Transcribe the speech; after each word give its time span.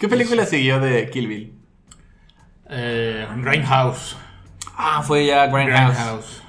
¿Qué 0.00 0.08
película 0.08 0.46
siguió 0.46 0.80
de 0.80 1.10
Kill 1.10 1.26
Bill? 1.26 1.54
Eh, 2.70 3.28
Grindhouse. 3.36 4.16
Ah, 4.74 5.02
fue 5.02 5.26
ya 5.26 5.46
Grindhouse. 5.48 5.94
Grindhouse. 5.94 6.42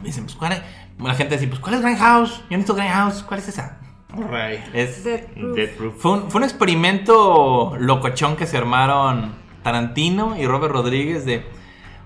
Me 0.00 0.08
Dicen, 0.08 0.24
pues, 0.24 0.36
¿cuál 0.36 0.52
es? 0.52 0.62
La 0.98 1.14
gente 1.14 1.36
dice, 1.36 1.48
pues, 1.48 1.58
¿cuál 1.58 1.76
es 1.76 1.80
Grindhouse? 1.80 2.36
Yo 2.50 2.58
necesito 2.58 2.74
Grindhouse. 2.74 3.22
¿Cuál 3.22 3.40
es 3.40 3.48
esa? 3.48 3.78
Alright. 4.12 4.60
Es 4.74 5.04
Death 5.04 5.24
Proof. 5.32 5.56
Death 5.56 5.70
Proof. 5.70 5.94
Fue 6.02 6.12
un, 6.12 6.30
fue 6.30 6.40
un 6.40 6.44
experimento 6.44 7.74
locochón 7.78 8.36
que 8.36 8.46
se 8.46 8.58
armaron 8.58 9.36
Tarantino 9.62 10.36
y 10.36 10.46
Robert 10.46 10.74
Rodríguez 10.74 11.24
de... 11.24 11.46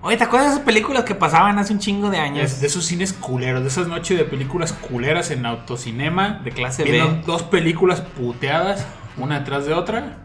Oye, 0.01 0.15
¿te 0.15 0.23
acuerdas 0.23 0.51
de 0.51 0.53
esas 0.53 0.65
películas 0.65 1.03
que 1.03 1.15
pasaban 1.15 1.59
hace 1.59 1.73
un 1.73 1.79
chingo 1.79 2.09
de 2.09 2.19
años? 2.19 2.45
Es 2.45 2.61
de 2.61 2.67
esos 2.67 2.85
cines 2.85 3.11
culeros, 3.11 3.61
de 3.61 3.67
esas 3.67 3.89
noches 3.89 4.17
de 4.17 4.23
películas 4.23 4.71
culeras 4.71 5.31
en 5.31 5.45
autocinema. 5.45 6.39
De 6.45 6.51
clase 6.51 6.85
B. 6.85 7.23
dos 7.25 7.43
películas 7.43 7.99
puteadas, 7.99 8.87
una 9.17 9.39
detrás 9.39 9.65
de 9.65 9.73
otra. 9.73 10.19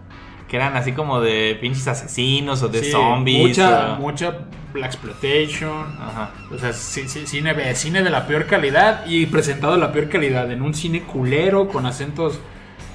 Que 0.53 0.59
eran 0.59 0.77
así 0.77 0.93
como 0.93 1.19
de 1.23 1.57
pinches 1.59 1.89
asesinos 1.89 2.63
o 2.63 2.69
de 2.69 2.85
Sí, 2.85 2.91
zombies. 2.93 3.49
Mucha, 3.49 3.95
o- 3.95 3.97
mucha 3.97 4.35
Black 4.75 4.93
Exploitation. 4.93 5.97
Ajá. 5.99 6.31
O 6.55 6.59
sea, 6.59 6.75
cine, 6.75 7.75
cine 7.75 8.03
de 8.03 8.11
la 8.11 8.27
peor 8.27 8.45
calidad 8.47 9.07
y 9.07 9.25
presentado 9.25 9.73
de 9.73 9.79
la 9.79 9.93
peor 9.93 10.11
calidad 10.11 10.53
en 10.53 10.61
un 10.61 10.75
cine 10.75 11.05
culero 11.05 11.69
con 11.69 11.87
acentos 11.87 12.39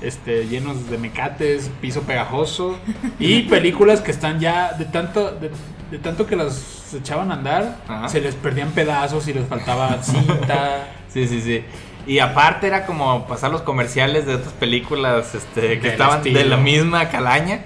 este, 0.01 0.47
llenos 0.47 0.87
de 0.91 0.99
mecates, 0.99 1.71
piso 1.81 2.03
pegajoso 2.03 2.77
y 3.19 3.41
películas 3.41 4.01
que 4.01 4.11
están 4.11 4.39
ya 4.39 4.73
de 4.73 4.85
tanto 4.85 5.31
de, 5.31 5.49
de 5.89 5.97
tanto 5.97 6.27
que 6.27 6.35
las 6.35 6.93
echaban 6.93 7.31
a 7.31 7.33
andar, 7.33 7.77
Ajá. 7.87 8.07
se 8.07 8.21
les 8.21 8.35
perdían 8.35 8.69
pedazos 8.69 9.27
y 9.27 9.33
les 9.33 9.47
faltaba 9.47 9.97
cinta. 10.03 10.89
Sí, 11.09 11.25
sí, 11.27 11.41
sí. 11.41 11.63
Y 12.07 12.19
aparte 12.19 12.67
era 12.67 12.85
como 12.85 13.27
pasar 13.27 13.51
los 13.51 13.61
comerciales 13.61 14.25
de 14.25 14.35
otras 14.35 14.53
películas 14.53 15.35
este, 15.35 15.79
que 15.79 15.89
estaban 15.89 16.19
estilo. 16.19 16.39
de 16.39 16.45
la 16.45 16.57
misma 16.57 17.09
calaña. 17.09 17.65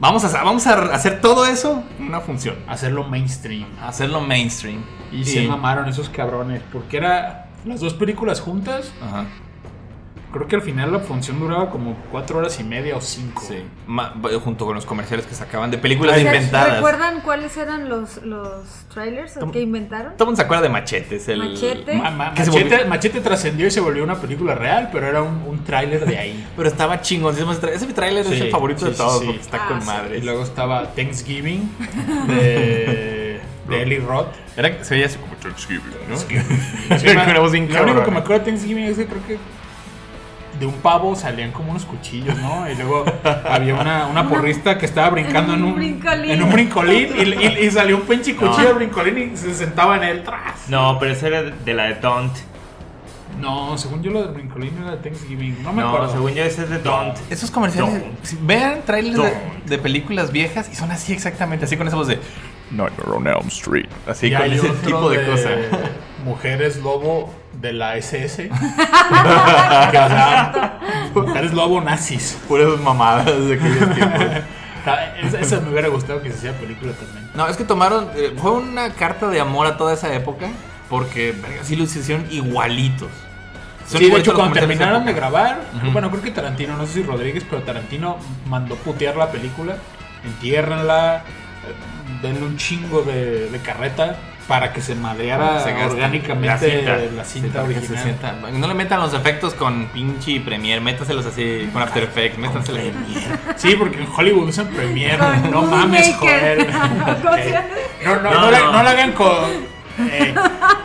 Vamos 0.00 0.24
a, 0.24 0.42
vamos 0.42 0.66
a 0.66 0.94
hacer 0.94 1.20
todo 1.20 1.46
eso 1.46 1.82
en 1.98 2.06
una 2.06 2.20
función. 2.20 2.56
hacerlo 2.68 3.04
mainstream. 3.04 3.66
Hacerlo 3.80 4.20
mainstream. 4.20 4.84
Y 5.12 5.24
se 5.24 5.46
mamaron 5.46 5.88
esos 5.88 6.08
cabrones. 6.08 6.60
Porque 6.72 6.96
era 6.96 7.46
las 7.64 7.80
dos 7.80 7.94
películas 7.94 8.40
juntas. 8.40 8.92
Ajá. 9.00 9.26
Creo 10.36 10.48
que 10.48 10.56
al 10.56 10.62
final 10.62 10.92
la 10.92 10.98
función 11.00 11.38
duraba 11.40 11.70
como 11.70 11.96
cuatro 12.10 12.38
horas 12.38 12.58
y 12.60 12.64
media 12.64 12.96
o 12.96 13.00
cinco. 13.00 13.42
Sí. 13.46 13.64
Ma- 13.86 14.12
junto 14.42 14.66
con 14.66 14.74
los 14.74 14.84
comerciales 14.86 15.26
que 15.26 15.34
sacaban 15.34 15.70
de 15.70 15.78
películas 15.78 16.16
O 16.16 16.20
sea, 16.20 16.34
inventadas. 16.34 16.74
¿Recuerdan 16.76 17.20
cuáles 17.22 17.56
eran 17.56 17.88
los, 17.88 18.22
los 18.24 18.64
trailers 18.92 19.34
que 19.52 19.60
inventaron? 19.60 20.12
Todo 20.12 20.24
el 20.24 20.26
mundo 20.26 20.36
se 20.36 20.42
acuerda 20.44 20.62
de 20.64 20.68
Machetes. 20.68 21.28
El... 21.28 21.38
Machete. 21.38 21.94
Ma- 21.94 22.10
ma- 22.10 22.34
Que 22.34 22.44
se 22.44 22.50
machete, 22.50 22.76
volvió- 22.76 22.88
Machete 22.88 23.20
trascendió 23.20 23.66
y 23.66 23.70
se 23.70 23.80
volvió 23.80 24.04
una 24.04 24.16
película 24.20 24.54
real, 24.54 24.90
pero 24.92 25.06
era 25.06 25.22
un, 25.22 25.42
un 25.46 25.64
tráiler 25.64 26.04
de 26.06 26.18
ahí. 26.18 26.46
Pero 26.56 26.68
estaba 26.68 27.00
chingón. 27.00 27.34
Ese 27.36 27.86
tráiler 27.92 28.24
es 28.26 28.28
Sí, 28.32 28.40
el 28.42 28.50
favorito 28.50 28.80
sí, 28.80 28.86
de 28.86 28.92
sí, 28.92 28.98
todos 28.98 29.20
sí. 29.20 29.26
porque 29.26 29.40
está 29.40 29.64
Ah, 29.64 29.68
con 29.68 29.80
sí. 29.80 29.86
madre. 29.86 30.18
Y 30.18 30.22
luego 30.22 30.42
estaba 30.42 30.88
Thanksgiving 30.94 31.70
de, 32.28 33.40
de 33.68 33.82
Eli 33.82 33.98
Roth. 33.98 34.28
Era, 34.56 34.82
se 34.84 34.94
veía 34.94 35.06
así 35.06 35.18
como 35.18 35.34
Thanksgiving, 35.36 35.82
¿no? 36.08 36.16
Sí, 36.16 36.26
voz 37.40 37.52
bien 37.52 37.72
lo 37.72 37.82
único 37.82 38.04
que 38.04 38.10
me 38.10 38.18
acuerdo 38.18 38.44
de 38.44 38.50
Thanksgiving 38.50 38.84
es 38.84 38.96
que 38.96 39.06
creo 39.06 39.26
que 39.26 39.38
de 40.58 40.66
un 40.66 40.74
pavo 40.74 41.14
salían 41.16 41.52
como 41.52 41.70
unos 41.70 41.84
cuchillos, 41.84 42.36
¿no? 42.38 42.70
Y 42.70 42.74
luego 42.76 43.04
había 43.48 43.74
una, 43.74 44.06
una 44.06 44.28
porrista 44.28 44.78
que 44.78 44.86
estaba 44.86 45.10
brincando 45.10 45.54
en 45.54 45.62
un, 45.62 45.70
un 45.70 45.74
brincolín. 45.76 46.30
en 46.30 46.42
un 46.42 46.52
brincolín 46.52 47.08
y, 47.16 47.22
y- 47.44 47.66
y 47.66 47.70
salió 47.70 47.96
un 47.96 48.02
pinche 48.02 48.34
cuchillo 48.34 48.58
No. 48.62 48.64
del 48.68 48.74
brincolín 48.76 49.32
y 49.32 49.36
se 49.36 49.54
sentaba 49.54 49.96
en 49.96 50.04
él 50.04 50.22
tras. 50.24 50.68
No, 50.68 50.98
pero 50.98 51.12
esa 51.12 51.26
era 51.26 51.42
de 51.42 51.74
la 51.74 51.84
de 51.84 51.94
Don't. 51.96 52.32
No, 53.40 53.76
según 53.76 54.02
yo 54.02 54.10
lo 54.12 54.22
del 54.22 54.32
brincolín 54.32 54.72
era 54.80 54.92
de 54.92 54.96
Thanksgiving. 54.98 55.62
No 55.62 55.72
me 55.72 55.82
No, 55.82 55.88
acuerdo. 55.88 56.10
según 56.12 56.32
yo 56.32 56.42
ese 56.42 56.62
es 56.62 56.70
de 56.70 56.78
Don't. 56.78 57.16
Esos 57.28 57.50
comerciales, 57.50 57.92
Don't. 58.02 58.46
vean 58.46 58.80
trailers 58.86 59.16
de, 59.22 59.32
de 59.66 59.78
películas 59.78 60.32
viejas 60.32 60.70
y 60.72 60.74
son 60.74 60.90
así 60.90 61.12
exactamente, 61.12 61.66
así 61.66 61.76
con 61.76 61.86
esa 61.86 61.96
voz 61.96 62.06
de 62.08 62.18
Nightmare 62.70 63.10
on 63.14 63.26
Elm 63.26 63.48
Street. 63.48 63.88
Así 64.08 64.28
Y 64.28 64.32
con 64.32 64.42
hay 64.42 64.52
ese 64.54 64.70
otro 64.70 64.80
tipo 64.86 65.10
de, 65.10 65.26
cosas. 65.26 65.52
Mujeres 66.24 66.78
lobo 66.78 67.32
de 67.60 67.72
la 67.72 67.96
SS. 67.96 68.48
que, 68.48 68.48
o 68.48 70.08
sea, 70.08 70.78
mujeres 71.14 71.52
lobo 71.52 71.80
nazis. 71.80 72.38
Puras 72.48 72.78
mamadas 72.80 73.26
de 73.26 73.54
aquellos 73.54 73.94
tiempos. 73.94 74.22
Esa, 75.20 75.40
esa 75.40 75.60
me 75.60 75.70
hubiera 75.70 75.88
gustado 75.88 76.22
que 76.22 76.30
se 76.30 76.36
hiciera 76.36 76.56
película 76.58 76.92
también. 76.92 77.28
No, 77.34 77.48
es 77.48 77.56
que 77.56 77.64
tomaron, 77.64 78.08
eh, 78.14 78.32
fue 78.36 78.52
una 78.52 78.90
carta 78.90 79.28
de 79.28 79.40
amor 79.40 79.66
a 79.66 79.76
toda 79.76 79.94
esa 79.94 80.14
época 80.14 80.48
porque 80.88 81.32
verga, 81.32 81.64
sí 81.64 81.76
lo 81.76 81.84
hicieron 81.84 82.26
igualitos. 82.30 83.08
Son 83.88 84.00
Sí, 84.00 84.10
de 84.10 84.18
hecho, 84.18 84.34
cuando 84.34 84.54
terminaron 84.54 85.04
de 85.04 85.12
grabar, 85.12 85.60
bueno, 85.92 86.10
creo 86.10 86.22
que 86.22 86.30
Tarantino, 86.32 86.76
no 86.76 86.86
sé 86.86 86.94
si 86.94 87.02
Rodríguez, 87.02 87.44
pero 87.48 87.62
Tarantino 87.62 88.16
mandó 88.48 88.74
putear 88.76 89.16
la 89.16 89.30
película, 89.30 89.76
entiérrenla, 90.24 91.18
eh, 91.18 92.22
denle 92.22 92.44
un 92.44 92.56
chingo 92.56 93.02
de, 93.02 93.48
de 93.48 93.58
carreta 93.60 94.16
para 94.48 94.72
que 94.72 94.80
se 94.80 94.94
madreara 94.94 95.60
Se 95.64 95.72
orgánicamente 95.84 96.82
la 97.14 97.24
cinta. 97.24 97.58
la 97.58 97.64
original. 97.64 98.02
sienta- 98.02 98.32
No 98.52 98.66
le 98.68 98.74
metan 98.74 99.00
los 99.00 99.12
efectos 99.12 99.54
con 99.54 99.86
pinche 99.88 100.40
Premiere, 100.40 100.80
métaselos 100.80 101.26
así 101.26 101.68
con 101.72 101.82
After 101.82 102.04
Effects, 102.04 102.38
métanselos. 102.38 102.80
Sí, 103.56 103.74
porque 103.76 103.98
en 104.02 104.08
Hollywood 104.16 104.48
usan 104.48 104.68
Premiere, 104.68 105.18
Con 105.18 105.50
no 105.50 105.62
mames, 105.62 106.12
Maker. 106.20 106.58
joder. 106.58 106.66
¿Cómo 107.22 107.34
se 107.34 107.48
Eh? 107.50 107.60
No, 108.04 108.16
no, 108.16 108.22
No, 108.30 108.40
no, 108.42 108.50
la- 108.50 108.60
no. 108.60 108.72
no 108.72 108.82
la 108.84 108.90
hagan 108.90 109.12
con, 109.12 109.50
eh, 110.10 110.34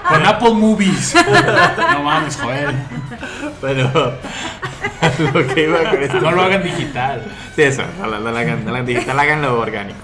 con 0.09 0.25
Apple 0.25 0.53
Movies. 0.55 1.15
No 1.93 2.03
mames, 2.03 2.35
joder. 2.37 2.73
Pero 3.61 3.91
lo 5.33 5.47
que 5.53 5.63
iba 5.63 5.77
con 5.89 6.01
esto. 6.03 6.19
No 6.21 6.31
lo 6.31 6.41
hagan 6.41 6.63
digital. 6.63 7.23
Sí, 7.55 7.61
eso, 7.63 7.83
no, 7.99 8.07
lo- 8.07 8.19
no 8.19 8.31
lo 8.31 8.37
hagan, 8.37 8.59
no 8.65 8.71
lo 8.71 8.75
hagan 8.77 8.85
digital, 8.87 9.19
háganlo 9.19 9.59
orgánico. 9.59 9.99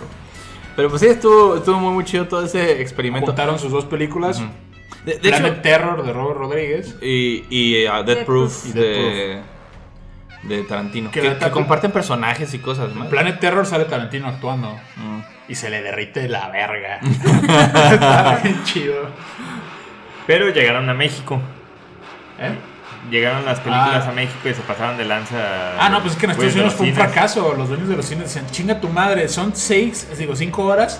Pero 0.78 0.90
pues 0.90 1.02
sí, 1.02 1.08
estuvo, 1.08 1.58
estuvo 1.58 1.80
muy, 1.80 1.92
muy 1.92 2.06
chido 2.06 2.28
todo 2.28 2.46
ese 2.46 2.80
experimento. 2.82 3.26
Juntaron 3.26 3.58
sus 3.58 3.72
dos 3.72 3.86
películas. 3.86 4.42
De, 5.04 5.18
de 5.18 5.30
hecho, 5.30 5.52
Terror 5.56 6.06
de 6.06 6.14
Robert 6.14 6.38
Rodríguez. 6.38 6.96
y, 7.02 7.46
y 7.50 7.88
uh, 7.88 8.04
Dead 8.04 8.06
Death 8.06 8.26
Proof 8.28 8.64
de, 8.76 9.42
de 10.44 10.64
Tarantino. 10.64 11.10
Que 11.10 11.36
Que, 11.36 11.50
comparten 11.50 11.92
personajes 11.92 12.54
y 12.54 12.60
cosas, 12.60 12.94
¿no? 12.94 13.06
En 13.06 13.10
Planet 13.10 13.40
Terror 13.40 13.66
sale 13.66 13.86
Tarantino 13.86 14.28
actuando. 14.28 14.80
Mm. 14.98 15.20
Y 15.50 15.56
se 15.56 15.72
le 15.72 15.82
derrite 15.82 16.30
la 16.30 16.50
verga. 16.50 17.00
Está 17.92 18.40
bien 18.44 18.64
chido. 18.64 19.10
Pero 20.28 20.50
llegaron 20.50 20.88
a 20.90 20.94
México. 20.94 21.42
¿Eh? 22.40 22.52
Llegaron 23.10 23.46
las 23.46 23.60
películas 23.60 24.04
Ah. 24.06 24.10
a 24.10 24.12
México 24.12 24.50
y 24.50 24.54
se 24.54 24.62
pasaron 24.62 24.98
de 24.98 25.06
lanza. 25.06 25.38
Ah, 25.80 25.90
no, 25.90 26.02
pues 26.02 26.14
es 26.14 26.20
que 26.20 26.26
en 26.26 26.32
Estados 26.32 26.54
Unidos 26.54 26.74
fue 26.74 26.88
un 26.88 26.94
cines. 26.94 27.06
fracaso. 27.12 27.54
Los 27.58 27.70
dueños 27.70 27.88
de 27.88 27.96
los 27.96 28.06
cines 28.06 28.26
decían, 28.26 28.46
chinga 28.52 28.82
tu 28.82 28.90
madre, 28.90 29.30
son 29.30 29.56
seis, 29.56 30.08
digo, 30.18 30.36
cinco 30.36 30.66
horas 30.66 31.00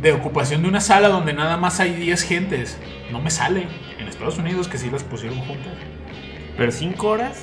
de 0.00 0.12
ocupación 0.12 0.62
de 0.62 0.68
una 0.68 0.80
sala 0.80 1.08
donde 1.08 1.32
nada 1.32 1.56
más 1.56 1.80
hay 1.80 1.94
10 1.94 2.22
gentes. 2.22 2.78
No 3.10 3.20
me 3.20 3.30
sale. 3.30 3.66
En 3.98 4.06
Estados 4.06 4.38
Unidos 4.38 4.68
que 4.68 4.76
sí 4.78 4.90
las 4.90 5.02
pusieron 5.02 5.38
juntas. 5.40 5.72
Pero 6.56 6.70
cinco 6.72 7.08
horas. 7.08 7.38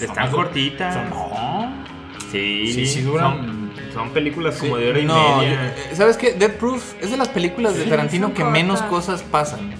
Están 0.00 0.30
cortitas. 0.30 0.94
Son- 0.94 1.08
no. 1.10 1.86
Sí, 2.32 2.72
Sí, 2.72 2.86
sí 2.86 3.02
duran- 3.02 3.36
Son, 3.46 3.70
son 3.94 4.10
películas 4.10 4.56
como 4.56 4.76
Sí, 4.76 4.82
de 4.82 4.90
hora 4.90 4.98
y 4.98 5.04
no, 5.04 5.38
media. 5.38 5.66
eh, 5.76 5.94
¿Sabes 5.94 6.16
qué? 6.16 6.32
Dead 6.32 6.50
Proof 6.50 6.94
es 7.00 7.10
de 7.12 7.16
las 7.16 7.28
películas 7.28 7.76
de 7.76 7.84
Tarantino 7.84 8.34
que 8.34 8.42
menos 8.44 8.82
cosas 8.82 9.22
pasan. 9.22 9.72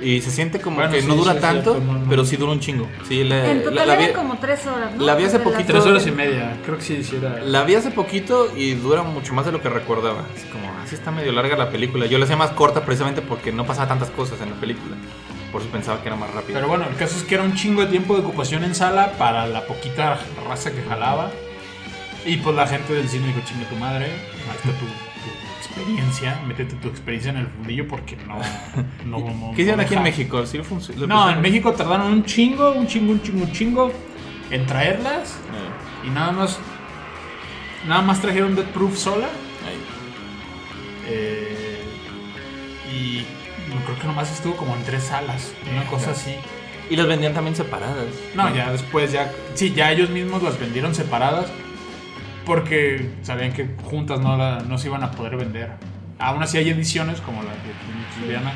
Y 0.00 0.20
se 0.20 0.30
siente 0.30 0.60
como 0.60 0.76
Bueno, 0.76 0.90
que 0.92 1.00
sí, 1.02 1.06
no 1.08 1.14
dura 1.14 1.34
sí, 1.34 1.38
tanto, 1.40 1.72
cierto, 1.74 1.92
no, 1.92 1.98
no. 2.00 2.08
pero 2.10 2.24
sí 2.24 2.36
dura 2.36 2.52
un 2.52 2.60
chingo. 2.60 2.88
Sí, 3.08 3.24
la, 3.24 3.50
En 3.50 3.58
la- 3.58 3.64
total 3.64 3.86
la 3.88 3.94
eran 3.94 4.06
vi, 4.08 4.12
como 4.12 4.36
tres 4.38 4.66
horas, 4.66 4.94
¿no? 4.94 5.04
la 5.04 5.14
vi 5.14 5.24
hace 5.24 5.38
De 5.38 5.44
poquito. 5.44 5.72
Tres 5.72 5.86
horas 5.86 6.06
y 6.06 6.10
media. 6.10 6.56
Creo 6.64 6.76
que 6.78 6.84
sí, 6.84 7.02
sí 7.04 7.16
era. 7.16 7.40
la 7.42 7.62
vi 7.64 7.74
hace 7.76 7.90
poquito 7.90 8.52
y 8.56 8.74
dura 8.74 9.02
mucho 9.02 9.32
más 9.34 9.46
de 9.46 9.52
lo 9.52 9.62
que 9.62 9.68
recordaba. 9.68 10.24
Así 10.36 10.46
como, 10.48 10.70
así 10.82 10.94
está 10.96 11.10
medio 11.10 11.32
larga 11.32 11.56
la 11.56 11.70
película. 11.70 12.06
Yo 12.06 12.18
la 12.18 12.24
hacía 12.24 12.36
más 12.36 12.50
corta 12.50 12.84
precisamente 12.84 13.22
porque 13.22 13.52
no 13.52 13.64
pasaba 13.64 13.88
tantas 13.88 14.10
cosas 14.10 14.40
en 14.42 14.50
la 14.50 14.56
película. 14.56 14.96
Por 15.52 15.62
eso 15.62 15.70
pensaba 15.70 16.02
que 16.02 16.08
era 16.08 16.16
más 16.16 16.34
rápido. 16.34 16.54
Pero 16.54 16.66
bueno, 16.68 16.86
el 16.90 16.96
caso 16.96 17.16
es 17.16 17.22
que 17.22 17.36
era 17.36 17.44
un 17.44 17.54
chingo 17.54 17.80
de 17.82 17.86
tiempo 17.86 18.14
de 18.14 18.22
ocupación 18.22 18.64
en 18.64 18.74
sala 18.74 19.12
para 19.12 19.46
la 19.46 19.64
poquita 19.66 20.18
raza 20.48 20.72
que 20.72 20.82
jalaba. 20.82 21.30
Y 22.26 22.38
pues 22.38 22.56
la 22.56 22.66
gente 22.66 22.92
del 22.92 23.08
cine 23.08 23.28
dijo, 23.28 23.40
chinga 23.46 23.68
tu 23.68 23.76
madre, 23.76 24.06
ahí 24.06 24.56
está 24.56 24.70
tu 24.70 24.86
experiencia, 25.66 26.40
métete 26.46 26.74
tu 26.76 26.88
experiencia 26.88 27.30
en 27.30 27.38
el 27.38 27.46
fundillo 27.48 27.86
porque 27.88 28.16
no... 28.26 28.38
no, 29.04 29.18
no 29.34 29.52
¿Qué 29.54 29.62
hicieron 29.62 29.76
no 29.78 29.82
aquí 29.82 29.94
en 29.94 30.02
deja". 30.04 30.16
México? 30.16 30.46
¿Sí 30.46 30.58
lo 30.58 30.64
func- 30.64 30.94
lo 30.94 31.06
No, 31.06 31.30
en 31.30 31.40
México 31.40 31.72
tardaron 31.72 32.06
un 32.12 32.24
chingo, 32.24 32.72
un 32.72 32.86
chingo, 32.86 33.12
un 33.12 33.22
chingo, 33.22 33.44
un 33.44 33.52
chingo 33.52 33.92
en 34.50 34.66
traerlas 34.66 35.38
Eh, 36.02 36.06
y 36.06 36.10
nada 36.10 36.32
más... 36.32 36.58
Nada 37.86 38.00
más 38.02 38.20
trajeron 38.20 38.54
Dead 38.54 38.64
Proof 38.66 38.96
sola 38.96 39.28
eh, 41.06 41.78
y 42.90 43.24
creo 43.84 43.98
que 44.00 44.06
nomás 44.06 44.32
estuvo 44.32 44.56
como 44.56 44.74
en 44.74 44.82
tres 44.84 45.04
salas, 45.04 45.52
una 45.70 45.84
cosa 45.86 46.12
así. 46.12 46.34
Y 46.90 46.96
las 46.96 47.06
vendían 47.06 47.34
también 47.34 47.56
separadas. 47.56 48.06
No, 48.34 48.54
ya 48.54 48.70
después 48.72 49.12
ya... 49.12 49.32
Sí, 49.54 49.72
ya 49.74 49.90
ellos 49.92 50.10
mismos 50.10 50.42
las 50.42 50.58
vendieron 50.58 50.94
separadas 50.94 51.46
porque 52.46 53.10
sabían 53.22 53.52
que 53.52 53.68
juntas 53.84 54.20
no, 54.20 54.36
la- 54.36 54.60
no 54.60 54.78
se 54.78 54.88
iban 54.88 55.02
a 55.02 55.10
poder 55.10 55.36
vender. 55.36 55.70
Aún 56.18 56.42
así 56.42 56.58
hay 56.58 56.68
ediciones 56.70 57.20
como 57.20 57.42
la 57.42 57.50
de 57.50 58.20
Juliana, 58.20 58.52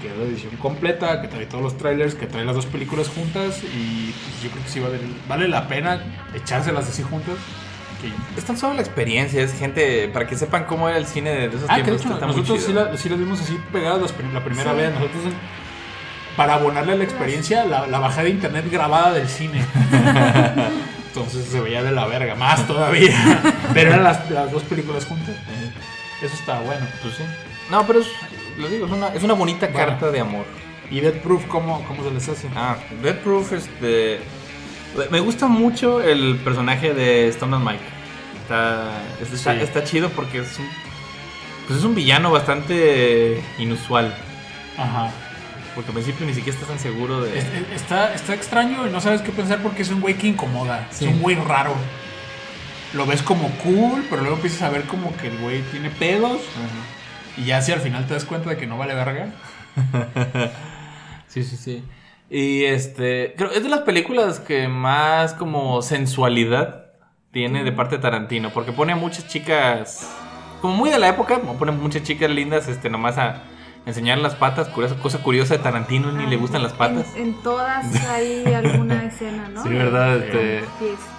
que 0.00 0.08
es 0.08 0.16
la 0.16 0.24
edición 0.24 0.56
completa, 0.56 1.20
que 1.22 1.28
trae 1.28 1.46
todos 1.46 1.62
los 1.64 1.76
trailers, 1.78 2.14
que 2.14 2.26
trae 2.26 2.44
las 2.44 2.54
dos 2.54 2.66
películas 2.66 3.08
juntas 3.08 3.62
y 3.64 4.12
pues, 4.12 4.42
yo 4.42 4.50
creo 4.50 4.62
que 4.62 4.68
sí 4.70 4.80
vale, 4.80 4.98
vale 5.28 5.48
la 5.48 5.66
pena 5.68 6.00
echárselas 6.34 6.88
así 6.88 7.02
juntas. 7.02 7.34
que- 8.00 8.38
Es 8.38 8.44
tan 8.44 8.56
solo 8.58 8.74
la 8.74 8.80
experiencia, 8.82 9.42
es 9.42 9.58
gente, 9.58 10.08
para 10.12 10.26
que 10.26 10.36
sepan 10.36 10.64
cómo 10.64 10.88
era 10.88 10.98
el 10.98 11.06
cine 11.06 11.30
de 11.30 11.46
esos 11.46 11.64
Ah, 11.68 11.76
que 11.76 11.82
tiempos. 11.84 12.04
hecho, 12.04 12.14
está 12.14 12.26
muy 12.26 12.36
nosotros 12.36 12.62
sí, 12.62 12.72
la- 12.72 12.96
sí 12.96 13.08
las 13.08 13.18
vimos 13.18 13.40
así 13.40 13.58
pegadas 13.72 14.02
las 14.02 14.12
la 14.32 14.44
primera 14.44 14.70
Sí. 14.72 14.76
vez. 14.76 14.92
Nosotros, 14.94 15.22
para 16.36 16.54
abonarle 16.54 16.96
la 16.98 17.04
experiencia, 17.04 17.64
la, 17.64 17.86
la 17.86 17.98
bajé 18.00 18.24
de 18.24 18.30
internet 18.30 18.66
grabada 18.70 19.12
del 19.14 19.28
cine. 19.28 19.64
Entonces 21.14 21.46
se 21.46 21.60
veía 21.60 21.82
de 21.82 21.92
la 21.92 22.06
verga, 22.06 22.34
más 22.34 22.66
todavía. 22.66 23.12
Pero 23.72 23.90
eran 23.90 24.02
las, 24.02 24.28
las 24.30 24.50
dos 24.50 24.64
películas 24.64 25.04
juntas. 25.04 25.36
Eso 26.20 26.34
está 26.34 26.58
bueno. 26.60 26.84
Pues 27.02 27.14
sí. 27.14 27.22
No, 27.70 27.86
pero 27.86 28.00
es, 28.00 28.08
lo 28.58 28.68
digo, 28.68 28.86
es 28.86 28.92
una, 28.92 29.08
es 29.08 29.22
una 29.22 29.34
bonita 29.34 29.66
Bueno. 29.68 29.86
carta 29.86 30.10
de 30.10 30.20
amor. 30.20 30.44
¿Y 30.90 31.00
Dead 31.00 31.14
Proof 31.22 31.46
cómo, 31.46 31.82
cómo 31.86 32.02
se 32.04 32.10
les 32.10 32.28
hace? 32.28 32.48
Ah, 32.56 32.76
Dead 33.02 33.16
Proof, 33.20 33.52
este. 33.52 34.20
Me 35.10 35.20
gusta 35.20 35.46
mucho 35.48 36.00
el 36.02 36.36
personaje 36.44 36.94
de 36.94 37.28
Stone 37.28 37.56
and 37.56 37.64
Mike. 37.64 37.84
Está, 38.42 38.90
está, 39.20 39.54
Sí. 39.54 39.60
está 39.60 39.84
chido 39.84 40.08
porque 40.10 40.38
es 40.40 40.58
un. 40.58 40.68
Pues 41.66 41.78
es 41.78 41.84
un 41.84 41.94
villano 41.94 42.30
bastante 42.30 43.42
inusual. 43.58 44.14
Ajá. 44.76 45.10
Porque 45.74 45.90
al 45.90 45.94
principio 45.94 46.24
ni 46.26 46.34
siquiera 46.34 46.54
estás 46.58 46.68
tan 46.68 46.78
seguro 46.78 47.20
de. 47.20 47.38
Es- 47.38 47.44
es- 47.44 47.70
Está, 47.82 48.14
está 48.14 48.34
extraño 48.34 48.86
y 48.86 48.90
no 48.90 49.00
sabes 49.00 49.22
qué 49.22 49.32
pensar 49.32 49.58
porque 49.62 49.82
es 49.82 49.90
un 49.90 50.00
güey 50.00 50.14
que 50.14 50.28
incomoda. 50.28 50.86
Sí. 50.90 51.04
Es 51.06 51.10
un 51.12 51.20
güey 51.20 51.36
raro. 51.36 51.74
Lo 52.92 53.06
ves 53.06 53.22
como 53.22 53.48
cool, 53.64 54.04
pero 54.08 54.22
luego 54.22 54.36
empiezas 54.36 54.62
a 54.62 54.68
ver 54.70 54.82
como 54.84 55.16
que 55.16 55.26
el 55.28 55.38
güey 55.38 55.62
tiene 55.72 55.90
pedos. 55.90 56.40
Ajá. 56.56 57.40
Y 57.40 57.46
ya 57.46 57.60
si 57.60 57.72
al 57.72 57.80
final 57.80 58.06
te 58.06 58.14
das 58.14 58.24
cuenta 58.24 58.50
de 58.50 58.56
que 58.56 58.66
no 58.66 58.78
vale 58.78 58.94
verga. 58.94 59.32
Sí, 61.28 61.42
sí, 61.42 61.56
sí. 61.56 61.84
Y 62.30 62.64
este. 62.64 63.34
Creo 63.36 63.50
es 63.50 63.62
de 63.64 63.68
las 63.68 63.80
películas 63.80 64.38
que 64.38 64.68
más 64.68 65.34
como 65.34 65.82
sensualidad 65.82 66.92
tiene 67.32 67.64
de 67.64 67.72
parte 67.72 67.96
de 67.96 68.02
Tarantino. 68.02 68.50
Porque 68.50 68.70
pone 68.70 68.92
a 68.92 68.96
muchas 68.96 69.26
chicas. 69.26 70.08
Como 70.60 70.74
muy 70.76 70.90
de 70.90 70.98
la 71.00 71.08
época, 71.08 71.40
pone 71.40 71.72
muchas 71.72 72.04
chicas 72.04 72.30
lindas, 72.30 72.68
este, 72.68 72.88
nomás 72.88 73.18
a 73.18 73.42
enseñar 73.86 74.18
las 74.18 74.34
patas. 74.34 74.68
Curiosa, 74.68 74.96
cosa 74.96 75.18
curiosa 75.18 75.54
de 75.56 75.62
Tarantino, 75.62 76.10
ni 76.12 76.26
le 76.26 76.36
gustan 76.36 76.62
las 76.62 76.72
patas. 76.72 77.06
En, 77.16 77.22
en 77.28 77.42
todas 77.42 77.84
hay 78.10 78.44
alguna 78.52 79.04
escena, 79.04 79.48
¿no? 79.48 79.62
Sí, 79.62 79.68
¿verdad? 79.70 80.16
Este, 80.18 80.64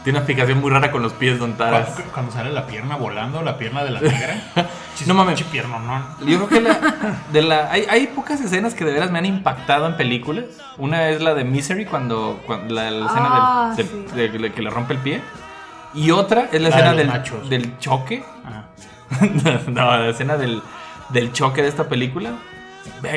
tiene 0.04 0.18
una 0.18 0.20
explicación 0.20 0.60
muy 0.62 0.72
rara 0.72 0.92
con 0.92 1.02
los 1.02 1.14
pies, 1.14 1.38
Don 1.40 1.54
Taras. 1.58 1.90
Cuando, 1.90 2.12
cuando 2.14 2.32
sale 2.32 2.52
la 2.52 2.66
pierna 2.68 2.96
volando, 2.96 3.42
la 3.42 3.58
pierna 3.58 3.84
de 3.84 3.92
la 3.92 4.02
negra. 4.02 4.38
No 5.08 5.14
mames. 5.14 5.44
Pierna, 5.44 5.78
no. 5.80 6.26
Yo 6.26 6.38
creo 6.38 6.48
que 6.48 6.62
la, 6.62 6.80
de 7.34 7.42
la, 7.42 7.70
hay, 7.70 7.86
hay 7.90 8.08
pocas 8.08 8.40
escenas 8.40 8.74
que 8.76 8.86
de 8.86 8.94
veras 8.94 9.12
me 9.12 9.20
han 9.20 9.26
impactado 9.26 9.88
en 9.88 9.98
películas. 9.98 10.46
Una 10.78 11.10
es 11.10 11.22
la 11.22 11.34
de 11.34 11.44
Misery, 11.44 11.84
cuando, 11.84 12.42
cuando 12.48 12.74
la, 12.74 12.90
la 12.92 13.06
escena 13.08 13.28
Ah, 13.30 13.74
del, 13.76 13.86
sí. 13.88 14.06
del- 14.16 14.32
de- 14.32 14.40
de 14.40 14.54
que 14.54 14.62
le 14.62 14.70
rompe 14.70 14.94
el 14.94 15.00
pie. 15.00 15.22
Y 15.94 16.12
otra 16.12 16.48
es 16.50 16.62
la, 16.62 16.70
escena 16.70 16.94
del 16.94 17.78
choque. 17.80 18.24
Ah. 18.46 18.64
no, 19.68 19.98
la 19.98 20.08
escena 20.08 20.38
del, 20.38 20.62
del 21.10 21.34
choque 21.34 21.62
de 21.62 21.68
esta 21.68 21.90
película. 21.90 22.32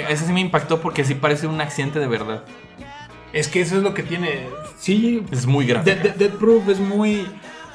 Esa 0.08 0.26
sí 0.26 0.32
me 0.32 0.40
impactó 0.40 0.80
porque 0.80 1.04
sí 1.04 1.14
parece 1.14 1.46
un 1.46 1.60
accidente 1.60 1.98
de 1.98 2.06
verdad. 2.06 2.44
Es 3.32 3.48
que 3.48 3.60
eso 3.60 3.76
es 3.76 3.82
lo 3.82 3.94
que 3.94 4.02
tiene. 4.02 4.48
Sí, 4.78 5.22
Es 5.30 5.46
muy 5.46 5.66
grave. 5.66 5.94
Dead, 5.94 6.30
Proof 6.30 6.68
es 6.68 6.80
muy. 6.80 7.26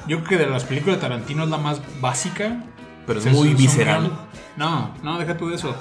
Yo 0.06 0.18
creo 0.24 0.28
que 0.40 0.44
de 0.44 0.50
las 0.50 0.64
películas 0.64 0.96
de 0.96 1.02
Tarantino 1.02 1.44
es 1.44 1.50
la 1.50 1.58
más 1.58 1.80
básica. 2.00 2.62
Pero 3.06 3.20
es 3.20 3.26
Es 3.26 3.32
muy 3.32 3.54
visceral. 3.54 4.10
No, 4.56 4.90
no, 5.02 5.18
deja 5.18 5.36
tú 5.36 5.48
de 5.50 5.56
eso. 5.56 5.74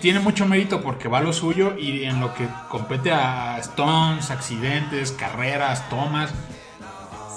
Tiene 0.00 0.20
mucho 0.20 0.46
mérito 0.46 0.82
porque 0.82 1.08
va 1.08 1.20
lo 1.20 1.32
suyo 1.32 1.76
y 1.78 2.04
en 2.04 2.20
lo 2.20 2.34
que 2.34 2.46
compete 2.68 3.10
a 3.12 3.58
stunts, 3.62 4.30
accidentes, 4.30 5.10
carreras, 5.12 5.88
tomas, 5.88 6.30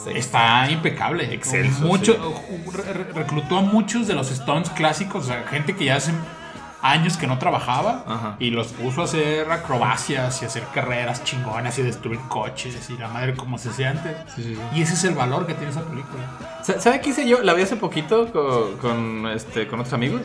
Sí. 0.03 0.11
está 0.15 0.69
impecable. 0.71 1.33
Excelso, 1.33 1.81
Mucho, 1.85 2.13
sí. 2.13 2.77
reclutó 3.13 3.57
a 3.57 3.61
muchos 3.61 4.07
de 4.07 4.13
los 4.13 4.27
stunts 4.29 4.69
clásicos, 4.69 5.25
o 5.25 5.27
sea, 5.27 5.43
gente 5.49 5.75
que 5.75 5.85
ya 5.85 5.95
hace 5.97 6.11
años 6.81 7.17
que 7.17 7.27
no 7.27 7.37
trabajaba 7.39 8.03
Ajá. 8.07 8.35
y 8.39 8.51
los 8.51 8.67
puso 8.67 9.01
a 9.01 9.03
hacer 9.05 9.51
acrobacias 9.51 10.41
y 10.41 10.45
a 10.45 10.47
hacer 10.47 10.63
carreras 10.73 11.23
chingonas 11.23 11.77
y 11.79 11.81
destruir 11.83 12.19
coches 12.29 12.89
y 12.89 12.97
la 12.97 13.07
madre 13.09 13.35
como 13.35 13.57
se 13.57 13.69
hacía 13.69 13.89
antes. 13.91 14.15
Sí, 14.35 14.43
sí, 14.43 14.55
sí. 14.55 14.61
Y 14.73 14.81
ese 14.81 14.93
es 14.93 15.03
el 15.03 15.15
valor 15.15 15.45
que 15.45 15.53
tiene 15.53 15.71
esa 15.71 15.81
película. 15.83 16.23
Sa- 16.63 16.79
¿Sabe 16.79 17.01
qué 17.01 17.09
hice 17.09 17.27
yo? 17.27 17.41
La 17.41 17.53
vi 17.53 17.63
hace 17.63 17.75
poquito 17.75 18.31
con, 18.31 18.77
con, 18.77 19.27
este, 19.27 19.67
con 19.67 19.79
otros 19.81 19.93
amigos. 19.93 20.21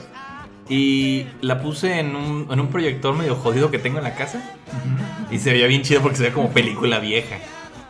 Y 0.69 1.27
la 1.43 1.61
puse 1.61 1.99
en 2.01 2.17
un, 2.17 2.49
en 2.51 2.59
un 2.59 2.69
proyector 2.69 3.15
medio 3.15 3.35
jodido 3.37 3.71
que 3.71 3.79
tengo 3.79 3.99
en 3.99 4.05
la 4.05 4.15
casa. 4.15 4.41
Y 5.31 5.39
se 5.39 5.53
veía 5.53 5.67
bien 5.67 5.83
chido 5.83 6.01
porque 6.01 6.17
se 6.17 6.23
veía 6.23 6.35
como 6.35 6.51
película 6.51 7.01
vieja. 7.01 7.37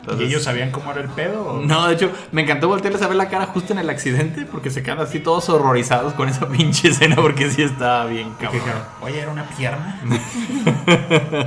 Entonces- 0.04 0.26
¿Y 0.26 0.30
ellos 0.30 0.42
sabían 0.42 0.70
cómo 0.70 0.92
era 0.92 1.00
el 1.00 1.08
pedo? 1.08 1.46
o- 1.46 1.60
No, 1.62 1.88
de 1.88 1.94
hecho, 1.94 2.10
me 2.30 2.42
encantó 2.42 2.68
voltearles 2.68 3.00
a 3.00 3.06
ver 3.08 3.16
la 3.16 3.28
cara 3.30 3.46
justo 3.46 3.72
en 3.72 3.78
el 3.78 3.88
accidente 3.88 4.44
porque 4.44 4.70
se 4.70 4.82
quedan 4.82 5.00
así 5.00 5.18
todos 5.20 5.48
horrorizados 5.48 6.12
con 6.12 6.28
esa 6.28 6.46
pinche 6.48 6.88
escena 6.88 7.16
porque 7.16 7.50
sí 7.50 7.62
estaba 7.62 8.04
bien 8.06 8.30
cabrón. 8.40 8.52
dijeron, 8.60 8.82
Oye, 9.00 9.20
era 9.20 9.30
una 9.30 9.44
pierna. 9.44 10.00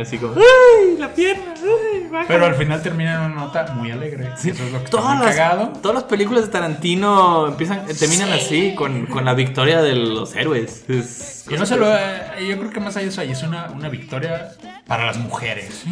Así 0.00 0.18
como, 0.18 0.34
¡ay, 0.34 0.96
la 0.98 1.14
pierna! 1.14 1.54
¡ay, 1.54 2.08
baja". 2.10 2.24
Pero 2.26 2.46
al 2.46 2.54
final 2.56 2.82
termina 2.82 3.14
en 3.24 3.30
una 3.32 3.42
nota 3.42 3.66
muy 3.74 3.90
alegre. 3.92 4.30
Sí, 4.36 4.50
Eso 4.50 4.64
es 4.64 4.72
lo 4.72 4.78
que 4.78 4.84
está 4.86 4.98
todas, 4.98 5.16
muy 5.16 5.26
las, 5.26 5.36
cagado. 5.36 5.68
todas 5.80 5.94
las 5.94 6.04
películas 6.04 6.44
de 6.46 6.48
Tarantino 6.50 7.46
empiezan, 7.46 7.84
eh, 7.88 7.94
terminan 7.94 8.32
así, 8.32 8.74
con, 8.74 9.06
con 9.06 9.24
la 9.24 9.34
victoria 9.34 9.82
de 9.82 9.94
los 9.94 10.34
héroes. 10.34 10.84
Es 10.88 11.44
Yo 11.48 11.56
no 11.56 11.66
se 11.66 11.76
lo, 11.76 11.86
eh, 11.94 12.46
yo 12.48 12.58
creo 12.58 12.70
que 12.70 12.80
más 12.80 12.96
allá 12.96 13.04
de 13.04 13.10
eso, 13.10 13.20
ahí 13.20 13.30
es 13.30 13.42
una, 13.44 13.66
una 13.70 13.88
victoria 13.88 14.48
para 14.86 15.06
las 15.06 15.16
mujeres. 15.18 15.84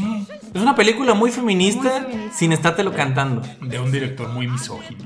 Es 0.55 0.63
una 0.63 0.75
película 0.77 1.15
muy 1.15 1.31
feminista, 1.33 2.01
Muy 2.01 2.11
feminista. 2.13 2.37
sin 2.39 2.53
estártelo 2.53 2.93
cantando. 2.93 3.43
De 3.61 3.79
un 3.81 3.91
director 3.91 4.29
muy 4.29 4.47
misógino. 4.47 5.05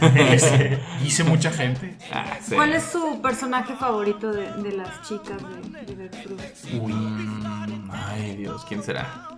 Dice 1.02 1.24
mucha 1.24 1.50
gente. 1.50 1.96
Ah, 2.12 2.24
sí. 2.40 2.54
¿Cuál 2.54 2.72
es 2.72 2.84
su 2.84 3.20
personaje 3.20 3.74
favorito 3.76 4.32
de, 4.32 4.50
de 4.62 4.72
las 4.72 5.02
chicas 5.02 5.36
de, 5.86 5.94
de? 5.96 6.78
Uy. 6.78 6.94
Ay, 7.92 8.36
Dios, 8.36 8.64
¿quién 8.66 8.82
será? 8.82 9.28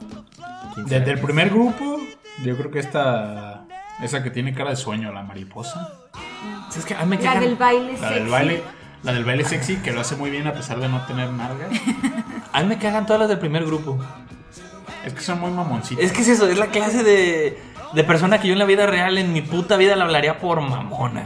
¿Quién 0.74 0.86
Desde 0.86 1.04
será? 1.04 1.12
el 1.12 1.20
primer 1.20 1.50
grupo, 1.50 1.98
yo 2.44 2.56
creo 2.56 2.70
que 2.70 2.78
esta. 2.78 3.64
Esa 4.00 4.22
que 4.22 4.30
tiene 4.30 4.54
cara 4.54 4.70
de 4.70 4.76
sueño, 4.76 5.12
la 5.12 5.24
mariposa. 5.24 5.92
Es 6.76 6.84
que 6.84 6.94
me 7.04 7.18
La 7.20 7.40
del 7.40 7.56
baile 7.56 7.94
La 7.94 7.98
sexy. 7.98 8.14
del 8.14 8.28
baile. 8.28 8.62
La 9.02 9.12
del 9.12 9.24
baile 9.24 9.44
sexy, 9.44 9.76
que 9.76 9.92
lo 9.92 10.00
hace 10.00 10.16
muy 10.16 10.30
bien 10.30 10.46
a 10.46 10.52
pesar 10.52 10.80
de 10.80 10.88
no 10.88 11.04
tener 11.06 11.30
nalgas. 11.30 11.68
a 12.52 12.62
mí 12.62 12.68
me 12.68 12.78
cagan 12.78 13.06
todas 13.06 13.20
las 13.20 13.28
del 13.28 13.38
primer 13.38 13.64
grupo. 13.64 13.98
Es 15.04 15.14
que 15.14 15.20
son 15.20 15.40
muy 15.40 15.50
mamoncitas. 15.52 16.04
Es 16.04 16.12
que 16.12 16.22
es 16.22 16.28
eso, 16.28 16.48
es 16.48 16.58
la 16.58 16.66
clase 16.66 17.04
de, 17.04 17.58
de 17.92 18.04
persona 18.04 18.40
que 18.40 18.48
yo 18.48 18.52
en 18.54 18.58
la 18.58 18.64
vida 18.64 18.86
real, 18.86 19.16
en 19.18 19.32
mi 19.32 19.40
puta 19.40 19.76
vida, 19.76 19.94
la 19.96 20.04
hablaría 20.04 20.38
por 20.38 20.60
mamona. 20.60 21.24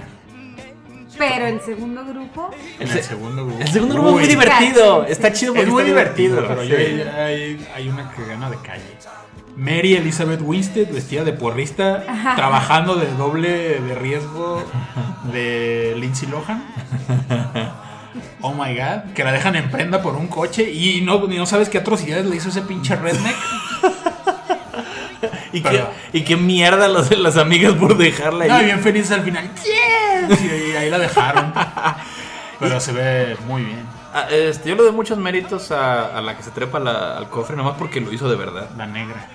Pero 1.18 1.46
el 1.46 1.60
segundo 1.60 2.04
grupo, 2.04 2.50
En 2.78 2.82
el 2.82 2.88
el 2.88 3.02
se- 3.02 3.02
segundo 3.10 3.46
grupo. 3.46 3.60
El 3.62 3.68
segundo 3.68 3.94
grupo 3.94 4.08
es 4.08 4.14
muy 4.14 4.22
Uy, 4.24 4.28
divertido. 4.28 5.04
Está 5.04 5.32
chido 5.32 5.52
porque 5.52 5.66
Es 5.66 5.72
muy 5.72 5.84
divertido, 5.84 6.44
pero 6.46 6.62
yo- 6.64 6.76
hay, 6.76 7.66
hay 7.74 7.88
una 7.88 8.10
que 8.12 8.24
gana 8.26 8.50
de 8.50 8.56
calle. 8.58 8.82
Mary 9.56 9.94
Elizabeth 9.94 10.40
Winstead, 10.42 10.88
vestida 10.92 11.24
de 11.24 11.32
porrista, 11.32 12.04
trabajando 12.36 12.94
de 12.96 13.06
doble 13.14 13.80
de 13.80 13.94
riesgo 13.94 14.62
de 15.32 15.94
Lindsay 15.98 16.28
Lohan. 16.28 16.62
Oh 18.44 18.52
my 18.52 18.74
god, 18.74 19.12
que 19.14 19.22
la 19.22 19.30
dejan 19.30 19.54
en 19.54 19.70
prenda 19.70 20.02
por 20.02 20.16
un 20.16 20.26
coche 20.26 20.68
y 20.68 21.00
no, 21.00 21.24
y 21.32 21.36
no 21.38 21.46
sabes 21.46 21.68
qué 21.68 21.78
atrocidades 21.78 22.26
le 22.26 22.34
hizo 22.36 22.48
ese 22.48 22.62
pinche 22.62 22.96
redneck. 22.96 23.36
Y, 25.52 25.60
qué, 25.60 25.84
y 26.14 26.22
qué 26.24 26.36
mierda 26.36 26.88
los, 26.88 27.16
las 27.18 27.36
amigas 27.36 27.74
por 27.74 27.96
dejarla 27.96 28.46
No, 28.46 28.54
ahí. 28.54 28.64
bien 28.64 28.80
feliz 28.80 29.10
al 29.12 29.22
final. 29.22 29.48
Yes. 30.28 30.40
Y 30.42 30.76
ahí 30.76 30.88
la 30.90 30.98
dejaron. 30.98 31.52
Pero 32.58 32.80
se 32.80 32.92
ve 32.92 33.36
muy 33.46 33.62
bien. 33.62 33.84
Ah, 34.14 34.26
este, 34.30 34.68
yo 34.68 34.74
le 34.76 34.82
doy 34.82 34.92
muchos 34.92 35.16
méritos 35.18 35.70
a, 35.72 36.16
a 36.16 36.20
la 36.20 36.36
que 36.36 36.42
se 36.42 36.50
trepa 36.50 36.78
la- 36.78 37.16
al 37.16 37.28
cofre, 37.30 37.56
nomás 37.56 37.76
porque 37.78 38.00
lo 38.00 38.12
hizo 38.12 38.28
de 38.28 38.36
verdad. 38.36 38.68
La 38.76 38.86
negra. 38.86 39.28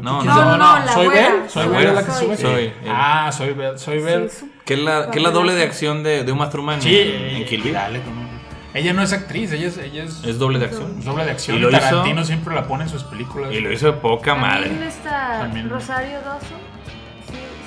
No, 0.00 0.22
No, 0.22 0.34
no, 0.34 0.56
no, 0.56 0.78
la 0.78 0.92
¿Soy. 0.92 1.08
Belle? 1.08 1.48
¿Soy 1.48 1.66
La 1.68 1.78
Belle 1.78 1.92
la 1.92 2.04
que 2.04 2.10
Soy. 2.12 2.24
sube? 2.26 2.36
Soy, 2.36 2.64
eh. 2.64 2.74
Ah, 2.88 3.30
soy 3.32 3.52
Belle. 3.52 3.76
Soy 3.78 4.00
Belle. 4.00 4.28
Sí, 4.30 4.50
Que 4.64 4.74
es 4.74 4.80
la, 4.80 5.10
que 5.10 5.18
es 5.18 5.22
la 5.22 5.30
doble 5.30 5.52
de 5.54 5.62
acción 5.64 6.02
de, 6.02 6.22
de 6.24 6.32
Uma 6.32 6.48
Thurman 6.48 6.80
Sí, 6.80 6.96
en, 6.98 7.36
en 7.36 7.44
Kill 7.44 7.62
Bill. 7.62 7.72
dale 7.74 7.98
un- 7.98 8.30
Ella 8.72 8.92
no 8.92 9.02
es 9.02 9.12
actriz, 9.12 9.50
ella 9.52 9.66
es, 9.66 9.76
ella 9.78 10.04
es, 10.04 10.22
Es 10.24 10.38
doble 10.38 10.60
de 10.60 10.66
acción. 10.66 10.94
es 11.00 11.04
doble 11.04 11.24
de 11.24 11.32
acción. 11.32 11.56
Y 11.56 11.58
Y 11.58 11.62
lo 11.62 11.70
hizo- 11.70 11.80
Tarantino 11.80 12.24
siempre 12.24 12.54
la 12.54 12.62
pone 12.68 12.84
en 12.84 12.88
sus 12.88 13.02
películas. 13.02 13.52
Y 13.52 13.58
lo 13.60 13.72
hizo 13.72 13.86
de 13.86 13.92
poca 13.94 14.34
También 14.36 14.50
madre. 14.78 14.86
está 14.88 15.38
También. 15.40 15.68
Rosario 15.68 16.20
Dawson. 16.24 16.69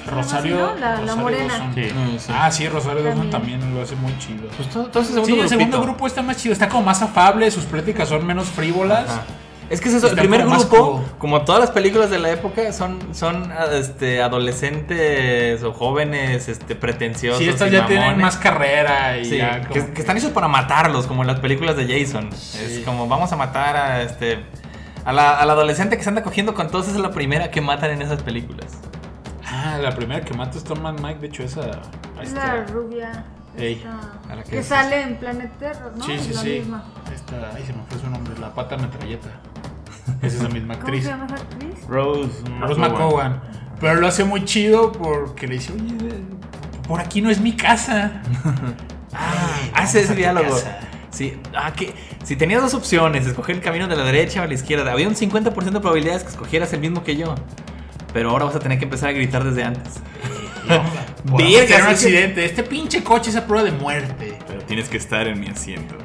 Sí, 0.03 0.09
¿se 0.09 0.15
llama 0.15 0.21
Rosario, 0.21 0.55
no? 0.55 0.75
La, 0.75 0.79
la 0.79 0.95
Rosario 0.97 1.15
morena. 1.21 1.53
Dawson. 1.53 1.73
Sí. 1.75 1.89
Sí. 2.19 2.33
Ah, 2.35 2.51
sí, 2.51 2.67
Rosario 2.67 3.03
Dawson 3.03 3.29
También. 3.29 3.59
también 3.59 3.75
lo 3.75 3.81
hace 3.81 3.95
muy 3.95 4.17
chido. 4.19 4.47
Pues 4.55 4.69
todo, 4.69 4.85
todo 4.85 5.03
ese 5.03 5.13
segundo 5.13 5.35
Sí, 5.35 5.41
el 5.41 5.49
segundo 5.49 5.81
grupo 5.81 6.07
está 6.07 6.21
más 6.21 6.37
chido, 6.37 6.53
está 6.53 6.69
como 6.69 6.83
más 6.83 7.01
afable, 7.01 7.49
sus 7.51 7.65
pláticas 7.65 8.09
son 8.09 8.25
menos 8.25 8.47
frívolas. 8.47 9.09
Ajá. 9.09 9.23
Es 9.69 9.81
que 9.81 9.89
es 9.89 9.95
eso, 9.95 10.07
el 10.07 10.15
primer 10.15 10.43
como 10.43 10.59
grupo, 10.59 11.05
como 11.17 11.41
todas 11.43 11.61
las 11.61 11.71
películas 11.71 12.09
de 12.09 12.19
la 12.19 12.29
época, 12.31 12.71
son, 12.73 12.99
son 13.15 13.51
este, 13.71 14.21
adolescentes 14.21 15.63
o 15.63 15.73
jóvenes 15.73 16.47
este, 16.47 16.75
pretenciosos. 16.75 17.39
Sí, 17.39 17.49
estas 17.49 17.69
y 17.69 17.71
ya 17.71 17.87
tienen 17.87 18.19
más 18.19 18.37
carrera 18.37 19.17
y 19.17 19.25
Sí, 19.25 19.37
ya 19.37 19.61
que, 19.61 19.79
están 19.79 20.17
hechos 20.17 20.31
para 20.31 20.47
matarlos, 20.47 21.07
como 21.07 21.21
en 21.21 21.27
las 21.27 21.39
películas 21.39 21.77
de 21.77 21.87
Jason. 21.87 22.31
Sí. 22.33 22.59
Es 22.61 22.79
como 22.85 23.07
vamos 23.07 23.31
a 23.31 23.35
matar 23.35 23.75
a 23.75 24.03
este 24.03 24.43
a 25.05 25.11
la, 25.11 25.31
a 25.37 25.45
la 25.45 25.53
adolescente 25.53 25.97
que 25.97 26.03
se 26.03 26.09
anda 26.09 26.23
cogiendo 26.23 26.53
con 26.53 26.69
todos, 26.69 26.87
esa 26.87 26.97
es 26.97 27.01
la 27.01 27.11
primera 27.11 27.49
que 27.49 27.61
matan 27.61 27.91
en 27.91 28.01
esas 28.01 28.21
películas. 28.21 28.67
Ah, 29.63 29.77
la 29.77 29.95
primera 29.95 30.23
que 30.25 30.33
mata 30.33 30.57
es 30.57 30.63
Tom 30.63 30.85
and 30.85 30.99
Mike, 30.99 31.19
de 31.19 31.27
hecho 31.27 31.43
esa... 31.43 31.61
ahí 31.61 32.23
Es 32.23 32.29
está. 32.29 32.55
la 32.55 32.65
rubia. 32.65 33.25
Ey, 33.57 33.73
esta, 33.75 34.31
a 34.31 34.35
la 34.35 34.43
que 34.43 34.63
sale 34.63 35.01
en 35.03 35.15
Planet 35.17 35.51
Terror, 35.59 35.93
¿no? 35.95 36.03
Sí, 36.05 36.17
sí, 36.19 36.29
Es 36.31 36.35
la 36.35 36.41
sí. 36.41 36.49
misma. 36.59 36.83
Esta, 37.13 37.51
ay, 37.55 37.63
se 37.65 37.73
me 37.73 37.83
fue 37.87 37.99
su 37.99 38.09
nombre, 38.09 38.33
la 38.39 38.53
pata 38.53 38.77
metralleta. 38.77 39.29
Es 40.21 40.33
esa 40.33 40.49
misma 40.49 40.73
¿Cómo 40.73 40.87
actriz. 40.87 41.03
se 41.03 41.09
llama 41.11 41.25
esa 41.27 41.35
actriz? 41.35 41.87
Rose 41.87 42.29
Rose 42.59 42.79
McCowan. 42.81 43.41
Pero 43.79 43.95
lo 44.01 44.07
hace 44.07 44.23
muy 44.25 44.43
chido 44.43 44.91
porque 44.91 45.47
le 45.47 45.53
dice, 45.55 45.71
oye, 45.73 46.23
por 46.87 46.99
aquí 46.99 47.21
no 47.21 47.29
es 47.29 47.39
mi 47.39 47.55
casa. 47.55 48.21
Ay, 49.13 49.71
Hace 49.75 49.99
a 49.99 50.01
ese 50.01 50.15
diálogo. 50.15 50.55
Sí, 51.11 51.39
ah, 51.55 51.71
que 51.73 51.93
si 52.23 52.35
tenías 52.35 52.61
dos 52.61 52.73
opciones, 52.73 53.27
escoger 53.27 53.55
el 53.55 53.61
camino 53.61 53.87
de 53.87 53.95
la 53.95 54.03
derecha 54.03 54.41
o 54.41 54.47
la 54.47 54.53
izquierda, 54.55 54.91
había 54.91 55.07
un 55.07 55.15
50% 55.15 55.53
de 55.53 55.79
probabilidades 55.79 56.23
que 56.23 56.29
escogieras 56.31 56.73
el 56.73 56.79
mismo 56.79 57.03
que 57.03 57.15
yo. 57.15 57.35
Pero 58.13 58.29
ahora 58.29 58.45
vas 58.45 58.55
a 58.55 58.59
tener 58.59 58.77
que 58.77 58.85
empezar 58.85 59.09
a 59.09 59.11
gritar 59.13 59.43
desde 59.43 59.63
antes. 59.63 59.93
Verga, 60.67 61.65
tener 61.65 61.81
un 61.83 61.89
accidente. 61.89 62.45
Este 62.45 62.63
pinche 62.63 63.03
coche 63.03 63.29
es 63.31 63.35
a 63.35 63.45
prueba 63.45 63.63
de 63.63 63.71
muerte. 63.71 64.37
Pero 64.47 64.61
tienes 64.61 64.87
que 64.89 64.97
estar 64.97 65.27
en 65.27 65.39
mi 65.39 65.47
asiento. 65.47 65.95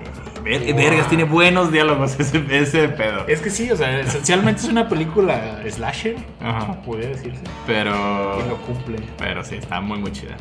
Ver- 0.43 0.73
Vergas, 0.75 1.09
tiene 1.09 1.25
buenos 1.25 1.71
diálogos 1.71 2.19
ese, 2.19 2.43
ese 2.51 2.89
pedo. 2.89 3.27
Es 3.27 3.41
que 3.41 3.51
sí, 3.51 3.71
o 3.71 3.77
sea, 3.77 4.01
esencialmente 4.01 4.63
es 4.63 4.69
una 4.69 4.89
película 4.89 5.61
slasher, 5.69 6.17
Ajá. 6.41 6.81
podría 6.83 7.11
decirse. 7.11 7.41
Pero. 7.67 8.43
Y 8.45 8.49
lo 8.49 8.57
cumple. 8.63 8.99
Pero 9.19 9.45
sí, 9.45 9.57
está 9.57 9.81
muy, 9.81 9.99
muy 9.99 10.13
chida. 10.13 10.37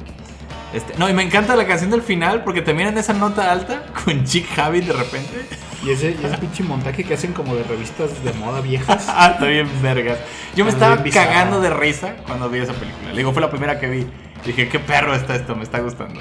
Este, 0.74 0.94
no, 0.98 1.10
y 1.10 1.14
me 1.14 1.24
encanta 1.24 1.56
la 1.56 1.66
canción 1.66 1.90
del 1.92 2.02
final 2.02 2.44
porque 2.44 2.62
termina 2.62 2.90
en 2.90 2.98
esa 2.98 3.14
nota 3.14 3.52
alta 3.52 3.86
con 4.06 4.24
Chick 4.24 4.48
Javi 4.56 4.82
de 4.82 4.94
repente. 4.94 5.46
Y 5.88 5.91
ese, 5.91 6.17
y 6.22 6.25
ese 6.25 6.38
pinche 6.38 6.63
montaje 6.63 7.06
que 7.06 7.13
hacen 7.13 7.32
como 7.32 7.56
de 7.56 7.63
revistas 7.63 8.22
de 8.22 8.34
moda 8.34 8.60
viejas. 8.60 9.08
Ah, 9.17 9.32
está 9.36 9.46
bien 9.46 9.70
vergas. 9.82 10.20
Yo 10.53 10.65
me 10.65 10.72
estaba 10.72 11.01
cagando 11.01 11.62
de 11.62 11.70
risa 11.70 12.17
cuando 12.25 12.50
vi 12.50 12.60
esa 12.60 12.74
película. 12.74 13.12
Le 13.12 13.17
digo, 13.17 13.32
fue 13.32 13.41
la 13.41 13.50
primera 13.50 13.79
que 13.79 13.88
vi. 13.88 14.06
Dije, 14.46 14.67
qué 14.67 14.79
perro 14.79 15.15
está 15.15 15.36
esto, 15.36 15.56
me 15.56 15.63
está 15.63 15.79
gustando. 15.79 16.20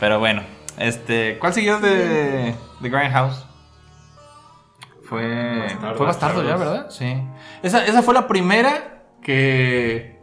Pero 0.00 0.18
bueno, 0.18 0.42
este, 0.76 1.38
¿cuál 1.38 1.54
siguió 1.54 1.78
de, 1.78 2.56
de 2.80 2.88
Grindhouse? 2.90 3.46
Fue 5.04 5.60
Bastardo. 5.60 5.96
fue 5.96 6.06
Bastardo 6.06 6.42
ya. 6.42 6.56
¿verdad? 6.56 6.90
Sí. 6.90 7.22
Esa, 7.62 7.86
esa 7.86 8.02
fue 8.02 8.12
la 8.12 8.26
primera 8.26 9.04
que... 9.22 10.20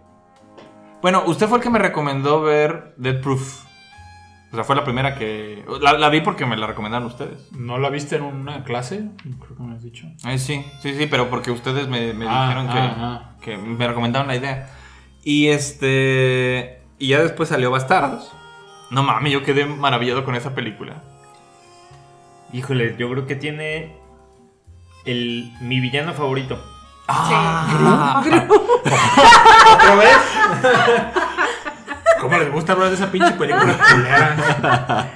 Bueno, 1.01 1.23
usted 1.25 1.47
fue 1.47 1.59
el 1.59 1.63
que 1.63 1.69
me 1.69 1.79
recomendó 1.79 2.41
ver 2.41 2.95
Dead 2.97 3.21
Proof. 3.21 3.64
O 4.51 4.55
sea, 4.55 4.63
fue 4.63 4.75
la 4.75 4.83
primera 4.85 5.15
que... 5.15 5.65
La, 5.81 5.93
la 5.93 6.09
vi 6.09 6.21
porque 6.21 6.45
me 6.45 6.55
la 6.55 6.65
recomendaron 6.67 7.07
ustedes. 7.07 7.51
¿No 7.51 7.77
la 7.77 7.89
viste 7.89 8.15
en 8.15 8.23
una 8.23 8.63
clase? 8.63 9.09
Creo 9.21 9.57
que 9.57 9.63
me 9.63 9.75
has 9.75 9.83
dicho. 9.83 10.07
Ay, 10.23 10.39
sí, 10.39 10.63
sí, 10.81 10.95
sí, 10.95 11.07
pero 11.07 11.29
porque 11.29 11.51
ustedes 11.51 11.87
me, 11.89 12.13
me 12.13 12.25
Ah, 12.29 12.43
dijeron 12.47 12.67
que, 12.67 12.79
ah, 12.79 12.95
ah. 12.97 13.35
que 13.41 13.57
me 13.57 13.85
recomendaron 13.87 14.27
la 14.27 14.35
idea. 14.35 14.69
Y 15.23 15.47
este. 15.47 16.81
Y 16.99 17.07
ya 17.09 17.21
después 17.21 17.49
salió 17.49 17.69
Bastardos. 17.71 18.31
No 18.91 19.03
mames, 19.03 19.33
yo 19.33 19.43
quedé 19.43 19.65
maravillado 19.65 20.23
con 20.23 20.35
esa 20.35 20.53
película. 20.55 21.01
Híjole, 22.53 22.95
yo 22.97 23.09
creo 23.09 23.25
que 23.27 23.35
tiene 23.35 23.97
el, 25.03 25.51
mi 25.59 25.79
villano 25.81 26.13
favorito. 26.13 26.63
Ah, 27.07 28.23
¿Otra 29.73 29.95
vez? 29.95 30.17
¿Cómo 32.25 32.37
les 32.37 32.51
gusta 32.51 32.73
hablar 32.73 32.89
de 32.89 32.95
esa 32.95 33.11
pinche 33.11 33.31
película 33.33 33.77
culera? 33.91 35.09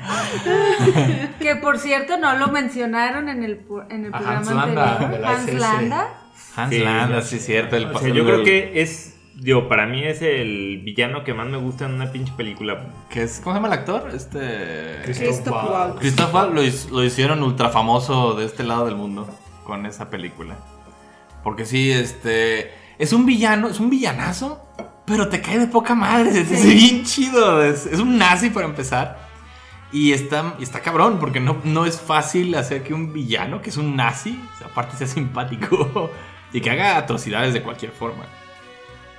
Que 1.39 1.55
por 1.55 1.77
cierto 1.79 2.17
no 2.17 2.35
lo 2.37 2.49
mencionaron 2.49 3.29
en 3.29 3.43
el, 3.43 3.61
en 3.89 4.05
el 4.05 4.13
A 4.13 4.17
programa 4.17 4.37
Hans 4.39 4.51
Landa, 4.51 4.91
anterior. 4.91 5.11
de 5.11 5.19
la 5.19 5.29
Hans. 5.31 5.53
Landa. 5.53 6.07
Hans 6.55 6.69
Sí, 6.73 6.79
Landa, 6.79 7.21
sí, 7.21 7.39
cierto. 7.39 7.75
El, 7.75 7.85
O 7.85 7.99
sea, 7.99 8.09
yo 8.09 8.25
creo 8.25 8.43
que 8.43 8.81
es. 8.81 9.15
Digo, 9.35 9.69
para 9.69 9.85
mí 9.85 10.03
es 10.03 10.21
el 10.21 10.81
villano 10.83 11.23
que 11.23 11.33
más 11.33 11.47
me 11.47 11.55
gusta 11.55 11.85
en 11.85 11.93
una 11.93 12.11
pinche 12.11 12.33
película. 12.35 12.87
que 13.09 13.23
es, 13.23 13.39
¿Cómo 13.41 13.55
se 13.55 13.57
llama 13.61 13.73
el 13.73 13.79
actor? 13.79 14.09
Este. 14.13 15.01
Christoph 15.05 16.33
Waltz. 16.33 16.89
Lo 16.91 17.03
hicieron 17.03 17.41
ultra 17.43 17.69
famoso 17.69 18.33
de 18.33 18.45
este 18.45 18.63
lado 18.63 18.85
del 18.85 18.95
mundo 18.95 19.27
con 19.63 19.85
esa 19.85 20.09
película. 20.09 20.55
Porque 21.43 21.65
sí, 21.65 21.91
este. 21.91 22.71
Es 22.97 23.13
un 23.13 23.25
villano, 23.25 23.69
es 23.69 23.79
un 23.79 23.89
villanazo, 23.89 24.61
pero 25.09 25.27
te 25.27 25.41
cae 25.41 25.59
de 25.59 25.67
poca 25.67 25.95
madre. 25.95 26.29
Es, 26.29 26.49
es 26.51 26.63
bien 26.65 27.03
chido. 27.03 27.61
Es, 27.63 27.85
es 27.85 27.99
un 27.99 28.17
nazi 28.17 28.49
para 28.49 28.65
empezar. 28.67 29.27
Y 29.91 30.13
está, 30.13 30.55
y 30.59 30.63
está 30.63 30.81
cabrón, 30.81 31.17
porque 31.19 31.39
no, 31.39 31.57
no 31.63 31.85
es 31.87 31.99
fácil 31.99 32.53
hacer 32.55 32.83
que 32.83 32.93
un 32.93 33.11
villano, 33.11 33.59
que 33.61 33.71
es 33.71 33.77
un 33.77 33.95
nazi, 33.95 34.39
aparte 34.63 34.95
sea 34.95 35.07
simpático 35.07 36.11
y 36.53 36.61
que 36.61 36.69
haga 36.69 36.95
atrocidades 36.95 37.53
de 37.55 37.63
cualquier 37.63 37.91
forma. 37.91 38.23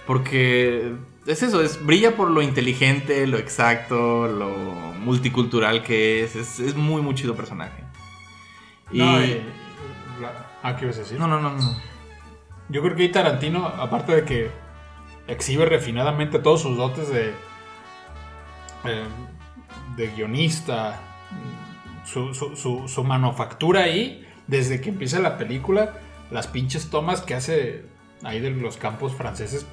Porque 0.06 0.94
es 1.26 1.42
eso, 1.42 1.60
es, 1.62 1.84
brilla 1.84 2.16
por 2.16 2.30
lo 2.30 2.40
inteligente, 2.42 3.26
lo 3.26 3.38
exacto, 3.38 4.26
lo 4.28 4.48
multicultural 5.00 5.82
que 5.82 6.24
es. 6.24 6.36
Es, 6.36 6.60
es 6.60 6.74
muy, 6.76 7.02
muy 7.02 7.14
chido 7.14 7.34
personaje. 7.34 7.84
Y... 8.92 8.98
No, 8.98 9.22
y- 9.22 9.42
la- 10.20 10.46
ah, 10.62 10.76
¿qué 10.76 10.84
ibas 10.84 10.96
a 10.98 11.00
decir? 11.00 11.18
no, 11.18 11.26
no, 11.26 11.40
no, 11.40 11.50
no. 11.50 11.76
Yo 12.68 12.82
creo 12.82 12.94
que 12.94 13.08
Tarantino, 13.08 13.66
aparte 13.66 14.14
de 14.14 14.24
que 14.24 14.50
exhibe 15.30 15.64
refinadamente 15.64 16.38
todos 16.38 16.62
sus 16.62 16.76
dotes 16.76 17.08
de, 17.08 17.28
eh, 18.84 19.04
de 19.96 20.06
guionista, 20.08 20.98
su, 22.04 22.34
su- 22.34 22.56
su- 22.56 22.88
su 22.88 23.04
manufactura 23.04 23.82
ahí, 23.84 24.26
desde 24.46 24.80
que 24.80 24.88
empieza 24.90 25.18
la 25.20 25.38
película, 25.38 25.94
las 26.30 26.46
pinches 26.46 26.90
tomas 26.90 27.20
que 27.20 27.34
hace 27.34 27.84
ahí 28.22 28.40
de 28.40 28.50
los 28.50 28.76
campos 28.76 29.14
franceses. 29.14 29.66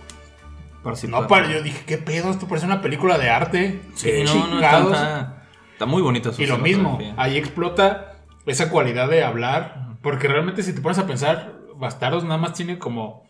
No, 1.07 1.27
para, 1.27 1.51
yo 1.51 1.61
dije, 1.61 1.83
¿qué 1.85 1.97
pedo? 1.97 2.31
Esto 2.31 2.47
parece 2.47 2.65
una 2.65 2.81
película 2.81 3.17
de 3.17 3.29
arte. 3.29 3.81
Sí, 3.95 4.09
¿Qué 4.09 4.23
no, 4.23 4.47
no, 4.47 4.61
está, 4.61 5.85
muy 5.85 6.01
bonita 6.01 6.31
su 6.31 6.41
Y 6.41 6.45
lo 6.45 6.57
mismo, 6.57 6.97
ahí 7.17 7.37
explota 7.37 8.13
esa 8.45 8.69
cualidad 8.69 9.09
de 9.09 9.23
hablar, 9.23 9.97
porque 10.01 10.27
realmente 10.27 10.63
si 10.63 10.73
te 10.73 10.81
pones 10.81 10.97
a 10.99 11.05
pensar, 11.07 11.55
Bastardos 11.75 12.23
nada 12.23 12.37
más 12.37 12.53
tiene 12.53 12.79
como 12.79 13.26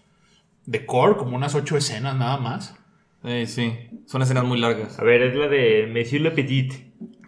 de 0.68 0.86
core, 0.86 1.18
como 1.18 1.36
unas 1.36 1.56
ocho 1.56 1.76
escenas 1.78 2.16
nada 2.16 2.38
más. 2.38 2.76
Sí, 3.26 3.48
sí. 3.48 3.90
Son 4.06 4.22
escenas 4.22 4.44
muy 4.44 4.60
largas. 4.60 5.00
A 5.00 5.04
ver, 5.04 5.24
es 5.24 5.36
la 5.36 5.48
de 5.48 5.90
Monsieur 5.92 6.22
Le 6.22 6.32
Petit. 6.32 6.74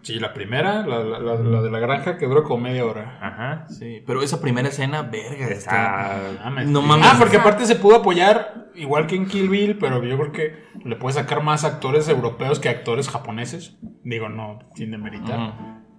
Sí, 0.02 0.18
la 0.18 0.32
primera, 0.32 0.86
la, 0.86 1.00
la- 1.04 1.18
la- 1.18 1.34
la 1.34 1.60
de 1.60 1.70
la 1.70 1.78
granja, 1.78 2.16
que 2.16 2.26
dura 2.26 2.42
como 2.42 2.62
media 2.64 2.86
hora. 2.86 3.18
Ajá. 3.20 3.66
Sí, 3.68 4.02
pero 4.06 4.22
esa 4.22 4.40
primera 4.40 4.68
escena, 4.68 5.02
verga, 5.02 5.48
está. 5.48 6.20
Está. 6.30 6.44
Mames. 6.44 6.68
No 6.68 6.80
mames. 6.80 7.06
Ah, 7.10 7.16
porque 7.18 7.36
aparte 7.36 7.66
se 7.66 7.76
pudo 7.76 7.96
apoyar, 7.96 8.70
igual 8.76 9.06
que 9.06 9.16
en 9.16 9.26
Kill 9.26 9.50
Bill, 9.50 9.76
pero 9.78 10.02
yo 10.02 10.16
creo 10.18 10.32
que 10.32 10.54
le 10.88 10.96
puede 10.96 11.14
sacar 11.16 11.42
más 11.42 11.64
actores 11.64 12.08
europeos 12.08 12.60
que 12.60 12.70
actores 12.70 13.10
japoneses. 13.10 13.76
Digo, 14.02 14.30
no, 14.30 14.60
sin 14.74 14.90
demeritar. 14.90 15.54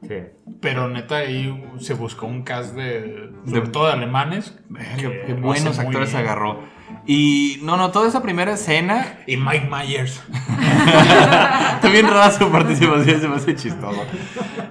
Sí. 0.08 0.16
Pero 0.62 0.88
neta, 0.90 1.18
ahí 1.18 1.64
se 1.78 1.94
buscó 1.94 2.26
un 2.26 2.42
cast 2.42 2.76
de, 2.76 3.30
sobre 3.46 3.62
De- 3.62 3.68
todo 3.70 3.86
de 3.86 3.94
alemanes. 3.94 4.60
Que 4.98 5.26
qué 5.28 5.34
lo 5.36 5.42
buenos 5.42 5.78
actores 5.78 6.16
agarró. 6.16 6.64
Y 7.06 7.60
no, 7.64 7.78
no, 7.78 7.92
toda 7.92 8.08
esa 8.08 8.22
primera 8.22 8.54
escena. 8.54 9.20
Y 9.28 9.38
Mike 9.38 9.70
Myers. 9.70 10.22
También 11.82 12.08
rara 12.08 12.32
su 12.32 12.50
participación, 12.50 13.22
se 13.22 13.28
me 13.28 13.36
hace 13.36 13.56
chistoso. 13.56 14.04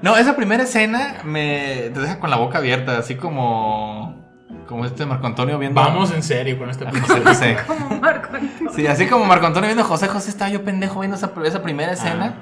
No, 0.02 0.16
esa 0.16 0.36
primera 0.36 0.62
escena 0.62 1.18
me 1.24 1.90
te 1.92 2.00
deja 2.00 2.18
con 2.18 2.30
la 2.30 2.36
boca 2.36 2.58
abierta, 2.58 2.98
así 2.98 3.16
como. 3.16 4.18
Como 4.66 4.84
este 4.84 5.04
Marco 5.04 5.26
Antonio 5.26 5.58
viendo. 5.58 5.80
Vamos 5.80 6.12
en 6.12 6.22
serio 6.22 6.56
con 6.56 6.70
esta 6.70 6.90
José. 6.90 7.20
José. 7.24 7.56
Como 7.66 8.00
Marco 8.00 8.36
Antonio. 8.36 8.72
Sí, 8.72 8.86
así 8.86 9.06
como 9.06 9.24
Marco 9.24 9.46
Antonio 9.46 9.66
viendo 9.66 9.82
a 9.82 9.86
José 9.86 10.06
José, 10.06 10.30
estaba 10.30 10.48
yo 10.48 10.62
pendejo 10.64 11.00
viendo 11.00 11.16
esa, 11.16 11.32
esa 11.44 11.60
primera 11.60 11.92
escena. 11.92 12.34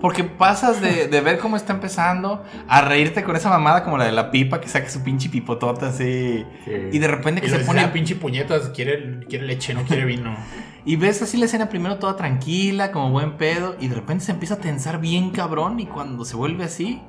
Porque 0.00 0.24
pasas 0.24 0.80
de, 0.80 1.08
de 1.08 1.20
ver 1.20 1.38
cómo 1.38 1.56
está 1.56 1.72
empezando 1.74 2.42
a 2.66 2.80
reírte 2.80 3.22
con 3.22 3.36
esa 3.36 3.50
mamada 3.50 3.84
como 3.84 3.98
la 3.98 4.06
de 4.06 4.12
la 4.12 4.30
pipa 4.30 4.60
que 4.60 4.68
saca 4.68 4.88
su 4.88 5.02
pinche 5.02 5.28
pipotota 5.28 5.88
así. 5.88 6.44
Sí. 6.64 6.72
Y 6.92 6.98
de 6.98 7.06
repente 7.06 7.40
Y 7.40 7.44
que 7.44 7.50
se 7.50 7.58
se 7.58 7.64
pone 7.64 7.82
pone. 7.82 7.92
pinche 7.92 8.16
puñetas, 8.16 8.70
quiere, 8.70 9.20
quiere 9.28 9.46
leche, 9.46 9.74
no 9.74 9.82
quiere 9.84 10.04
vino. 10.04 10.34
Y 10.82 10.96
ves 10.96 11.20
así 11.20 11.36
la 11.36 11.44
escena 11.44 11.68
primero 11.68 11.98
toda 11.98 12.16
tranquila, 12.16 12.90
como 12.90 13.10
buen 13.10 13.36
pedo. 13.36 13.76
Y 13.78 13.88
de 13.88 13.96
repente 13.96 14.24
se 14.24 14.32
empieza 14.32 14.54
a 14.54 14.58
tensar 14.60 14.98
bien 14.98 15.30
cabrón. 15.30 15.78
Y 15.78 15.84
cuando 15.84 16.24
se 16.24 16.36
vuelve 16.36 16.64
así, 16.64 17.02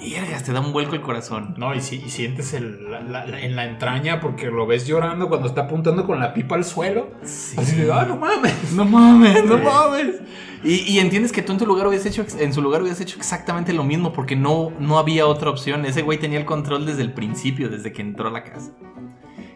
vergas, 0.00 0.42
te 0.44 0.52
da 0.52 0.60
un 0.60 0.72
vuelco 0.72 0.94
el 0.94 1.00
corazón. 1.00 1.54
No, 1.56 1.74
y, 1.74 1.80
si, 1.80 1.96
y 1.96 2.10
sientes 2.10 2.52
el- 2.54 2.90
la- 2.90 3.00
la- 3.00 3.26
la- 3.26 3.40
en 3.40 3.56
la 3.56 3.64
entraña 3.66 4.20
porque 4.20 4.46
lo 4.50 4.66
ves 4.66 4.86
llorando 4.86 5.28
cuando 5.28 5.48
está 5.48 5.62
apuntando 5.62 6.04
con 6.06 6.18
la 6.20 6.34
pipa 6.34 6.56
al 6.56 6.64
suelo. 6.64 7.10
Sí. 7.22 7.56
Así 7.58 7.76
de, 7.76 7.92
ah, 7.92 8.04
no 8.06 8.16
mames. 8.16 8.54
No 8.74 8.84
mames, 8.84 9.44
no 9.46 9.58
mames. 9.58 10.20
Y, 10.62 10.80
y 10.92 10.98
entiendes 10.98 11.30
que 11.32 11.42
tú 11.42 11.52
en 11.52 11.58
tu 11.58 11.66
lugar 11.66 11.86
hubieras 11.86 12.06
hecho, 12.06 12.24
en 12.38 12.52
su 12.52 12.62
lugar 12.62 12.80
hubieras 12.80 13.00
hecho 13.00 13.16
exactamente 13.18 13.72
lo 13.72 13.84
mismo 13.84 14.12
porque 14.12 14.34
no, 14.34 14.72
no 14.78 14.98
había 14.98 15.26
otra 15.26 15.50
opción. 15.50 15.84
Ese 15.84 16.02
güey 16.02 16.18
tenía 16.18 16.38
el 16.38 16.44
control 16.46 16.86
desde 16.86 17.02
el 17.02 17.12
principio, 17.12 17.68
desde 17.68 17.92
que 17.92 18.00
entró 18.02 18.28
a 18.28 18.30
la 18.30 18.42
casa. 18.44 18.72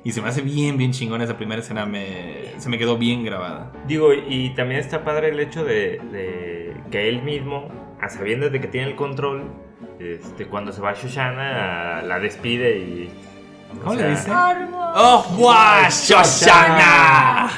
Y 0.05 0.13
se 0.13 0.23
me 0.23 0.29
hace 0.29 0.43
bien, 0.43 0.77
bien 0.79 0.93
chingón 0.93 1.21
esa 1.23 1.37
primera 1.37 1.61
escena. 1.61 1.85
Me, 1.87 2.53
se 2.59 2.69
me 2.69 2.79
quedó 2.79 2.97
bien 2.99 3.25
grabada. 3.25 3.73
Digo, 3.87 4.13
y 4.15 4.51
también 4.55 4.81
está 4.81 5.03
padre 5.05 5.31
el 5.31 5.41
hecho 5.41 5.65
de, 5.65 5.99
de 6.13 6.77
que 6.91 7.09
él 7.09 7.23
mismo, 7.23 7.69
a 8.01 8.09
sabiendas 8.09 8.53
de 8.53 8.61
que 8.61 8.69
tiene 8.69 8.87
el 8.89 8.95
control, 8.97 9.51
este, 9.99 10.47
cuando 10.47 10.73
se 10.73 10.81
va 10.81 10.93
Shoshana, 10.95 12.03
la 12.03 12.19
despide 12.21 12.79
y. 12.79 13.11
¿Cómo 13.83 13.95
le 13.95 14.11
dice? 14.11 14.31
¡Oh, 14.33 15.27
guau, 15.37 15.91
Shoshana! 15.91 17.51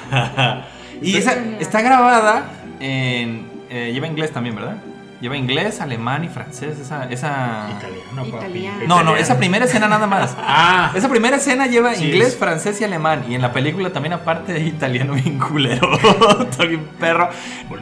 y 1.03 1.17
esa 1.17 1.35
está 1.61 1.81
grabada 1.83 2.45
en. 2.81 3.49
eh, 3.71 3.91
lleva 3.93 4.07
inglés 4.07 4.33
también, 4.33 4.57
¿verdad? 4.57 4.77
Lleva 5.21 5.37
inglés, 5.37 5.81
alemán 5.83 6.25
y 6.25 6.29
francés. 6.29 6.79
Esa. 6.79 7.05
esa... 7.11 7.69
Italiano, 7.77 8.25
papi. 8.33 8.47
Italiano. 8.59 8.79
No, 8.87 9.03
no, 9.03 9.17
esa 9.17 9.37
primera 9.37 9.67
escena 9.67 9.87
nada 9.87 10.07
más. 10.07 10.35
Ah, 10.43 10.93
Esa 10.95 11.11
primera 11.11 11.37
escena 11.37 11.67
lleva 11.67 11.95
Sí, 11.95 12.07
inglés, 12.07 12.37
francés 12.39 12.81
y 12.81 12.85
alemán. 12.85 13.25
Y 13.29 13.35
en 13.35 13.43
la 13.43 13.53
película 13.53 13.91
también, 13.91 14.15
aparte 14.15 14.55
de 14.55 14.61
italiano, 14.67 15.13
bien 15.13 15.39
culero. 15.39 15.93
Está 16.41 16.65
bien 16.65 16.89
perro. 16.99 17.29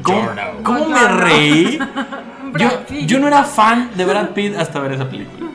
¿Cómo, 0.03 0.29
cómo 0.65 0.89
me 0.89 1.09
reí? 1.09 1.79
Yo, 2.53 2.69
Brad 2.69 2.87
Pitt. 2.89 3.07
yo 3.07 3.19
no 3.21 3.29
era 3.29 3.45
fan 3.45 3.91
de 3.97 4.05
Brad 4.05 4.31
Pitt 4.31 4.57
hasta 4.57 4.81
ver 4.81 4.93
esa 4.93 5.09
película. 5.09 5.47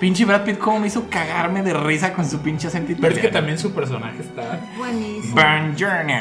Pinche 0.00 0.24
Brad 0.24 0.44
Pitt, 0.44 0.58
cómo 0.58 0.78
me 0.78 0.86
hizo 0.86 1.08
cagarme 1.10 1.60
de 1.62 1.74
risa 1.74 2.12
con 2.12 2.24
su 2.24 2.38
pinche 2.38 2.68
acento 2.68 2.92
pero 3.00 3.14
es 3.14 3.20
que 3.20 3.28
también 3.28 3.58
su 3.58 3.72
personaje 3.72 4.20
está. 4.20 4.60
Buenísimo. 4.76 5.34
Buongiorno. 5.34 6.14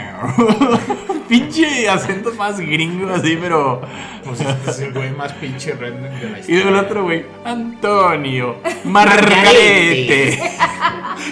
pinche 1.29 1.87
acento 1.87 2.33
más 2.33 2.59
gringo 2.59 3.09
así, 3.13 3.37
pero. 3.39 3.81
Pues 4.25 4.41
es, 4.41 4.47
es 4.67 4.79
el 4.79 4.93
güey 4.93 5.11
más 5.11 5.31
pinche 5.33 5.73
random 5.73 6.01
de 6.19 6.29
la 6.29 6.37
Y 6.37 6.41
historia. 6.41 6.63
luego 6.63 6.69
el 6.69 6.75
otro 6.85 7.03
güey, 7.03 7.25
Antonio 7.45 8.55
Margarete. 8.83 10.39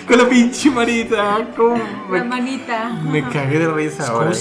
Con 0.08 0.18
la 0.20 0.30
pinche 0.30 0.70
marita. 0.70 1.48
¿Cómo 1.56 1.78
La 2.12 2.20
me, 2.20 2.24
manita. 2.26 2.90
me 2.90 3.24
cagué 3.28 3.58
de 3.60 3.68
risa 3.72 4.08
ahora. 4.08 4.32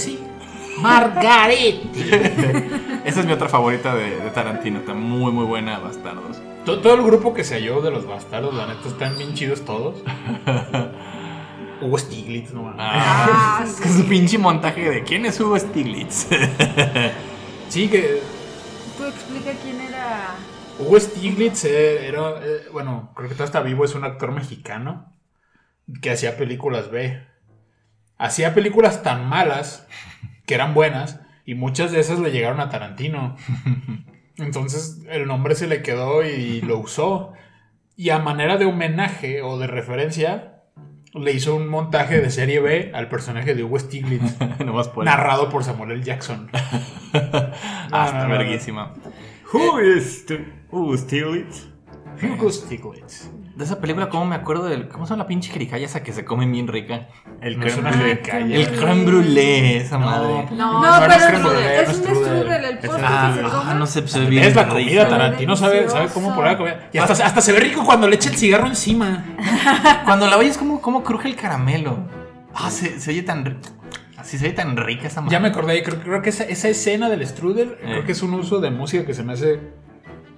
Margarete. 0.85 2.71
Esa 3.05 3.21
es 3.21 3.27
mi 3.27 3.33
otra 3.33 3.49
favorita 3.49 3.95
de, 3.95 4.17
de 4.21 4.31
Tarantino. 4.31 4.79
Está 4.81 4.95
muy, 4.95 5.33
muy 5.33 5.45
buena, 5.45 5.79
Bastardos. 5.79 6.41
todo, 6.65 6.81
todo 6.81 6.95
el 6.95 7.03
grupo 7.03 7.35
que 7.35 7.45
se 7.45 7.55
halló 7.57 7.81
de 7.83 7.91
los 7.91 8.07
bastardos, 8.07 8.55
la 8.55 8.67
neta, 8.67 8.89
están 8.89 9.17
bien 9.19 9.35
chidos 9.35 9.65
todos. 9.65 10.03
Hugo 11.81 11.99
Stiglitz, 11.99 12.53
no 12.53 12.63
mames. 12.63 12.77
Ah, 12.81 13.59
Ah, 13.61 13.65
es 13.65 13.73
sí. 13.77 13.83
que 13.83 13.89
su 13.89 14.07
pinche 14.09 14.39
montaje 14.39 14.89
de 14.89 15.03
¿quién 15.03 15.27
es 15.27 15.39
Hugo 15.41 15.59
Stiglitz? 15.59 16.27
Sí, 17.69 17.89
que 17.89 18.21
Tú 18.97 19.05
explica 19.05 19.51
quién 19.63 19.81
era. 19.81 20.37
Hugo 20.79 20.99
Stiglitz 21.01 21.65
eh, 21.65 22.07
era, 22.07 22.21
eh, 22.43 22.69
bueno, 22.73 23.11
creo 23.17 23.29
que 23.29 23.35
todavía 23.35 23.47
está 23.47 23.61
vivo, 23.63 23.85
es 23.85 23.95
un 23.97 24.05
actor 24.05 24.31
mexicano 24.33 25.13
que 26.01 26.11
hacía 26.13 26.37
películas 26.37 26.91
B. 26.91 27.21
Hacía 28.17 28.55
películas 28.55 29.03
tan 29.03 29.29
malas 29.29 29.87
que 30.47 30.55
eran 30.55 30.75
buenas 30.75 31.21
y 31.45 31.55
muchas 31.55 31.93
de 31.93 32.01
esas 32.01 32.19
le 32.19 32.31
llegaron 32.31 32.61
a 32.61 32.69
Tarantino. 32.71 33.37
Entonces 34.37 35.03
el 35.09 35.27
nombre 35.27 35.55
se 35.55 35.67
le 35.67 35.83
quedó 35.83 36.25
y 36.25 36.61
lo 36.61 36.79
usó. 36.79 37.33
Y 37.97 38.11
a 38.11 38.19
manera 38.19 38.57
de 38.57 38.65
homenaje 38.65 39.43
o 39.43 39.59
de 39.59 39.69
referencia, 39.69 40.55
le 41.15 41.33
hizo 41.33 41.55
un 41.55 41.69
montaje 41.69 42.21
de 42.21 42.31
serie 42.31 42.61
B 42.61 42.91
al 42.93 43.09
personaje 43.09 43.55
de 43.55 43.63
Hugo 43.63 43.79
Stiglitz, 43.79 44.33
por 44.95 45.05
narrado 45.05 45.49
por 45.49 45.63
Samuel 45.65 45.93
L. 45.93 46.03
Jackson. 46.03 46.51
Ah, 47.93 48.11
no, 48.13 48.29
no. 48.29 48.39
verguísima. 48.39 48.93
Who 49.53 49.79
is 49.79 50.27
Who 50.73 50.97
Stiglitz? 50.97 51.69
Hugo 52.21 52.51
Stiglitz. 52.51 53.31
De 53.57 53.63
esa 53.63 53.81
película, 53.81 54.09
¿cómo 54.09 54.25
me 54.25 54.35
acuerdo 54.35 54.65
del. 54.65 54.89
¿Cómo 54.89 55.07
se 55.07 55.11
llama 55.11 55.23
la 55.23 55.29
pinche 55.29 55.53
jericaya 55.53 55.87
esa 55.87 56.03
que 56.03 56.13
se 56.13 56.25
come 56.25 56.45
bien 56.47 56.67
rica? 56.67 57.07
El 57.41 57.57
creme. 57.61 58.21
El 58.53 58.67
creme 58.73 59.05
brûlée, 59.07 59.77
esa 59.77 59.97
No, 59.97 60.07
madre. 60.07 60.47
No, 60.51 60.83
No, 60.83 60.83
no 60.83 61.01
pero 61.01 61.13
es 61.13 61.23
creme 61.25 61.37
es, 61.39 61.43
brulee, 61.45 61.81
es 61.83 61.87
no 61.87 61.93
es 61.93 61.99
un 61.99 62.25
strudel. 62.25 62.65
el 62.65 62.79
postre 62.79 63.03
Ah, 63.07 63.31
que 63.33 63.37
se 63.45 63.49
come. 63.49 63.63
ah, 63.71 63.75
no 63.75 63.87
sé, 63.87 64.09
se 64.09 64.19
ve 64.21 64.27
bien 64.27 64.43
Es 64.45 64.57
la 64.57 64.63
rico. 64.65 64.75
comida, 64.75 65.09
Tarantino 65.09 65.55
sabe, 65.57 65.89
sabe 65.89 66.09
cómo 66.13 66.35
poner 66.35 66.51
la 66.53 66.59
comida. 66.59 66.89
Y 66.93 66.99
hasta, 66.99 67.25
hasta 67.25 67.41
se 67.41 67.53
ve 67.53 67.61
rico 67.61 67.85
cuando 67.85 68.09
le 68.09 68.17
echa 68.17 68.29
el 68.31 68.37
cigarro 68.37 68.67
encima. 68.67 69.25
Cuando 70.05 70.27
la 70.27 70.37
oyes, 70.37 70.59
¿cómo, 70.59 70.81
cómo 70.81 71.05
cruje 71.05 71.29
el 71.29 71.37
caramelo? 71.37 71.99
Ah, 72.55 72.71
se, 72.73 72.99
se 72.99 73.11
oye 73.13 73.23
tan. 73.23 73.45
ri- 73.45 73.57
Así 74.17 74.37
se 74.37 74.47
oye 74.47 74.55
tan 74.55 74.77
rica 74.77 75.07
esa 75.07 75.21
madre. 75.21 75.33
Ya 75.33 75.39
me 75.39 75.49
acordé, 75.49 75.81
creo, 75.85 76.01
creo 76.01 76.23
que 76.23 76.31
esa, 76.31 76.43
esa 76.45 76.69
escena 76.69 77.09
del 77.09 77.25
strudel, 77.27 77.77
creo 77.81 78.05
que 78.05 78.13
es 78.13 78.23
un 78.23 78.35
uso 78.35 78.59
de 78.61 78.71
música 78.71 79.05
que 79.07 79.15
se 79.15 79.23
me 79.23 79.35
hace 79.35 79.61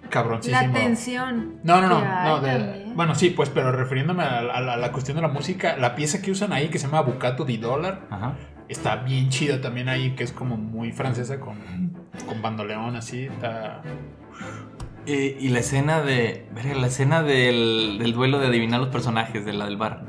cabroncísimo. 0.08 0.60
La 0.62 0.72
tensión. 0.72 1.60
No, 1.62 1.80
no, 1.80 1.88
no, 1.88 2.24
no 2.24 2.40
de- 2.40 2.84
bueno, 2.94 3.14
sí, 3.14 3.30
pues, 3.30 3.50
pero 3.50 3.72
refiriéndome 3.72 4.22
a, 4.22 4.38
a 4.38 4.60
la, 4.60 4.72
a 4.74 4.76
la 4.76 4.92
cuestión 4.92 5.16
de 5.16 5.22
la 5.22 5.28
música, 5.28 5.76
la 5.76 5.94
pieza 5.94 6.22
que 6.22 6.30
usan 6.30 6.52
ahí 6.52 6.68
que 6.68 6.78
se 6.78 6.86
llama 6.86 7.02
Bucato 7.02 7.44
di 7.44 7.56
Dólar 7.58 8.06
Ajá. 8.10 8.34
está 8.68 8.96
bien 8.96 9.28
chida 9.28 9.60
también 9.60 9.88
ahí, 9.88 10.12
que 10.16 10.24
es 10.24 10.32
como 10.32 10.56
muy 10.56 10.92
francesa 10.92 11.38
con, 11.40 11.56
con 12.26 12.40
bandoleón 12.42 12.96
así, 12.96 13.24
está... 13.24 13.82
Y 15.08 15.50
la 15.50 15.60
escena 15.60 16.00
de. 16.00 16.48
la 16.74 16.88
escena 16.88 17.22
del, 17.22 17.98
del 18.00 18.12
duelo 18.12 18.40
de 18.40 18.48
adivinar 18.48 18.80
los 18.80 18.88
personajes 18.88 19.44
de 19.44 19.52
la 19.52 19.66
del 19.66 19.76
bar. 19.76 20.02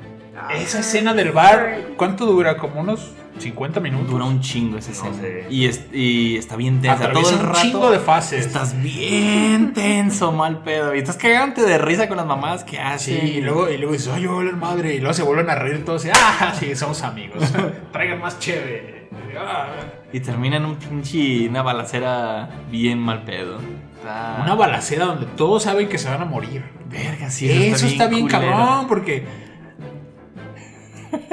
Esa 0.56 0.80
escena 0.80 1.14
del 1.14 1.32
bar, 1.32 1.80
¿cuánto 1.98 2.26
dura? 2.26 2.58
Como 2.58 2.82
unos 2.82 3.12
50 3.40 3.80
minutos. 3.80 4.10
Dura 4.10 4.26
un 4.26 4.40
chingo 4.42 4.78
esa 4.78 4.92
escena. 4.92 5.14
sé. 5.16 5.46
Y, 5.50 5.66
es- 5.66 5.86
y 5.94 6.38
está 6.38 6.56
bien 6.56 6.82
tensa. 6.82 7.12
Todo 7.12 7.30
el 7.30 7.36
un 7.36 7.46
rato. 7.48 7.60
chingo 7.62 7.92
de 7.92 8.00
fases. 8.00 8.46
Estás 8.46 8.82
bien 8.82 9.74
tenso, 9.74 10.32
mal 10.32 10.60
pedo. 10.64 10.96
Y 10.96 11.00
estás 11.00 11.18
cagante 11.18 11.62
de 11.62 11.78
risa 11.78 12.08
con 12.08 12.18
las 12.18 12.26
mamás 12.26 12.64
que 12.64 12.78
Sí, 12.78 12.82
hacen. 12.82 13.28
y 13.28 13.42
luego, 13.42 13.70
y 13.70 13.78
luego 13.78 13.94
dices, 13.94 14.10
ay, 14.14 14.24
yo 14.24 14.40
madre. 14.58 14.96
Y 14.96 15.00
luego 15.00 15.14
se 15.14 15.24
vuelven 15.24 15.50
a 15.50 15.56
reír 15.56 15.86
todos 15.86 16.06
y, 16.06 16.10
ah, 16.14 16.54
sí, 16.60 16.76
somos 16.76 17.02
amigos. 17.04 17.44
Traigan 17.92 18.20
más 18.20 18.40
chévere. 18.40 19.10
Ah. 19.40 19.68
Y 20.12 20.20
termina 20.20 20.58
en 20.58 20.66
un 20.66 20.76
pinche. 20.78 21.48
Una 21.48 21.62
balacera 21.62 22.50
bien 22.72 22.98
mal 23.00 23.24
pedo. 23.24 23.60
Está- 23.98 24.40
Una 24.44 24.56
balacera 24.56 25.06
donde 25.06 25.26
todos 25.36 25.64
saben 25.64 25.90
que 25.90 25.98
se 26.00 26.10
van 26.10 26.22
a 26.22 26.26
morir. 26.26 26.64
Verga, 26.90 27.30
sí. 27.30 27.50
Eso, 27.52 27.86
está 27.86 28.08
bien, 28.08 28.22
culero. 28.28 28.40
cabrón, 28.52 28.88
porque 28.88 29.26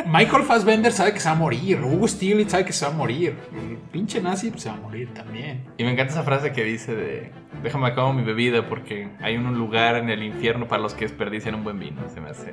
Michael 0.06 0.44
Fassbender 0.44 0.92
sabe 0.92 1.12
que 1.12 1.20
se 1.20 1.28
va 1.28 1.34
a 1.34 1.38
morir. 1.38 1.80
Hugo 1.82 2.06
Stiglitz 2.06 2.50
sabe 2.50 2.64
que 2.64 2.72
se 2.72 2.84
va 2.84 2.92
a 2.92 2.94
morir. 2.94 3.36
El 3.52 3.76
pinche 3.90 4.20
nazi 4.20 4.50
pues, 4.50 4.62
se 4.62 4.68
va 4.68 4.76
a 4.76 4.78
morir 4.78 5.12
también. 5.14 5.64
Y 5.76 5.84
me 5.84 5.92
encanta 5.92 6.12
esa 6.12 6.22
frase 6.22 6.52
que 6.52 6.64
dice 6.64 6.94
de 6.94 7.32
déjame 7.62 7.88
acabo 7.88 8.12
mi 8.12 8.22
bebida 8.22 8.68
porque 8.68 9.08
hay 9.20 9.36
un 9.36 9.56
lugar 9.56 9.96
en 9.96 10.10
el 10.10 10.22
infierno 10.22 10.68
para 10.68 10.82
los 10.82 10.94
que 10.94 11.04
desperdician 11.06 11.54
un 11.54 11.64
buen 11.64 11.78
vino. 11.78 12.02
Se 12.12 12.20
me 12.20 12.30
hace 12.30 12.52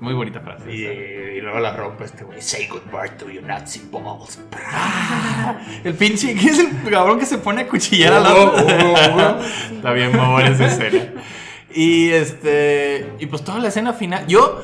muy 0.00 0.14
bonita 0.14 0.40
frase. 0.40 0.72
Y, 0.72 1.40
luego 1.40 1.60
la 1.60 1.76
rompe 1.76 2.04
este 2.04 2.24
güey. 2.24 2.40
Say 2.40 2.66
goodbye 2.66 3.10
to 3.18 3.30
your 3.30 3.44
Nazi 3.44 3.82
balls. 3.90 4.40
El 5.84 5.94
pinche, 5.94 6.34
¿qué 6.34 6.48
es 6.48 6.58
el 6.58 6.90
cabrón 6.90 7.18
que 7.18 7.26
se 7.26 7.38
pone 7.38 7.62
a 7.62 7.68
cuchillar 7.68 8.12
otro? 8.14 8.64
Hugo, 8.64 8.92
Hugo. 8.92 9.40
Está 9.76 9.92
bien 9.92 10.16
mamón 10.16 10.42
esa 10.46 10.66
escena. 10.66 11.12
Y 11.74 12.10
este, 12.10 13.06
y 13.18 13.26
pues 13.26 13.44
toda 13.44 13.58
la 13.58 13.68
escena 13.68 13.92
final, 13.92 14.26
yo 14.26 14.62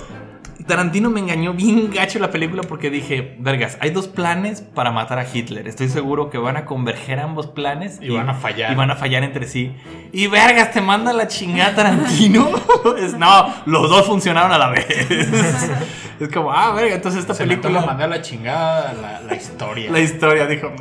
Tarantino 0.66 1.10
me 1.10 1.20
engañó 1.20 1.52
bien 1.54 1.90
gacho 1.90 2.18
la 2.18 2.30
película 2.30 2.62
porque 2.62 2.90
dije, 2.90 3.36
vergas, 3.38 3.76
hay 3.80 3.90
dos 3.90 4.08
planes 4.08 4.60
para 4.60 4.90
matar 4.90 5.18
a 5.18 5.26
Hitler. 5.30 5.66
Estoy 5.68 5.88
seguro 5.88 6.30
que 6.30 6.38
van 6.38 6.56
a 6.56 6.64
converger 6.64 7.18
ambos 7.20 7.46
planes 7.46 7.98
Y 8.00 8.10
van 8.10 8.28
a 8.28 8.34
fallar. 8.34 8.72
Y 8.72 8.74
van 8.74 8.90
a 8.90 8.96
fallar 8.96 9.22
entre 9.24 9.46
sí. 9.46 9.72
Y 10.12 10.26
vergas, 10.28 10.72
te 10.72 10.80
manda 10.80 11.12
la 11.12 11.26
chingada 11.28 11.74
Tarantino. 11.74 12.48
es, 12.98 13.16
no, 13.18 13.52
los 13.66 13.88
dos 13.90 14.06
funcionaron 14.06 14.52
a 14.52 14.58
la 14.58 14.68
vez. 14.68 14.86
es 16.20 16.28
como, 16.32 16.52
ah, 16.52 16.72
verga, 16.74 16.94
entonces 16.94 17.20
esta 17.20 17.34
Se 17.34 17.44
película 17.44 17.62
película 17.68 17.86
mandó 17.86 18.04
a 18.04 18.08
la 18.08 18.22
chingada 18.22 18.92
la, 18.94 19.20
la 19.22 19.34
historia. 19.34 19.90
la 19.90 20.00
historia, 20.00 20.46
dijo. 20.46 20.72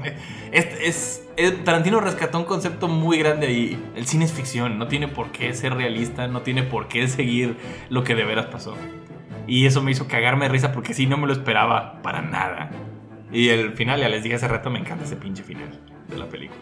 Es, 0.52 0.66
es- 0.82 1.22
es- 1.38 1.64
Tarantino 1.64 2.00
rescató 2.02 2.38
un 2.38 2.44
concepto 2.46 2.88
muy 2.88 3.18
grande 3.20 3.48
ahí. 3.48 3.82
El 3.96 4.06
cine 4.06 4.26
es 4.26 4.34
ficción, 4.34 4.78
no 4.78 4.88
tiene 4.88 5.08
por 5.08 5.32
qué 5.32 5.54
ser 5.54 5.74
realista, 5.74 6.28
no 6.28 6.42
tiene 6.42 6.64
por 6.64 6.88
qué 6.88 7.08
seguir 7.08 7.56
lo 7.90 8.04
que 8.04 8.16
de 8.16 8.24
veras 8.26 8.48
pasó. 8.48 8.76
Y 9.48 9.66
eso 9.66 9.82
me 9.82 9.92
hizo 9.92 10.08
cagarme 10.08 10.46
de 10.46 10.52
risa 10.52 10.72
porque 10.72 10.94
sí, 10.94 11.06
no 11.06 11.18
me 11.18 11.28
lo 11.28 11.34
esperaba 11.34 12.02
para 12.02 12.22
nada. 12.22 12.72
Y 13.32 13.50
el 13.50 13.74
final, 13.74 14.00
ya 14.00 14.10
les 14.10 14.24
dije 14.24 14.36
hace 14.36 14.48
rato, 14.48 14.70
me 14.70 14.80
encanta 14.80 15.06
ese 15.06 15.16
pinche 15.16 15.44
final 15.44 15.80
de 16.08 16.18
la 16.18 16.28
película. 16.28 16.62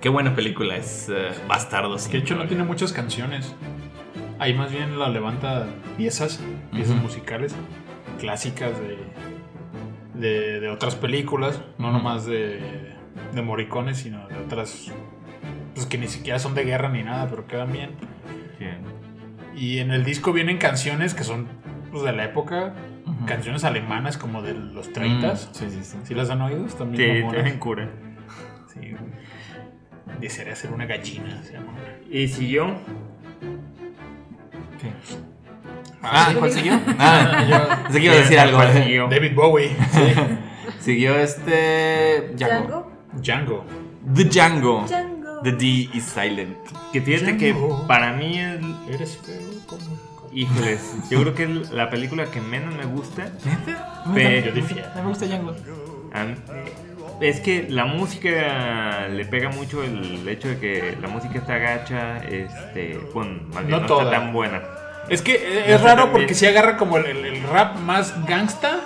Qué 0.00 0.08
buena 0.08 0.34
película 0.34 0.76
es 0.76 1.08
eh, 1.08 1.30
Bastardos. 1.48 2.08
Que 2.08 2.18
de 2.18 2.22
hecho 2.24 2.36
no 2.36 2.46
tiene 2.46 2.64
muchas 2.64 2.92
canciones. 2.92 3.54
Ahí 4.38 4.54
más 4.54 4.70
bien 4.70 4.98
la 4.98 5.08
levanta 5.08 5.66
piezas, 5.96 6.42
piezas 6.72 6.96
musicales 6.96 7.54
clásicas 8.18 8.72
de, 8.80 8.98
de, 10.14 10.60
de 10.60 10.68
otras 10.68 10.94
películas, 10.94 11.60
no 11.78 11.92
nomás 11.92 12.26
de, 12.26 12.94
de 13.32 13.42
Morricone, 13.42 13.94
sino 13.94 14.26
de 14.28 14.36
otras 14.36 14.92
pues 15.74 15.86
que 15.86 15.98
ni 15.98 16.08
siquiera 16.08 16.38
son 16.38 16.54
de 16.54 16.64
guerra 16.64 16.88
ni 16.88 17.02
nada, 17.02 17.28
pero 17.28 17.46
quedan 17.46 17.72
bien. 17.72 17.90
Y 19.56 19.78
en 19.78 19.92
el 19.92 20.04
disco 20.04 20.32
vienen 20.32 20.58
canciones 20.58 21.14
que 21.14 21.24
son 21.24 21.46
pues, 22.00 22.04
de 22.04 22.12
la 22.16 22.24
época, 22.24 22.74
canciones 23.26 23.64
alemanas 23.64 24.18
como 24.18 24.42
de 24.42 24.54
los 24.54 24.92
30 24.92 25.32
Mm, 25.32 25.36
sí, 25.36 25.66
sí, 25.70 25.80
sí. 25.82 25.96
¿Sí 26.04 26.14
las 26.14 26.30
han 26.30 26.40
oído? 26.42 26.66
Están 26.66 26.90
Sí, 26.90 26.96
bien 27.02 27.20
mamonas. 27.20 27.42
tienen 27.42 27.58
cura. 27.60 27.88
Sí. 28.72 28.94
Desearía 30.20 30.54
ser 30.56 30.72
una 30.72 30.86
gallina. 30.86 31.42
se 31.42 31.52
llama. 31.54 31.72
Y 32.10 32.28
siguió. 32.28 32.66
¿Qué? 34.80 34.90
Ah, 36.02 36.26
sí. 36.30 36.36
¿cuál 36.38 36.50
siguió? 36.52 36.80
Ah, 36.98 37.44
yo 37.48 37.82
pensé 37.84 37.98
que 38.00 38.04
iba 38.04 38.14
a 38.14 38.18
decir 38.18 38.38
algo. 38.38 38.56
¿Cuál 38.58 38.76
¿eh? 38.76 38.82
siguió? 38.84 39.08
David 39.08 39.34
Bowie. 39.34 39.70
Siguió 40.80 41.16
este. 41.16 42.32
Django. 42.36 42.92
Django. 43.14 43.64
Django. 43.64 43.64
The 44.14 44.24
Django. 44.24 44.84
Django. 44.86 45.40
The 45.42 45.52
D 45.52 45.66
is 45.94 46.04
silent. 46.04 46.56
Que 46.92 47.00
fíjate 47.00 47.36
que 47.38 47.54
para 47.86 48.12
mí 48.12 48.38
es. 48.38 48.60
Eres 48.90 49.16
feo 49.16 49.38
como... 49.66 50.13
Híjoles, 50.34 50.80
yo 51.10 51.20
creo 51.20 51.34
que 51.34 51.44
es 51.44 51.70
la 51.70 51.88
película 51.90 52.26
que 52.26 52.40
menos 52.40 52.74
me 52.74 52.84
gusta. 52.86 53.24
¿Neta? 53.44 54.02
Pero- 54.14 54.46
Yo 54.46 54.52
difiero. 54.52 54.88
A 54.92 54.94
mí 54.96 55.02
me 55.02 55.08
gusta 55.08 55.26
Django. 55.26 55.54
A 56.12 56.24
mí- 56.24 56.34
Es 57.20 57.38
que 57.40 57.66
la 57.70 57.84
música 57.84 59.06
le 59.08 59.24
pega 59.24 59.48
mucho 59.50 59.82
el 59.84 60.28
hecho 60.28 60.48
de 60.48 60.58
que 60.58 60.98
la 61.00 61.06
música 61.08 61.38
está 61.38 61.58
gacha, 61.58 62.18
este, 62.24 62.98
bueno, 63.14 63.40
más 63.52 63.58
bien 63.64 63.70
No 63.70 63.80
no, 63.80 63.86
toda. 63.86 64.04
está 64.04 64.16
tan 64.18 64.32
buena. 64.32 64.62
Es 65.08 65.22
que 65.22 65.34
eh, 65.36 65.64
No 65.68 65.74
es 65.76 65.80
raro 65.82 66.10
porque 66.10 66.34
si 66.34 66.46
agarra 66.46 66.76
como 66.76 66.96
el, 66.98 67.06
el- 67.06 67.24
el 67.26 67.42
rap 67.44 67.76
más 67.78 68.26
gangsta 68.26 68.80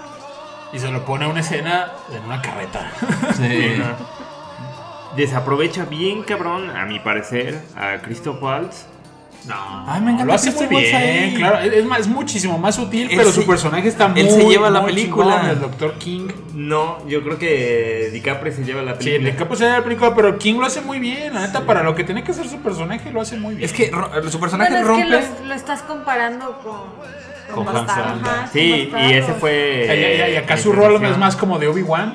y 0.73 0.79
se 0.79 0.91
lo 0.91 1.07
pone 1.07 1.25
a 1.25 1.29
una 1.29 1.41
escena 1.41 1.87
en 2.15 2.23
una 2.25 2.43
carreta. 2.43 2.91
Sí. 3.37 3.81
Desaprovecha 5.17 5.85
bien 5.87 6.23
cabrón, 6.23 6.71
a 6.77 6.85
mi 6.85 6.99
parecer, 7.01 7.61
a 7.77 7.97
Christoph 8.03 8.43
Waltz. 8.43 8.85
No, 9.47 9.85
Ay, 9.87 10.01
me 10.03 10.11
encanta 10.11 10.25
lo 10.27 10.33
hace 10.35 10.51
muy 10.51 10.67
bien, 10.67 10.95
ahí. 10.97 11.35
claro. 11.35 11.59
Es, 11.61 11.85
más, 11.87 12.01
es 12.01 12.09
muchísimo 12.09 12.59
más 12.59 12.75
sutil, 12.75 13.09
Él 13.11 13.17
pero 13.17 13.33
su 13.33 13.47
personaje 13.47 13.89
está 13.89 14.09
muy 14.09 14.21
él 14.21 14.31
se 14.31 14.45
lleva 14.47 14.69
la 14.69 14.85
película. 14.85 15.37
chingón, 15.41 15.51
el 15.51 15.61
Dr. 15.61 15.95
King. 15.95 16.29
No, 16.55 16.99
yo 17.07 17.23
creo 17.23 17.39
que 17.39 18.11
DiCaprio 18.13 18.53
se 18.53 18.65
lleva 18.65 18.83
la 18.83 18.93
Sí, 18.95 19.05
película. 19.05 19.29
el 19.31 19.37
capo 19.37 19.57
se 19.57 19.69
la 19.71 19.83
película, 19.83 20.15
pero 20.15 20.39
King 20.39 20.55
lo 20.59 20.67
hace 20.67 20.81
muy 20.83 20.99
bien. 20.99 21.33
La 21.33 21.41
neta, 21.47 21.65
para 21.65 21.83
lo 21.83 21.95
que 21.95 22.05
tiene 22.05 22.25
que 22.25 22.33
hacer 22.33 22.49
su 22.49 22.59
personaje, 22.59 23.11
lo 23.11 23.21
hace 23.23 23.39
muy 23.39 23.55
bien. 23.55 23.65
Es 23.65 23.73
que 23.73 23.91
ro- 23.91 24.11
su 24.31 24.39
personaje 24.41 24.71
Bueno, 24.71 24.85
es 24.85 24.89
rompe. 24.89 25.05
que 25.07 25.41
lo, 25.43 25.49
lo 25.49 25.55
estás 25.55 25.83
comparando 25.83 26.59
con. 26.63 27.65
Con. 27.65 27.67
Hans 27.77 28.51
Sí, 28.53 28.91
y 28.95 29.13
ese 29.15 29.33
fue. 29.35 29.87
Y, 29.89 30.31
y- 30.31 30.35
y 30.35 30.37
acá 30.37 30.59
su 30.59 30.73
rol 30.73 31.03
es 31.03 31.17
más 31.17 31.35
como 31.37 31.59
de 31.59 31.69
Obi-Wan. 31.69 32.13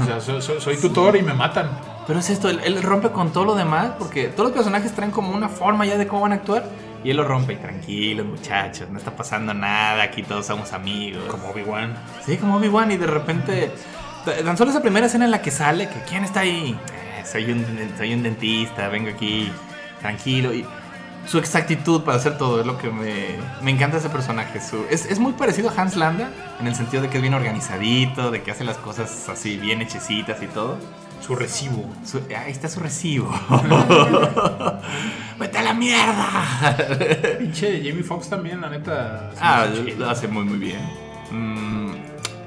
O 0.00 0.04
sea, 0.04 0.20
soy, 0.20 0.40
soy- 0.40 0.60
soy 0.60 0.76
tutor 0.76 1.16
y 1.16 1.22
me 1.22 1.34
matan. 1.34 1.70
Pero 2.06 2.20
es 2.20 2.30
esto, 2.30 2.48
él, 2.48 2.60
él 2.64 2.82
rompe 2.82 3.10
con 3.10 3.32
todo 3.32 3.44
lo 3.44 3.54
demás, 3.54 3.92
porque 3.98 4.28
todos 4.28 4.50
los 4.50 4.52
personajes 4.52 4.92
traen 4.94 5.10
como 5.10 5.34
una 5.34 5.48
forma 5.48 5.84
ya 5.86 5.98
de 5.98 6.06
cómo 6.06 6.22
van 6.22 6.32
a 6.32 6.36
actuar, 6.36 6.64
y 7.02 7.10
él 7.10 7.16
lo 7.16 7.24
rompe, 7.24 7.54
y 7.54 7.56
tranquilos 7.56 8.26
muchachos, 8.26 8.88
no 8.90 8.98
está 8.98 9.14
pasando 9.14 9.52
nada, 9.54 10.02
aquí 10.04 10.22
todos 10.22 10.46
somos 10.46 10.72
amigos. 10.72 11.24
Como 11.28 11.50
Obi-Wan. 11.50 11.94
Sí, 12.24 12.36
como 12.36 12.56
Obi-Wan, 12.56 12.92
y 12.92 12.96
de 12.96 13.06
repente, 13.06 13.72
tan 14.24 14.56
solo 14.56 14.70
esa 14.70 14.82
primera 14.82 15.06
escena 15.06 15.24
en 15.24 15.30
la 15.30 15.42
que 15.42 15.50
sale, 15.50 15.88
que 15.88 16.00
¿quién 16.08 16.24
está 16.24 16.40
ahí? 16.40 16.78
Eh, 17.18 17.24
soy, 17.24 17.50
un, 17.50 17.64
soy 17.98 18.14
un 18.14 18.22
dentista, 18.22 18.88
vengo 18.88 19.10
aquí, 19.10 19.50
tranquilo, 20.00 20.54
y 20.54 20.64
su 21.26 21.38
exactitud 21.38 22.02
para 22.02 22.18
hacer 22.18 22.38
todo 22.38 22.60
es 22.60 22.66
lo 22.66 22.78
que 22.78 22.88
me, 22.88 23.36
me 23.62 23.72
encanta 23.72 23.96
ese 23.96 24.10
personaje. 24.10 24.60
Su, 24.60 24.84
es, 24.88 25.06
es 25.06 25.18
muy 25.18 25.32
parecido 25.32 25.70
a 25.70 25.80
Hans 25.80 25.96
Landa, 25.96 26.30
en 26.60 26.68
el 26.68 26.76
sentido 26.76 27.02
de 27.02 27.08
que 27.08 27.18
es 27.18 27.22
bien 27.22 27.34
organizadito, 27.34 28.30
de 28.30 28.42
que 28.42 28.52
hace 28.52 28.62
las 28.62 28.76
cosas 28.76 29.28
así 29.28 29.56
bien 29.56 29.82
hechecitas 29.82 30.40
y 30.40 30.46
todo. 30.46 30.78
Su 31.26 31.34
recibo. 31.34 31.84
Su- 32.04 32.22
ahí 32.36 32.52
está 32.52 32.68
su 32.68 32.80
recibo. 32.80 33.28
¡Vete 35.38 35.58
a 35.58 35.62
la 35.62 35.74
mierda! 35.74 36.76
Pinche 37.38 37.82
Jamie 37.84 38.02
Foxx 38.02 38.30
también, 38.30 38.60
la 38.60 38.68
neta. 38.70 39.30
ah, 39.40 39.66
lo 39.98 40.08
hace 40.10 40.28
muy, 40.28 40.44
muy 40.44 40.58
bien. 40.58 40.80
Mm, 41.30 41.90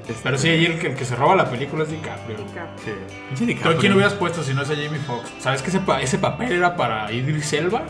este- 0.08 0.20
Pero 0.22 0.38
sí, 0.38 0.48
ahí 0.48 0.64
el 0.66 0.78
que, 0.78 0.88
el 0.88 0.94
que 0.96 1.04
se 1.04 1.14
roba 1.14 1.36
la 1.36 1.48
película 1.50 1.84
es 1.84 1.90
DiCaprio. 1.90 2.38
Sí. 2.38 2.90
Pinche 3.28 3.36
¿Tú 3.38 3.46
DiCaprio. 3.46 3.76
a 3.76 3.80
quién 3.80 3.92
hubieras 3.92 4.14
puesto 4.14 4.42
si 4.42 4.54
no 4.54 4.62
es 4.62 4.70
a 4.70 4.74
Jamie 4.74 5.00
Foxx? 5.06 5.30
¿Sabes 5.40 5.62
que 5.62 5.68
ese, 5.68 5.80
pa- 5.80 6.00
ese 6.00 6.18
papel 6.18 6.52
era 6.52 6.76
para 6.76 7.10
Idris 7.12 7.52
Elba? 7.52 7.82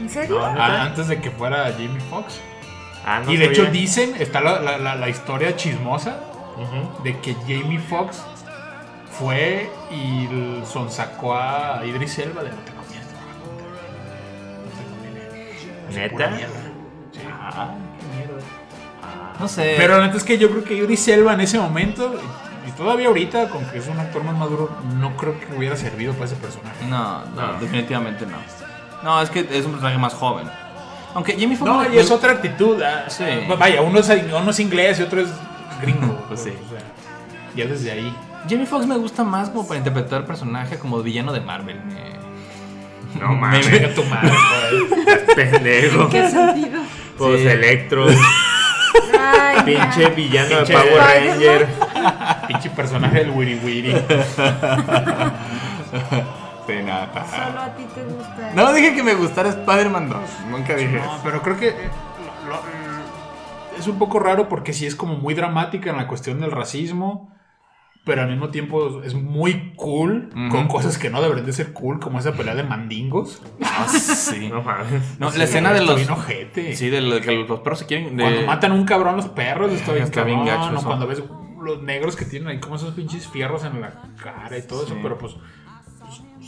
¿En 0.00 0.08
serio? 0.08 0.44
Ah, 0.44 0.82
antes 0.82 1.08
de 1.08 1.20
que 1.20 1.30
fuera 1.30 1.70
Jamie 1.72 2.00
Foxx. 2.10 2.40
Ah, 3.04 3.20
no 3.24 3.32
y 3.32 3.36
de 3.36 3.46
hecho 3.46 3.66
dicen, 3.66 4.14
está 4.18 4.40
la, 4.40 4.60
la- 4.60 4.78
la- 4.78 4.94
la 4.96 5.08
historia 5.08 5.54
chismosa 5.56 6.16
de 7.04 7.18
que 7.20 7.34
Jamie 7.46 7.78
Foxx 7.80 8.22
fue 9.18 9.70
y 9.90 10.28
sonsacó 10.66 11.34
a 11.34 11.82
Idris 11.84 12.18
Elba 12.18 12.42
de 12.42 12.50
no 12.50 12.56
te 12.56 12.72
conviene. 12.72 13.04
No 14.64 14.70
te 15.98 16.08
conviene. 16.08 16.08
¿Neta? 16.08 16.36
Sí. 17.12 17.20
Ah, 17.30 17.74
qué 18.00 18.16
mierda. 18.16 18.42
No 19.38 19.48
sé. 19.48 19.74
Pero 19.76 19.98
la 19.98 20.06
neta 20.06 20.16
es 20.18 20.24
que 20.24 20.38
yo 20.38 20.50
creo 20.50 20.64
que 20.64 20.74
Idris 20.74 21.06
Elba 21.08 21.34
en 21.34 21.40
ese 21.40 21.58
momento, 21.58 22.14
y, 22.66 22.70
todavía 22.72 23.08
ahorita, 23.08 23.48
con 23.48 23.64
que 23.66 23.78
es 23.78 23.88
un 23.88 23.98
actor 23.98 24.22
más 24.24 24.36
maduro, 24.36 24.70
no 24.98 25.16
creo 25.16 25.38
que 25.38 25.46
hubiera 25.56 25.76
servido 25.76 26.12
para 26.14 26.26
ese 26.26 26.36
personaje. 26.36 26.86
No, 26.88 27.24
no, 27.26 27.52
No. 27.52 27.60
definitivamente 27.60 28.24
no. 28.26 28.36
No, 29.02 29.20
es 29.20 29.30
que 29.30 29.40
es 29.40 29.64
un 29.66 29.72
personaje 29.72 29.98
más 29.98 30.14
joven. 30.14 30.48
Aunque 31.14 31.32
Jamie 31.38 31.56
Foxx. 31.56 31.70
No, 31.70 31.78
me- 31.80 31.94
y 31.94 31.98
es 31.98 32.10
otra 32.10 32.32
actitud. 32.32 32.80
ah, 32.82 33.04
Sí. 33.08 33.24
ah, 33.28 33.54
Vaya, 33.58 33.82
uno 33.82 33.98
es, 33.98 34.08
uno 34.08 34.50
es 34.50 34.60
inglés 34.60 34.98
y 35.00 35.02
otro 35.02 35.20
es 35.20 35.28
gringo. 35.82 36.24
Pues 36.28 36.40
sí. 36.40 36.50
O 36.50 36.70
sea, 36.70 36.80
ya 37.56 37.66
desde 37.70 37.90
ahí. 37.92 38.14
Jamie 38.48 38.66
Foxx 38.66 38.86
me 38.86 38.96
gusta 38.96 39.24
más 39.24 39.50
como 39.50 39.66
para 39.66 39.78
interpretar 39.78 40.24
personaje 40.26 40.78
como 40.78 41.02
villano 41.02 41.32
de 41.32 41.40
Marvel. 41.40 41.80
Me- 41.84 43.20
No 43.20 43.32
mames, 43.34 43.70
Venga 43.70 43.94
tu 43.94 44.02
madre, 44.04 44.32
pendejo. 45.36 46.02
¿En 46.02 46.08
qué 46.08 46.28
sentido? 46.30 46.80
Pues 47.18 47.40
Sí. 47.40 47.46
Electro, 47.48 48.06
Ay, 49.18 49.58
pinche 49.64 50.06
villano 50.10 50.56
Pinche 50.58 50.72
de 50.76 50.78
Power 50.78 50.96
Ranger. 50.98 51.68
Pinche 52.48 52.70
personaje 52.70 53.18
del 53.18 53.30
Wiri 53.30 53.60
Wiri. 53.64 53.94
Sí, 56.66 56.74
nada. 56.84 57.08
Solo 57.28 57.60
a 57.60 57.74
ti 57.76 57.82
te 57.92 58.04
gusta. 58.04 58.52
No 58.54 58.72
dije 58.72 58.94
que 58.94 59.02
me 59.02 59.14
gustara 59.14 59.48
Spider-Man 59.48 60.08
2. 60.08 60.18
Nunca 60.48 60.76
dije. 60.76 60.92
No, 60.96 61.02
eso. 61.04 61.20
pero 61.24 61.42
creo 61.42 61.56
que 61.58 61.68
eh, 61.70 61.90
lo- 62.46 62.50
lo- 62.54 62.62
es 63.78 63.86
un 63.88 63.98
poco 63.98 64.20
raro 64.20 64.48
porque 64.48 64.72
sí 64.72 64.86
es 64.86 64.94
como 64.94 65.16
muy 65.16 65.34
dramática 65.34 65.90
en 65.90 65.96
la 65.96 66.06
cuestión 66.06 66.40
del 66.40 66.52
racismo, 66.52 67.34
pero 68.04 68.22
al 68.22 68.28
mismo 68.30 68.48
tiempo 68.50 69.02
es 69.02 69.14
muy 69.14 69.72
cool 69.76 70.28
con 70.50 70.66
cosas 70.68 70.98
que 70.98 71.08
no 71.10 71.22
deberían 71.22 71.46
de 71.46 71.52
ser 71.52 71.72
cool, 71.72 72.00
como 72.00 72.18
esa 72.18 72.32
pelea 72.32 72.54
de 72.54 72.64
mandingos. 72.64 73.40
Ah, 73.62 73.86
sí. 73.88 74.48
No. 74.52 74.64
No, 75.18 75.30
Sí, 75.30 75.38
la 75.38 75.44
escena 75.44 75.72
de 75.72 75.82
los. 75.84 75.96
bien 75.96 76.10
ojete. 76.10 76.74
Sí, 76.74 76.90
de 76.90 77.00
lo- 77.00 77.20
que 77.20 77.32
los 77.32 77.60
perros 77.60 77.78
se 77.80 77.86
quieren. 77.86 78.16
de- 78.16 78.22
Cuando 78.24 78.42
matan 78.46 78.72
a 78.72 78.74
un 78.74 78.84
cabrón 78.84 79.16
los 79.16 79.28
perros, 79.28 79.72
está 79.72 79.92
bien 79.92 80.04
Está 80.04 80.24
bien 80.24 80.44
cabrón, 80.44 80.74
gacho. 80.74 80.86
Cuando 80.86 81.06
ves 81.06 81.22
los 81.62 81.80
negros 81.82 82.16
que 82.16 82.24
tienen 82.24 82.48
ahí 82.48 82.58
como 82.58 82.74
esos 82.74 82.92
pinches 82.94 83.28
fierros 83.28 83.62
en 83.64 83.80
la 83.80 84.02
cara 84.22 84.58
y 84.58 84.62
todo 84.62 84.80
Sí. 84.84 84.92
eso, 84.92 84.98
pero 85.00 85.16
pues, 85.16 85.36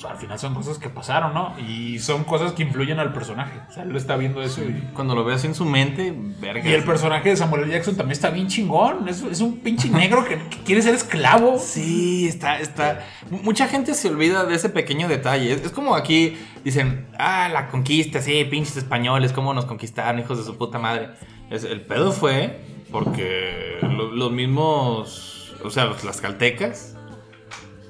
pues, 0.01 0.05
al 0.13 0.17
final 0.17 0.39
son 0.39 0.55
cosas 0.55 0.79
que 0.79 0.89
pasaron, 0.89 1.33
¿no? 1.35 1.55
Y 1.61 2.01
son 2.01 2.25
cosas 2.25 2.53
que 2.53 2.65
influyen 2.65 2.99
al 2.99 3.13
personaje. 3.13 3.61
O 3.69 3.73
sea, 3.73 3.85
él 3.85 3.95
está 3.95 4.17
viendo 4.17 4.43
eso 4.43 4.61
y... 4.65 4.91
Cuando 4.93 5.15
lo 5.15 5.25
ve 5.25 5.35
así 5.35 5.47
en 5.47 5.55
su 5.55 5.65
mente, 5.65 6.13
verga. 6.41 6.69
Y 6.69 6.73
el 6.73 6.83
personaje 6.83 7.29
de 7.31 7.37
Samuel 7.37 7.63
L. 7.65 7.73
Jackson 7.73 7.95
también 7.97 8.13
está 8.13 8.31
bien 8.31 8.49
chingón. 8.49 9.09
Es, 9.09 9.23
es 9.23 9.41
un 9.41 9.59
pinche 9.61 9.89
negro 9.91 10.25
que, 10.25 10.37
que 10.49 10.59
quiere 10.65 10.83
ser 10.83 10.95
esclavo. 10.95 11.59
Sí, 11.61 12.27
está, 12.27 12.59
está. 12.59 13.05
mu- 13.31 13.39
Mucha 13.43 13.69
gente 13.69 13.95
se 13.95 14.09
olvida 14.09 14.45
de 14.45 14.57
ese 14.57 14.69
pequeño 14.69 15.07
detalle. 15.07 15.53
Es, 15.53 15.63
es 15.67 15.71
como 15.71 15.95
aquí 15.95 16.37
dicen, 16.65 17.07
ah, 17.19 17.49
la 17.53 17.69
conquista, 17.69 18.21
sí, 18.21 18.45
pinches 18.51 18.77
españoles, 18.77 19.33
cómo 19.33 19.55
nos 19.55 19.65
conquistaron, 19.65 20.19
hijos 20.21 20.39
de 20.39 20.45
su 20.45 20.59
puta 20.59 20.79
madre. 20.81 21.11
Es, 21.51 21.63
el 21.63 21.83
pedo 21.83 22.11
fue 22.11 22.61
porque 22.91 23.79
lo- 23.83 24.11
los 24.13 24.33
mismos, 24.33 25.55
o 25.63 25.71
sea, 25.71 25.85
los 25.85 25.99
tlaxcaltecas 25.99 26.97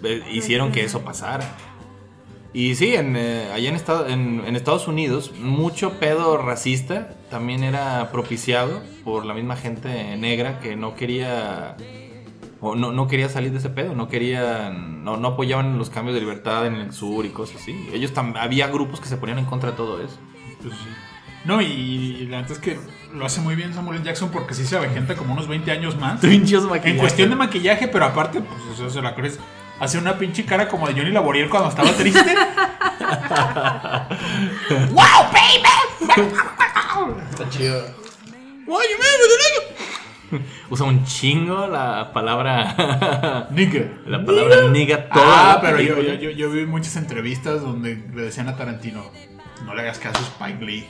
eh, 0.03 0.23
hicieron 0.31 0.71
que 0.73 0.85
eso 0.85 1.01
pasara. 1.03 1.45
Y 2.55 2.77
sí, 2.77 2.95
en, 2.95 3.17
eh, 3.17 3.51
allá 3.53 3.69
en, 3.69 3.75
Estado- 3.75 4.07
en- 4.09 4.43
en 4.47 4.55
Estados 4.57 4.87
Unidos, 4.89 5.33
mucho 5.41 5.99
pedo 5.99 6.39
racista 6.39 7.11
también 7.31 7.65
era 7.65 8.11
propiciado 8.13 8.81
por 9.03 9.27
la 9.27 9.35
misma 9.35 9.57
gente 9.57 10.17
negra 10.17 10.61
que 10.61 10.77
no 10.77 10.95
quería 10.95 11.77
o 12.61 12.75
no, 12.77 12.93
no 12.93 13.09
quería 13.09 13.29
salir 13.29 13.51
de 13.53 13.59
ese 13.59 13.69
pedo, 13.71 13.95
no 13.95 14.09
querían, 14.09 15.05
no, 15.05 15.17
no 15.19 15.29
apoyaban 15.29 15.77
los 15.79 15.91
cambios 15.91 16.15
de 16.15 16.21
libertad 16.21 16.67
en 16.67 16.77
el 16.77 16.93
sur 16.95 17.27
y 17.27 17.31
cosas 17.31 17.57
así. 17.61 17.89
Ellos 17.93 18.13
había 18.37 18.69
grupos 18.69 19.01
que 19.01 19.09
se 19.09 19.17
ponían 19.19 19.39
en 19.41 19.45
contra 19.47 19.73
de 19.73 19.77
todo 19.77 20.01
eso. 20.01 20.17
Pues 20.63 20.73
sí. 20.75 20.89
No, 21.45 21.61
y, 21.61 21.67
y 21.67 22.27
la 22.27 22.41
neta 22.41 22.55
es 22.55 22.59
que 22.59 22.79
lo 23.13 23.27
hace 23.27 23.41
muy 23.43 23.55
bien 23.55 23.75
Samuel. 23.75 24.03
Jackson 24.03 24.31
porque 24.31 24.55
sí 24.55 24.65
se 24.65 24.77
avejenta 24.79 25.15
como 25.15 25.35
unos 25.35 25.47
20 25.47 25.71
años 25.73 25.99
más. 25.99 26.21
En 26.93 26.99
cuestión 27.01 27.29
de 27.29 27.37
maquillaje, 27.37 27.89
pero 27.89 28.07
aparte, 28.07 28.41
pues, 28.41 28.61
o 28.73 28.77
sea, 28.77 28.89
se 28.89 29.03
la 29.03 29.15
crees. 29.15 29.39
Hace 29.85 29.99
una 29.99 30.17
pinche 30.17 30.47
cara 30.47 30.67
como 30.67 30.89
de 30.89 30.95
Johnny 30.95 31.11
Laboriel 31.11 31.51
cuando 31.51 31.69
estaba 31.69 31.93
triste. 31.93 32.21
¡Wow, 34.91 35.31
baby! 35.31 35.69
Está 37.31 37.51
chido. 37.51 37.85
Usa 40.71 40.87
un 40.87 41.05
chingo 41.05 41.67
la 41.67 42.13
palabra. 42.15 43.47
Nigga. 43.51 44.01
la 44.07 44.25
palabra 44.25 44.69
nigga 44.69 45.07
toda. 45.11 45.53
Ah, 45.53 45.59
pero 45.61 45.79
yo, 45.79 46.01
yo, 46.01 46.15
yo, 46.15 46.31
yo 46.31 46.51
vi 46.51 46.65
muchas 46.65 46.97
entrevistas 46.97 47.61
donde 47.61 48.03
le 48.15 48.23
decían 48.23 48.49
a 48.49 48.57
Tarantino: 48.57 49.05
No 49.67 49.75
le 49.75 49.83
hagas 49.83 49.99
caso 49.99 50.19
a 50.19 50.23
Spike 50.23 50.65
Lee. 50.65 50.89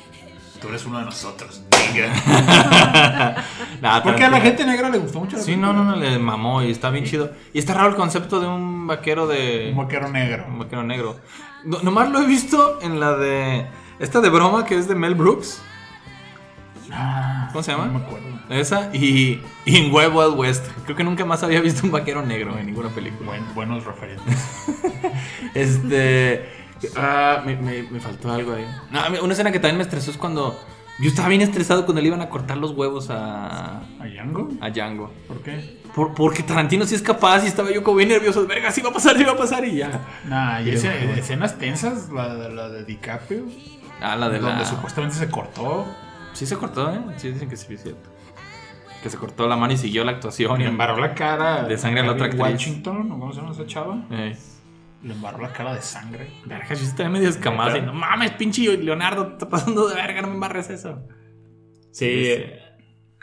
Tú 0.61 0.69
eres 0.69 0.85
uno 0.87 0.99
de 1.01 1.05
nosotros. 1.05 1.63
Nigga. 1.93 2.13
Nah, 3.81 4.01
Porque 4.03 4.25
a 4.25 4.31
la 4.31 4.41
gente 4.41 4.65
negra 4.65 4.89
le 4.89 4.97
gustó 4.99 5.21
mucho 5.21 5.37
la 5.37 5.43
Sí, 5.43 5.57
no, 5.57 5.73
no, 5.75 5.85
no, 5.85 5.97
le 5.97 6.19
mamó 6.19 6.63
y 6.63 6.71
está 6.71 6.89
bien 6.91 7.05
chido. 7.05 7.33
Y 7.53 7.59
está 7.59 7.75
raro 7.75 7.89
el 7.89 7.97
concepto 7.97 8.41
de 8.41 8.47
un 8.47 8.87
vaquero 8.87 9.27
de. 9.27 9.69
Un 9.73 9.77
vaquero 9.77 10.09
negro. 10.09 10.47
Un 10.49 10.59
vaquero 10.61 10.83
negro. 10.83 11.17
No- 11.65 11.81
nomás 11.83 12.11
lo 12.11 12.21
he 12.21 12.27
visto 12.27 12.79
en 12.81 12.99
la 13.01 13.15
de. 13.17 13.67
Esta 13.99 14.21
de 14.21 14.31
broma 14.31 14.65
que 14.65 14.77
es 14.79 14.89
de 14.89 14.95
Mel 14.95 15.15
Brooks. 15.15 15.61
Ah, 16.91 17.49
¿Cómo 17.53 17.63
se 17.63 17.73
llama? 17.73 17.87
No 17.87 17.99
me 17.99 18.05
acuerdo. 18.07 18.25
Esa 18.49 18.91
y, 18.95 19.43
y 19.67 19.77
en 19.77 19.93
Wild 19.95 20.15
Wild 20.15 20.35
West. 20.39 20.67
Creo 20.85 20.97
que 20.97 21.05
nunca 21.05 21.25
más 21.25 21.43
había 21.43 21.61
visto 21.61 21.83
un 21.85 21.91
vaquero 21.93 22.23
negro 22.23 22.57
en 22.59 22.67
ninguna 22.67 22.89
película. 22.91 23.27
Buen- 23.33 23.55
buenos 23.55 23.85
referentes. 23.85 24.35
Este. 25.55 26.49
Ah, 26.97 27.43
me, 27.45 27.57
me- 27.57 27.83
me 27.85 28.01
faltó 28.01 28.33
algo 28.33 28.55
ahí. 28.55 28.65
No, 28.91 29.01
una 29.23 29.33
escena 29.33 29.53
que 29.53 29.59
también 29.61 29.77
me 29.79 29.83
estresó 29.83 30.11
es 30.11 30.17
cuando. 30.17 30.59
Yo 31.01 31.09
estaba 31.09 31.27
bien 31.29 31.41
estresado 31.41 31.85
cuando 31.87 32.01
le 32.01 32.07
iban 32.07 32.21
a 32.21 32.29
cortar 32.29 32.57
los 32.57 32.71
huevos 32.73 33.11
a. 33.11 33.79
¿A 34.01 34.05
Django? 34.07 34.49
a 34.61 34.71
Django. 34.71 35.13
¿Por 35.27 35.43
qué? 35.43 35.81
Por- 35.95 36.15
porque 36.15 36.43
Tarantino 36.45 36.87
sí 36.87 36.95
es 36.95 37.03
capaz 37.03 37.45
y 37.45 37.49
estaba 37.49 37.71
yo 37.73 37.83
como 37.83 37.97
bien 37.97 38.09
nervioso. 38.11 38.47
Verga, 38.47 38.71
sí 38.71 38.81
va 38.81 38.91
a 38.91 38.93
pasar, 38.93 39.17
sí 39.17 39.25
va 39.25 39.33
a 39.33 39.37
pasar 39.37 39.65
y 39.65 39.77
ya. 39.77 39.91
Nah, 40.27 40.61
y 40.61 40.65
Pero, 40.67 40.77
ese- 40.77 40.89
bueno. 40.89 41.13
escenas 41.15 41.59
tensas, 41.59 42.11
la, 42.11 42.35
de- 42.35 42.55
la 42.55 42.69
de 42.69 42.85
DiCaprio, 42.85 43.45
Ah, 44.01 44.15
la 44.17 44.29
de 44.29 44.41
la. 44.41 44.51
donde 44.51 44.65
supuestamente 44.67 45.17
se 45.17 45.29
cortó 45.31 45.85
Sí 46.33 46.47
se 46.47 46.57
cortó, 46.57 46.93
¿eh? 46.93 47.01
Sí 47.17 47.31
dicen 47.31 47.49
que 47.49 47.57
sí 47.57 47.73
es 47.75 47.83
cierto. 47.83 48.11
Que 49.05 49.11
se 49.11 49.17
cortó 49.19 49.47
la 49.47 49.57
mano 49.57 49.73
y 49.73 49.77
siguió 49.77 50.05
la 50.05 50.13
actuación. 50.13 50.61
Y 50.61 50.65
embarró 50.65 50.97
la 50.97 51.15
cara 51.15 51.63
De 51.65 51.77
sangre 51.79 52.01
a 52.01 52.05
la 52.05 52.13
otra 52.13 52.27
actriz. 52.27 52.41
Washington, 52.43 53.13
¿o 53.13 53.19
¿cómo 53.21 53.33
se 53.33 53.41
llama 53.41 53.53
esa 53.53 53.67
chava? 53.67 53.99
Eh, 54.11 54.37
Le 55.05 55.13
embarró 55.13 55.43
la 55.43 55.53
cara 55.53 55.75
de 55.75 55.83
sangre. 55.83 56.31
verga, 56.47 56.69
yo 56.75 56.83
estaba 56.85 57.09
medio 57.11 57.29
escamado. 57.29 57.77
y 57.77 57.83
no 57.83 57.93
mames, 57.93 58.33
pinche 58.33 58.77
Leonardo, 58.79 59.27
te 59.27 59.33
está 59.35 59.49
pasando 59.49 59.87
de 59.87 59.95
verga, 59.95 60.23
no 60.23 60.29
me 60.29 60.35
embarres 60.35 60.71
eso. 60.71 61.07
Sí, 61.93 62.35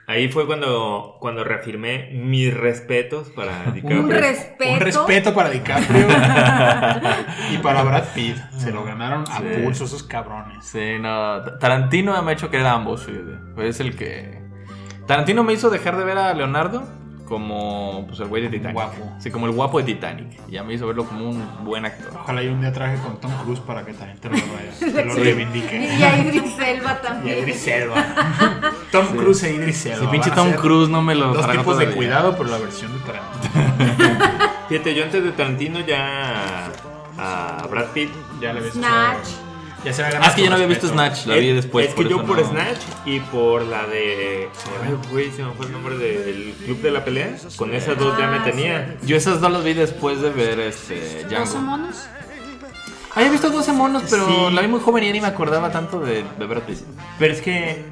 ahí 0.08 0.30
fue 0.30 0.46
cuando, 0.46 1.18
cuando 1.20 1.44
reafirmé 1.44 2.12
mis 2.14 2.54
respetos 2.54 3.30
para 3.32 3.64
Un 3.68 3.74
DiCaprio. 3.74 4.08
respeto. 4.08 4.72
Un 4.74 4.80
respeto 4.80 5.34
para 5.34 5.50
DiCaprio 5.50 6.08
y 7.54 7.58
para 7.58 7.84
Brad 7.84 8.06
Pitt. 8.14 8.38
Se 8.58 8.72
lo 8.72 8.84
ganaron 8.84 9.24
a 9.30 9.40
Sí. 9.40 9.46
pulso 9.64 9.86
esos 9.86 10.04
cabrones. 10.04 10.64
Sí, 10.66 10.98
no. 11.00 11.44
Tarantino 11.60 12.22
me 12.22 12.32
ha 12.32 12.34
hecho 12.34 12.50
querer 12.52 12.68
a 12.68 12.74
ambos, 12.74 13.06
fíjate. 13.06 13.68
Es 13.68 13.80
el 13.80 13.96
que. 13.98 14.40
Tarantino 15.08 15.44
me 15.44 15.54
hizo 15.54 15.70
dejar 15.70 15.98
de 15.98 16.06
ver 16.06 16.18
a 16.20 16.34
Leonardo 16.34 16.84
como 17.32 18.04
pues 18.08 18.20
el 18.20 18.28
güey 18.28 18.44
de 18.44 18.50
Titanic. 18.50 18.74
Guapo. 18.74 19.10
Sí, 19.20 19.32
como 19.32 19.46
el 19.46 19.54
guapo 19.54 19.78
de 19.78 19.86
Titanic. 19.86 20.28
Y 20.50 20.52
ya 20.52 20.64
me 20.64 20.74
hizo 20.74 20.86
verlo 20.86 21.06
como 21.06 21.30
un 21.30 21.42
buen 21.64 21.86
actor. 21.86 22.12
Ojalá 22.22 22.44
yo 22.44 22.52
un 22.52 22.60
día 22.60 22.74
traje 22.74 22.98
con 23.02 23.22
Tom 23.22 23.32
Cruise 23.44 23.62
para 23.62 23.86
que 23.86 23.94
también 23.94 24.18
te 24.20 24.28
lo, 24.30 24.36
vaya- 24.36 24.74
te 24.94 25.06
lo 25.06 25.14
Sí. 25.16 25.24
reivindique. 25.24 25.78
Y 25.98 26.04
a 26.04 26.18
Idris 26.20 26.60
Elba 26.60 26.92
Y 26.92 26.94
a 26.98 27.02
también. 27.02 27.40
Idris 27.40 27.68
Elba. 27.68 28.06
Tom 28.92 29.06
Cruise 29.16 29.44
e 29.44 29.54
Idris 29.56 29.86
Elba. 29.86 30.00
Si 30.02 30.08
pinche 30.08 30.32
Tom 30.32 30.52
Cruise 30.52 30.90
no 30.90 31.02
me 31.02 31.16
lo 31.16 31.34
Dos 31.34 31.50
tipos 31.50 31.78
de 31.78 31.92
cuidado, 31.92 32.36
pero 32.38 32.50
la 32.50 32.58
versión 32.58 32.92
de 32.94 33.00
Tarantino. 33.00 34.26
Fíjate, 34.68 34.94
yo 34.94 35.04
antes 35.06 35.24
de 35.24 35.32
Tarantino 35.32 35.80
ya 35.80 36.66
a 37.18 37.66
Brad 37.70 37.88
Pitt. 37.94 38.10
Ya 38.42 38.52
le 38.52 38.60
ves. 38.62 38.74
Snatch. 38.74 39.28
Ya 39.84 39.92
se 39.94 40.04
Ah, 40.04 40.10
es 40.28 40.34
que 40.36 40.44
yo 40.44 40.50
no 40.50 40.56
había 40.56 40.68
visto 40.68 40.88
Snatch, 40.88 41.26
la 41.26 41.36
vi 41.38 41.50
Es- 41.50 41.56
después. 41.56 41.88
Es 41.90 41.96
que 41.96 42.08
yo 42.08 42.24
por 42.26 42.40
no- 42.40 42.48
Snatch 42.48 42.80
y 43.06 43.20
por 43.20 43.64
la 43.64 43.88
de. 43.88 44.48
Ay, 44.86 44.96
güey, 45.12 45.32
se 45.32 45.44
me 45.44 45.52
fue 45.54 45.66
el 45.66 45.72
nombre 45.72 45.98
del 45.98 46.54
Club 46.66 46.82
de 46.82 46.92
la 46.92 47.04
Pelea. 47.04 47.36
Con 47.56 47.74
esas 47.74 47.98
dos 47.98 48.16
ya 48.18 48.28
me 48.28 48.38
Ah, 48.38 48.44
tenía. 48.44 48.98
Yo 49.04 49.18
esas 49.18 49.42
dos 49.42 49.52
las 49.52 49.64
vi 49.64 49.74
después 49.74 50.22
de 50.22 50.30
ver 50.30 50.60
este 50.60 51.24
¿Doce 51.24 51.28
Django. 51.30 51.62
monos? 51.62 51.96
Había 53.14 53.30
visto 53.30 53.50
12 53.50 53.74
monos, 53.74 54.04
pero 54.10 54.26
Sí. 54.26 54.54
la 54.56 54.62
vi 54.62 54.68
muy 54.70 54.80
joven 54.80 55.04
y 55.04 55.08
ya 55.08 55.14
ni 55.14 55.20
me 55.22 55.28
acordaba 55.28 55.70
tanto 55.70 56.00
de, 56.00 56.24
de 56.40 56.46
Brad 56.46 56.62
Pitt. 56.64 56.78
Pero 57.20 57.34
es 57.34 57.42
que 57.42 57.84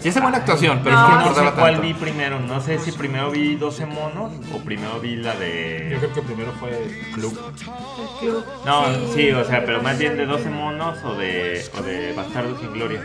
Sí 0.00 0.08
hace 0.08 0.20
buena 0.20 0.38
actuación, 0.38 0.80
pero 0.82 0.96
No, 0.96 1.02
es 1.02 1.08
que 1.08 1.14
no 1.14 1.42
no 1.44 1.50
sé 1.50 1.56
cuál 1.56 1.80
vi 1.80 1.94
primero. 1.94 2.40
No 2.40 2.60
sé 2.60 2.78
si 2.78 2.92
primero 2.92 3.30
vi 3.30 3.56
12 3.56 3.86
monos 3.86 4.32
o 4.52 4.58
primero 4.58 5.00
vi 5.00 5.16
la 5.16 5.34
Yo 5.34 5.40
de. 5.40 5.96
creo 5.98 6.12
que 6.14 6.22
primero 6.22 6.52
fue 6.52 6.70
Club. 7.14 7.38
El 7.56 8.18
club. 8.20 8.44
No, 8.64 8.84
sí, 9.14 9.30
o 9.30 9.44
sea, 9.44 9.64
pero 9.64 9.82
más 9.82 9.98
bien 9.98 10.16
de 10.16 10.26
12 10.26 10.50
monos 10.50 10.98
o 11.04 11.14
de, 11.14 11.64
o 11.78 11.82
de 11.82 12.12
Bastardos 12.14 12.60
sin 12.60 12.72
Gloria. 12.72 13.02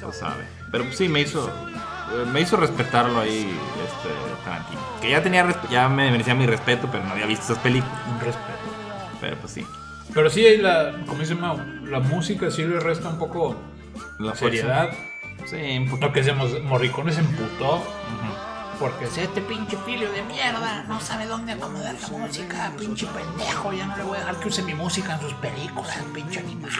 Lo 0.00 0.12
sabe. 0.12 0.44
Pero 0.70 0.84
pues, 0.84 0.96
sí, 0.96 1.08
me 1.08 1.20
hizo 1.20 1.48
eh, 1.48 2.24
me 2.32 2.40
hizo 2.40 2.56
respetarlo 2.56 3.20
ahí 3.20 3.48
este 3.84 4.08
Tarantino. 4.44 4.80
Que 5.00 5.10
ya 5.10 5.22
tenía 5.22 5.46
ya 5.70 5.88
me 5.88 6.10
merecía 6.10 6.34
mi 6.34 6.46
respeto, 6.46 6.88
pero 6.90 7.04
no 7.04 7.10
había 7.12 7.26
visto 7.26 7.44
esas 7.52 7.58
películas. 7.58 7.98
Un 8.08 8.20
respeto. 8.20 8.58
Pero 9.20 9.36
pues 9.36 9.52
sí. 9.52 9.66
Pero 10.14 10.28
sí, 10.28 10.56
la, 10.58 10.92
como 11.06 11.20
dice 11.20 11.34
Mau, 11.34 11.58
la 11.86 12.00
música 12.00 12.50
sí 12.50 12.64
le 12.64 12.78
resta 12.80 13.08
un 13.08 13.18
poco 13.18 13.56
La 14.18 14.34
seriedad. 14.34 14.90
fuerza. 14.90 15.11
Sí, 15.46 15.76
un 15.78 15.88
poquito. 15.88 16.06
Lo 16.06 16.12
que 16.12 16.22
decimos, 16.22 16.62
Morricone 16.64 17.12
se 17.12 17.20
emputó 17.20 17.82
porque 18.78 19.04
es 19.04 19.16
este 19.16 19.40
pinche 19.42 19.76
filio 19.86 20.10
de 20.10 20.22
mierda, 20.22 20.82
no 20.88 21.00
sabe 21.00 21.26
dónde 21.26 21.52
acomodar 21.52 21.94
la 21.94 22.08
música, 22.18 22.72
pinche 22.76 23.06
pendejo, 23.06 23.72
ya 23.72 23.86
no 23.86 23.96
le 23.96 24.02
voy 24.02 24.16
a 24.16 24.20
dejar 24.20 24.36
que 24.40 24.48
use 24.48 24.62
mi 24.62 24.74
música 24.74 25.14
en 25.14 25.20
sus 25.20 25.34
películas, 25.34 25.96
pinche 26.12 26.40
animal. 26.40 26.70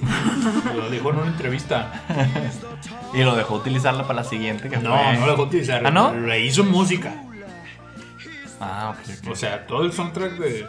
Lo 0.76 0.88
dijo 0.88 1.10
en 1.10 1.16
una 1.16 1.26
entrevista. 1.28 1.92
Y 3.12 3.24
lo 3.24 3.34
dejó 3.34 3.56
utilizarla 3.56 4.04
para 4.04 4.22
la 4.22 4.24
siguiente 4.24 4.68
que 4.70 4.76
No, 4.76 4.96
fue- 4.96 5.14
no 5.16 5.26
lo 5.26 5.32
dejó 5.32 5.42
utilizar. 5.42 5.84
¿Ah, 5.84 5.90
no? 5.90 6.14
Le 6.14 6.38
hizo 6.46 6.62
música. 6.62 7.12
Ah, 8.60 8.94
ok, 8.94 9.10
ok. 9.24 9.32
O 9.32 9.34
sea, 9.34 9.66
todo 9.66 9.82
el 9.82 9.92
soundtrack 9.92 10.34
de. 10.34 10.64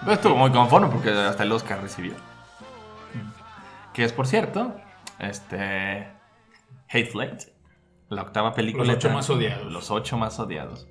Pero 0.00 0.12
estuvo 0.14 0.34
muy 0.34 0.50
conforme 0.50 0.88
porque 0.88 1.10
hasta 1.10 1.42
el 1.42 1.52
Oscar 1.52 1.82
recibió. 1.82 2.14
Que 3.92 4.02
es, 4.04 4.14
por 4.14 4.26
cierto, 4.26 4.74
este. 5.18 6.08
Hateful 6.88 7.22
Eight. 7.22 7.42
La 8.08 8.22
octava 8.22 8.54
película. 8.54 8.84
Los 8.84 8.96
ocho 8.96 9.10
más 9.10 9.28
odiados. 9.30 9.72
Los 9.72 9.90
ocho 9.90 10.16
más 10.18 10.38
odiados. 10.38 10.86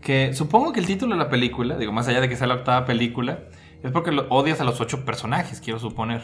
Que 0.00 0.32
supongo 0.34 0.72
que 0.72 0.80
el 0.80 0.86
título 0.86 1.14
de 1.14 1.18
la 1.22 1.28
película, 1.28 1.76
digo, 1.76 1.92
más 1.92 2.06
allá 2.08 2.20
de 2.20 2.28
que 2.28 2.36
sea 2.36 2.46
la 2.46 2.54
octava 2.54 2.86
película, 2.86 3.40
es 3.82 3.90
porque 3.90 4.12
lo- 4.12 4.28
odias 4.30 4.60
a 4.60 4.64
los 4.64 4.80
ocho 4.80 5.04
personajes, 5.04 5.60
quiero 5.60 5.78
suponer. 5.80 6.22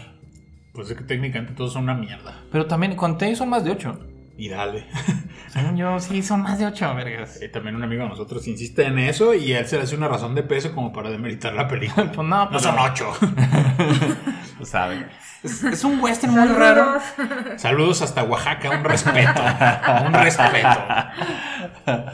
Pues 0.73 0.91
es 0.91 0.97
que 0.97 1.05
técnicamente 1.05 1.55
todos 1.55 1.73
son 1.73 1.85
una 1.85 1.95
mierda. 1.95 2.43
Pero 2.51 2.67
también 2.67 2.95
conté 2.97 3.31
y 3.31 3.37
son 3.37 3.49
más 3.49 3.65
de 3.65 3.73
ocho. 3.73 3.99
Y 4.37 4.49
dale. 4.49 4.87
Según 5.55 5.77
yo, 5.77 6.01
sí, 6.01 6.21
son 6.25 6.43
más 6.43 6.59
de 6.59 6.67
ocho, 6.67 6.93
vergas. 6.97 7.41
Eh, 7.41 7.49
también 7.49 7.77
un 7.77 7.85
amigo 7.85 8.03
de 8.03 8.09
nosotros 8.09 8.45
insiste 8.49 8.87
en 8.87 8.99
eso 8.99 9.35
y 9.35 9.53
a 9.53 9.61
él 9.61 9.67
se 9.69 9.77
le 9.77 9.85
hace 9.85 9.95
una 9.95 10.09
razón 10.09 10.35
de 10.35 10.43
peso 10.43 10.75
como 10.75 10.93
para 10.93 11.11
demeritar 11.11 11.55
la 11.55 11.69
película. 11.69 12.11
Pues 12.13 12.27
no, 12.27 12.45
No 12.45 12.51
pues 12.51 12.65
son 12.65 12.77
ocho. 12.77 13.13
Lo 14.59 14.67
saben. 14.67 15.07
Es, 15.45 15.63
es 15.63 15.85
un 15.85 16.01
western 16.01 16.33
muy 16.33 16.49
raro. 16.49 16.99
Saludos 17.57 18.03
hasta 18.03 18.25
Oaxaca, 18.25 18.71
un 18.71 18.83
respeto. 18.83 19.43
Un 20.05 20.13
respeto. 20.13 20.69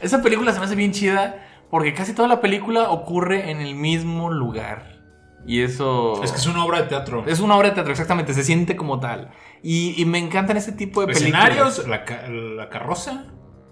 Esa 0.00 0.20
película 0.20 0.52
se 0.52 0.58
me 0.58 0.64
hace 0.64 0.74
bien 0.74 0.90
chida 0.90 1.36
porque 1.70 1.94
casi 1.94 2.12
toda 2.12 2.26
la 2.26 2.40
película 2.40 2.90
ocurre 2.90 3.52
en 3.52 3.60
el 3.60 3.76
mismo 3.76 4.30
lugar. 4.30 4.98
Y 5.46 5.62
eso... 5.62 6.24
Es 6.24 6.32
que 6.32 6.38
es 6.38 6.46
una 6.46 6.64
obra 6.64 6.82
de 6.82 6.88
teatro. 6.88 7.24
Es 7.28 7.38
una 7.38 7.56
obra 7.56 7.68
de 7.68 7.74
teatro, 7.74 7.92
exactamente, 7.92 8.34
se 8.34 8.42
siente 8.42 8.74
como 8.74 8.98
tal. 8.98 9.30
Y, 9.62 10.00
y 10.00 10.04
me 10.06 10.18
encantan 10.18 10.56
ese 10.56 10.72
tipo 10.72 11.00
de 11.02 11.08
películas. 11.12 11.48
Escenarios, 11.48 11.88
la, 11.88 12.04
ca- 12.04 12.28
la 12.28 12.68
carroza 12.70 13.26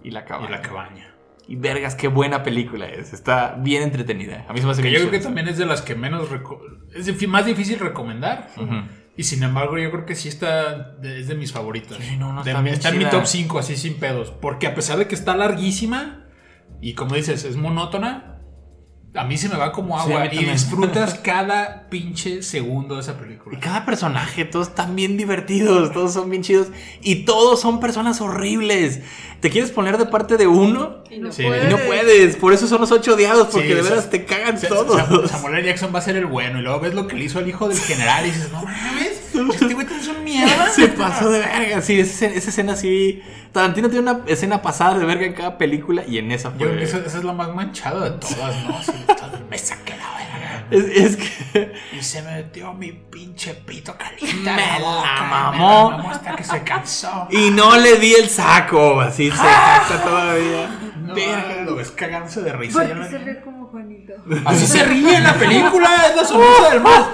Y 0.05 0.11
la 0.11 0.25
cabaña. 0.25 0.49
y 0.49 0.53
la 0.53 0.63
cabaña. 0.63 1.15
Y 1.47 1.57
vergas, 1.57 1.95
qué 1.95 2.09
buena 2.09 2.43
película 2.43 2.87
es. 2.87 3.15
Está 3.15 3.57
bien 3.59 3.83
entretenida. 3.83 4.45
A 4.49 4.53
mí 4.53 4.61
se 4.61 4.67
me 4.67 4.73
hace 4.73 4.83
Que 4.83 4.91
yo 4.91 4.99
creo 4.99 5.11
que 5.11 5.19
también 5.21 5.49
es 5.49 5.57
de 5.57 5.65
las 5.65 5.81
que 5.81 5.95
menos... 5.95 6.29
Es 6.95 7.27
más 7.29 7.47
difícil 7.47 7.79
recomendar. 7.79 8.51
Y 9.17 9.23
sin 9.25 9.43
embargo, 9.43 9.79
yo 9.79 9.91
creo 9.91 10.05
que 10.07 10.15
sí 10.15 10.29
está. 10.29 10.93
de- 10.93 11.19
es 11.21 11.27
de 11.27 11.35
mis 11.35 11.53
favoritas. 11.53 11.97
Sí, 12.01 12.17
no, 12.19 12.33
no, 12.33 12.45
De 12.45 12.51
está 12.51 12.63
bien 12.63 12.75
está 12.75 12.89
en 12.91 12.99
mi 12.99 13.05
top 13.07 13.25
5, 13.27 13.59
así 13.59 13.77
sin 13.77 13.95
pedos. 13.99 14.31
Porque 14.31 14.67
a 14.67 14.75
pesar 14.75 14.99
de 14.99 15.09
que 15.09 15.15
está 15.17 15.35
larguísima 15.37 16.27
y 16.81 16.93
como 16.95 17.15
dices, 17.17 17.45
es 17.45 17.57
monótona, 17.57 18.38
a 19.15 19.25
mí 19.25 19.37
se 19.39 19.49
me 19.49 19.57
va 19.57 19.73
como 19.73 19.99
agua 19.99 20.27
y 20.27 20.29
también. 20.29 20.53
disfrutas 20.53 21.15
cada 21.23 21.89
pinche 21.89 22.43
segundo 22.43 22.95
de 22.97 23.01
esa 23.01 23.13
Y 23.13 23.15
película. 23.15 23.59
cada 23.61 23.85
personaje, 23.87 24.45
todos 24.45 24.69
están 24.69 24.95
bien 24.95 25.17
divertidos, 25.17 25.93
todos 25.93 26.13
son 26.13 26.31
bien 26.31 26.43
chidos. 26.43 26.69
Y 27.03 27.25
todos 27.25 27.61
son 27.61 27.81
personas 27.81 28.21
horribles. 28.21 29.01
Te 29.41 29.51
quieres 29.51 29.71
poner 29.71 29.99
de 29.99 30.07
parte 30.07 30.37
de 30.37 30.47
uno 30.49 31.05
Y 31.11 31.19
no 31.19 31.31
Sí, 31.33 31.45
puedes. 31.45 31.65
y 31.65 31.69
no 31.75 31.79
puedes. 31.79 32.37
Por 32.37 32.53
eso 32.53 32.67
son 32.67 32.81
los 32.81 32.91
ocho 32.93 33.15
odiados, 33.15 33.49
porque 33.53 33.69
Sí, 33.69 33.75
de 33.75 33.81
o 33.81 33.85
sea, 33.85 33.91
veras 33.95 34.11
te 34.11 34.25
cagan 34.25 34.61
todos. 34.61 34.97
Sa- 34.97 35.29
Samuel 35.39 35.55
L. 35.59 35.67
Jackson 35.69 35.93
va 35.95 36.01
a 36.01 36.03
ser 36.03 36.17
el 36.17 36.27
bueno 36.27 36.59
y 36.59 36.63
luego 36.63 36.81
ves 36.81 36.95
lo 36.95 37.07
que 37.07 37.17
le 37.17 37.25
hizo 37.25 37.39
al 37.39 37.49
hijo 37.49 37.69
del 37.69 37.79
general 37.79 38.25
y 38.27 38.31
dices, 38.31 38.51
no 38.53 38.63
mames. 38.63 39.18
Este 39.53 39.75
güey 39.75 39.87
es 39.87 40.09
un 40.09 40.25
mierda. 40.25 40.69
Se 40.71 40.89
pasó 40.89 41.31
de 41.31 41.39
verga. 41.41 41.81
Sí, 41.83 42.01
esa, 42.01 42.27
esa 42.27 42.51
escena 42.51 42.77
sí. 42.77 43.23
Tarantino 43.53 43.89
tiene 43.89 44.11
una 44.11 44.21
escena 44.27 44.61
pasada 44.61 44.99
de 44.99 45.05
verga 45.07 45.25
en 45.27 45.33
cada 45.33 45.57
película 45.59 46.03
y 46.07 46.19
en 46.19 46.31
esa 46.33 46.51
fue. 46.51 46.61
Yo 46.61 46.67
creo 46.67 46.79
que 46.79 46.85
esa, 46.85 46.99
esa 46.99 47.19
es 47.19 47.25
la 47.25 47.33
más 47.33 47.55
manchada 47.55 48.05
de 48.11 48.19
todas, 48.19 48.65
¿no? 48.65 48.83
Sí, 48.83 48.93
todas, 49.07 49.41
me 49.49 49.57
saqué 49.59 49.95
la 49.97 50.11
verga. 50.17 50.67
Es, 50.71 50.85
es 50.85 51.17
que. 51.17 51.73
Y 51.99 52.03
se 52.03 52.21
me 52.23 52.33
metió 52.33 52.75
mi 52.75 52.93
pinche 52.93 53.55
pito 53.55 53.97
caliente. 53.97 54.51
Me 54.51 54.81
la 54.81 55.23
mamó. 55.31 55.91
Me 55.91 55.97
la 55.97 55.97
mamó 56.03 56.11
hasta 56.11 56.37
que 56.37 56.45
se 56.45 56.63
cansó. 56.63 57.27
Y 57.31 57.49
no 57.51 57.75
le 57.79 57.97
di 57.97 58.13
el 58.15 58.29
saco. 58.29 59.01
Así 59.01 59.31
se 59.31 59.37
jacta 59.37 60.03
todavía. 60.05 60.69
No, 61.01 61.15
Verga. 61.15 61.63
lo 61.65 61.75
ves 61.77 61.91
cagándose 61.91 62.43
de 62.43 62.53
risa. 62.53 62.83
ya 62.83 62.89
Porque 62.95 63.01
la- 63.01 63.09
se 63.11 63.19
ve 63.25 63.41
como 63.41 63.67
Juanito. 63.69 64.13
Así 64.45 64.67
se 64.67 64.85
ríe 64.85 65.17
en 65.17 65.25
la 65.25 65.33
película, 65.35 65.89
es 66.11 66.17
la 66.17 66.25
sonrisa 66.27 66.69
del 66.71 66.81
más. 66.83 67.07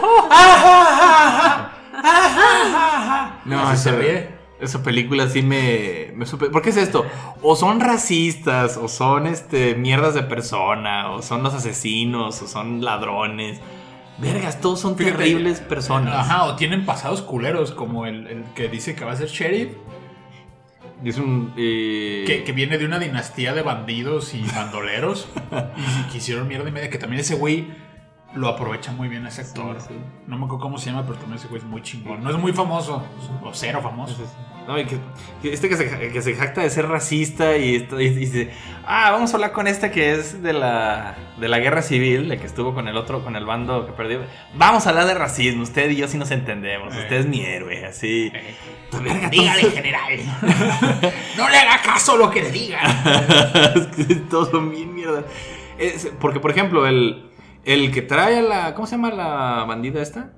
No, 3.44 3.76
se 3.76 3.92
ríe. 3.92 4.28
esa 4.60 4.82
película 4.82 5.28
sí 5.28 5.42
me, 5.42 6.12
me 6.14 6.26
supe. 6.26 6.46
¿Por 6.50 6.62
qué 6.62 6.70
es 6.70 6.76
esto? 6.76 7.04
O 7.42 7.56
son 7.56 7.80
racistas, 7.80 8.76
o 8.76 8.88
son 8.88 9.26
este 9.26 9.74
mierdas 9.74 10.14
de 10.14 10.22
persona, 10.22 11.10
o 11.10 11.22
son 11.22 11.42
los 11.42 11.54
asesinos, 11.54 12.40
o 12.42 12.46
son 12.46 12.84
ladrones. 12.84 13.60
Vergas, 14.18 14.60
todos 14.60 14.80
son 14.80 14.96
Fíjate, 14.96 15.16
terribles 15.18 15.60
personas. 15.60 16.14
Ajá, 16.14 16.44
o 16.44 16.56
tienen 16.56 16.86
pasados 16.86 17.20
culeros, 17.22 17.72
como 17.72 18.06
el, 18.06 18.26
el 18.28 18.44
que 18.54 18.68
dice 18.68 18.94
que 18.94 19.04
va 19.04 19.12
a 19.12 19.16
ser 19.16 19.28
sheriff, 19.28 19.70
Es 21.04 21.18
un. 21.18 21.52
eh, 21.56 22.24
que, 22.26 22.44
que 22.44 22.52
viene 22.52 22.78
de 22.78 22.86
una 22.86 22.98
dinastía 23.00 23.52
de 23.54 23.62
bandidos 23.62 24.32
y 24.34 24.42
bandoleros, 24.54 25.28
y 25.76 26.10
que 26.12 26.18
hicieron 26.18 26.46
mierda 26.48 26.68
y 26.68 26.72
media, 26.72 26.90
que 26.90 26.98
también 26.98 27.20
ese 27.20 27.34
güey 27.34 27.66
lo 28.34 28.48
aprovecha 28.48 28.92
muy 28.92 29.08
bien 29.08 29.26
ese 29.26 29.42
actor. 29.42 29.76
Sí, 29.80 29.86
sí. 29.90 29.94
No 30.26 30.36
me 30.38 30.44
acuerdo 30.46 30.62
cómo 30.62 30.78
se 30.78 30.90
llama, 30.90 31.02
pero 31.06 31.14
también 31.18 31.38
ese 31.38 31.48
güey 31.48 31.60
es 31.60 31.66
muy 31.66 31.82
chingón. 31.82 32.22
No 32.22 32.30
es 32.30 32.36
muy 32.36 32.52
famoso, 32.52 33.02
o 33.42 33.50
cero 33.54 33.80
famoso. 33.82 34.16
No, 34.66 34.78
y 34.78 34.86
que, 34.86 34.96
que 35.42 35.52
este 35.52 35.68
que 35.68 35.76
se, 35.76 36.10
que 36.10 36.22
se 36.22 36.34
jacta 36.34 36.62
de 36.62 36.70
ser 36.70 36.88
racista 36.88 37.54
y, 37.58 37.76
esto- 37.76 38.00
y 38.00 38.08
dice, 38.08 38.50
ah, 38.86 39.10
vamos 39.10 39.30
a 39.32 39.36
hablar 39.36 39.52
con 39.52 39.66
esta 39.66 39.90
que 39.90 40.14
es 40.14 40.42
de 40.42 40.54
la, 40.54 41.16
de 41.38 41.48
la 41.48 41.58
guerra 41.58 41.82
civil, 41.82 42.30
la 42.30 42.38
que 42.38 42.46
estuvo 42.46 42.72
con 42.72 42.88
el 42.88 42.96
otro, 42.96 43.22
con 43.22 43.36
el 43.36 43.44
bando 43.44 43.84
que 43.86 43.92
perdió. 43.92 44.20
Vamos 44.54 44.86
a 44.86 44.90
hablar 44.90 45.04
de 45.06 45.12
racismo, 45.14 45.62
usted 45.64 45.90
y 45.90 45.96
yo 45.96 46.08
sí 46.08 46.16
nos 46.16 46.30
entendemos, 46.30 46.94
Eh. 46.94 46.98
usted 47.00 47.16
es 47.16 47.26
mi 47.26 47.42
héroe, 47.42 47.84
así. 47.84 48.32
Eh. 48.34 48.54
Verga, 49.02 49.28
Dígale, 49.28 49.70
general. 49.70 50.18
no 51.36 51.48
le 51.50 51.56
haga 51.58 51.82
caso 51.82 52.16
lo 52.16 52.30
que 52.30 52.42
le 52.42 52.50
diga. 52.50 52.80
Es 53.76 54.06
que 54.06 54.14
todos 54.16 54.48
son 54.50 54.70
bien 54.70 54.94
mierda. 54.94 55.24
Es- 55.78 56.10
porque, 56.20 56.40
por 56.40 56.50
ejemplo, 56.52 56.86
el, 56.86 57.30
el 57.64 57.92
que 57.92 58.02
trae 58.02 58.38
a 58.38 58.42
la. 58.42 58.74
¿Cómo 58.74 58.86
se 58.86 58.96
llama 58.96 59.10
la 59.10 59.64
bandida 59.66 60.02
esta? 60.02 60.32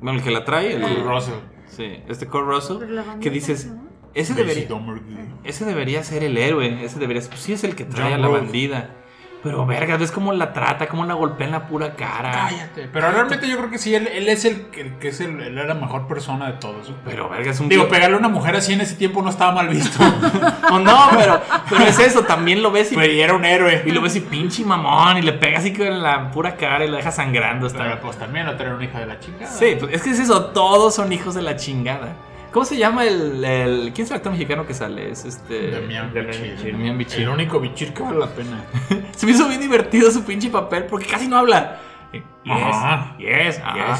Bueno, 0.00 0.18
el 0.18 0.24
que 0.24 0.30
la 0.30 0.44
trae, 0.44 0.74
el. 0.74 1.04
Russell. 1.04 1.34
Sí, 1.66 2.02
este 2.08 2.26
Cole 2.26 2.46
Russell. 2.46 2.78
Que 3.20 3.30
dices, 3.30 3.72
ese 4.14 4.34
debería. 4.34 4.68
Ese 5.44 5.64
debería 5.64 6.02
ser 6.04 6.24
el 6.24 6.36
héroe. 6.38 6.84
Ese 6.84 6.98
debería 6.98 7.22
ser. 7.22 7.30
Pues 7.30 7.42
sí, 7.42 7.52
es 7.52 7.64
el 7.64 7.74
que 7.74 7.84
trae 7.84 8.12
John 8.12 8.14
a 8.14 8.18
la 8.18 8.28
bandida. 8.28 8.90
Pero, 9.44 9.66
verga, 9.66 9.98
ves 9.98 10.10
cómo 10.10 10.32
la 10.32 10.54
trata, 10.54 10.88
cómo 10.88 11.04
la 11.04 11.12
golpea 11.12 11.46
en 11.46 11.52
la 11.52 11.66
pura 11.66 11.94
cara. 11.94 12.48
Cállate. 12.48 12.88
Pero 12.90 13.10
realmente 13.10 13.46
yo 13.46 13.58
creo 13.58 13.68
que 13.68 13.76
sí, 13.76 13.94
él, 13.94 14.08
él 14.08 14.26
es 14.30 14.46
el, 14.46 14.68
el 14.74 14.94
que 14.94 15.08
es 15.08 15.20
el, 15.20 15.38
él 15.38 15.58
era 15.58 15.66
la 15.66 15.74
mejor 15.74 16.08
persona 16.08 16.46
de 16.46 16.54
todos. 16.54 16.90
Pero, 17.04 17.28
verga, 17.28 17.50
es 17.50 17.60
un. 17.60 17.68
Digo, 17.68 17.86
pegarle 17.86 18.16
a 18.16 18.18
una 18.18 18.30
mujer 18.30 18.56
así 18.56 18.72
en 18.72 18.80
ese 18.80 18.94
tiempo 18.94 19.20
no 19.20 19.28
estaba 19.28 19.52
mal 19.52 19.68
visto. 19.68 20.02
No, 20.64 20.80
no, 20.80 21.10
pero, 21.16 21.42
pero 21.68 21.84
es 21.84 21.98
eso. 21.98 22.22
También 22.22 22.62
lo 22.62 22.70
ves 22.72 22.90
y. 22.90 22.94
Pero 22.96 23.12
y 23.12 23.20
era 23.20 23.34
un 23.34 23.44
héroe. 23.44 23.82
Y 23.84 23.90
lo 23.90 24.00
ves 24.00 24.16
y 24.16 24.20
pinche 24.20 24.64
mamón. 24.64 25.18
Y 25.18 25.22
le 25.22 25.34
pega 25.34 25.58
así 25.58 25.74
con 25.74 26.02
la 26.02 26.30
pura 26.30 26.56
cara 26.56 26.84
y 26.84 26.88
lo 26.88 26.96
deja 26.96 27.12
sangrando. 27.12 27.68
Pero, 27.68 27.84
Está. 27.84 28.00
pues 28.00 28.16
también 28.16 28.46
no 28.46 28.56
tener 28.56 28.72
una 28.72 28.84
hija 28.84 28.98
de 28.98 29.06
la 29.06 29.20
chingada. 29.20 29.52
Sí, 29.52 29.76
pues 29.78 29.92
es 29.92 30.02
que 30.02 30.10
es 30.10 30.18
eso. 30.20 30.46
Todos 30.46 30.94
son 30.94 31.12
hijos 31.12 31.34
de 31.34 31.42
la 31.42 31.56
chingada. 31.56 32.16
¿Cómo 32.54 32.64
se 32.64 32.76
llama 32.76 33.04
el. 33.04 33.44
el 33.44 33.92
¿Quién 33.92 34.04
es 34.04 34.10
el 34.12 34.16
actor 34.18 34.30
mexicano 34.30 34.64
que 34.64 34.74
sale? 34.74 35.10
Es 35.10 35.24
este. 35.24 35.72
Damián 35.72 36.12
Bichir. 36.14 36.72
Damián 36.72 36.96
Bichir. 36.96 37.22
El 37.22 37.28
único 37.30 37.58
bichir 37.58 37.92
que 37.92 38.00
vale 38.04 38.16
la 38.20 38.28
pena. 38.28 38.64
Se 39.16 39.26
me 39.26 39.32
hizo 39.32 39.48
bien 39.48 39.60
divertido 39.60 40.08
su 40.12 40.22
pinche 40.22 40.48
papel 40.50 40.84
porque 40.84 41.06
casi 41.06 41.26
no 41.26 41.36
habla. 41.38 41.80
Ajá. 42.48 43.16
Yes, 43.18 43.56
yes, 43.56 43.58
ajá. 43.64 43.98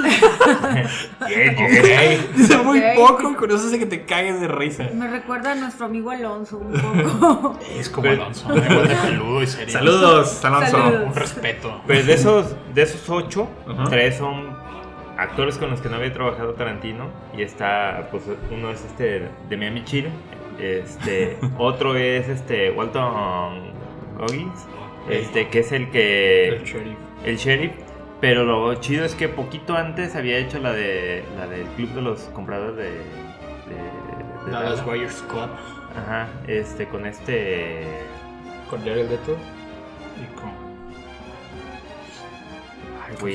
Yes, 1.28 1.58
yes. 1.58 2.36
Dice 2.36 2.56
muy 2.58 2.78
Ok. 2.78 2.84
poco, 2.96 3.36
con 3.36 3.50
eso 3.50 3.66
hace 3.66 3.78
que 3.78 3.84
te 3.84 4.06
cagues 4.06 4.40
de 4.40 4.48
risa. 4.48 4.88
Me 4.94 5.08
recuerda 5.08 5.52
a 5.52 5.54
nuestro 5.56 5.84
amigo 5.86 6.10
Alonso 6.10 6.56
un 6.56 6.72
poco. 6.72 7.58
Es 7.78 7.90
como 7.90 8.08
Pero- 8.08 8.22
Alonso. 8.22 8.46
Igual 8.56 8.88
de 8.88 8.94
peludo 8.94 9.42
y 9.42 9.46
serio. 9.46 9.72
Saludos, 9.74 10.42
Alonso. 10.44 10.70
Saludos. 10.70 11.02
Un 11.08 11.14
respeto. 11.14 11.82
Pues 11.86 12.06
de 12.06 12.14
esos, 12.14 12.54
de 12.74 12.82
esos 12.82 13.10
ocho, 13.10 13.50
Ajá. 13.68 13.84
tres 13.90 14.16
son 14.16 14.56
actores 15.20 15.58
con 15.58 15.70
los 15.70 15.80
que 15.80 15.88
no 15.88 15.96
había 15.96 16.12
trabajado 16.12 16.54
Tarantino. 16.54 17.08
Y 17.36 17.42
está, 17.42 18.08
pues 18.10 18.24
uno 18.50 18.70
es 18.70 18.84
este 18.84 19.28
Demian 19.48 19.74
Bichir, 19.74 20.08
este, 20.58 21.38
otro 21.58 21.96
es 21.96 22.28
este 22.28 22.70
Walton 22.70 23.72
Goggins, 24.18 24.66
este, 25.08 25.48
que 25.48 25.60
es 25.60 25.72
el 25.72 25.90
que 25.90 26.48
El 26.48 26.64
sheriff. 26.64 26.98
el 27.24 27.36
sheriff. 27.36 27.72
Pero 28.20 28.44
lo 28.44 28.74
chido 28.74 29.06
es 29.06 29.14
que 29.14 29.28
poquito 29.28 29.76
antes 29.76 30.14
había 30.14 30.36
hecho 30.36 30.58
la 30.58 30.72
de 30.72 31.24
la 31.38 31.46
del 31.46 31.66
club 31.68 31.88
de 31.94 32.02
los 32.02 32.20
compradores 32.34 32.76
de, 32.76 32.90
de, 32.90 34.46
de 34.46 34.50
Dallas. 34.52 34.84
Buyers 34.84 35.22
Club. 35.22 35.48
Ajá, 35.96 36.28
este 36.46 36.86
con 36.86 37.06
este 37.06 37.84
Con 38.68 38.80
Jared 38.80 39.08
Leto. 39.08 39.38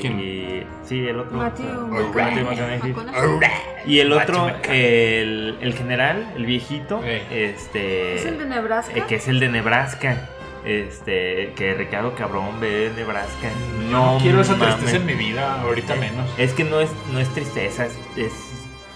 ¿Quién? 0.00 0.20
y- 0.20 0.62
sí, 0.84 1.06
el 1.06 1.20
otro 1.20 1.36
Matthew 1.38 1.66
Matthew 1.88 2.44
McConaughey. 2.44 2.92
McConaughey. 2.92 3.48
Y 3.86 4.00
el 4.00 4.12
otro, 4.12 4.48
el, 4.68 5.58
el 5.60 5.74
general, 5.74 6.32
el 6.36 6.46
viejito, 6.46 7.00
Eh. 7.04 7.22
este. 7.30 8.16
¿Es 8.16 8.26
el 8.26 8.38
de 8.38 8.46
Nebraska? 8.46 8.92
eh, 8.98 9.04
que 9.08 9.14
es 9.16 9.28
el 9.28 9.40
de 9.40 9.48
Nebraska. 9.48 10.28
Este, 10.64 11.52
que 11.54 11.74
Ricardo 11.74 12.14
Cabrón 12.16 12.58
ve 12.60 12.90
Nebraska. 12.96 13.48
No 13.88 14.18
quiero 14.20 14.40
esa 14.40 14.56
mames. 14.56 14.74
tristeza 14.74 14.96
en 14.96 15.06
mi 15.06 15.14
vida, 15.14 15.60
ahorita 15.62 15.94
menos. 15.94 16.28
Es 16.38 16.52
que 16.54 16.64
no 16.64 16.80
es, 16.80 16.90
no 17.12 17.20
es 17.20 17.28
tristeza, 17.32 17.86
es. 17.86 17.96
es- 18.16 18.52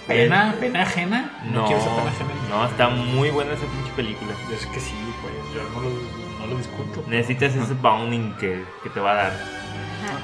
¿Pena? 0.08 0.56
¿Pena 0.58 0.82
ajena? 0.82 1.30
No, 1.52 1.66
quiero 1.66 1.80
esa 1.80 1.94
pena 1.94 2.10
ajena. 2.10 2.30
no, 2.48 2.66
está 2.66 2.88
muy 2.88 3.30
buena 3.30 3.52
esa 3.52 3.62
pinche 3.66 3.92
película. 3.94 4.32
Sé 4.58 4.68
que 4.72 4.80
sí, 4.80 4.94
pues. 5.22 5.32
Yo 5.54 5.62
no 5.72 5.82
lo, 5.82 5.90
no 6.40 6.46
lo 6.52 6.56
discuto. 6.58 7.04
Necesitas 7.06 7.54
ese 7.54 7.74
bounding 7.74 8.32
que, 8.40 8.64
que 8.82 8.90
te 8.90 8.98
va 8.98 9.12
a 9.12 9.14
dar. 9.14 9.32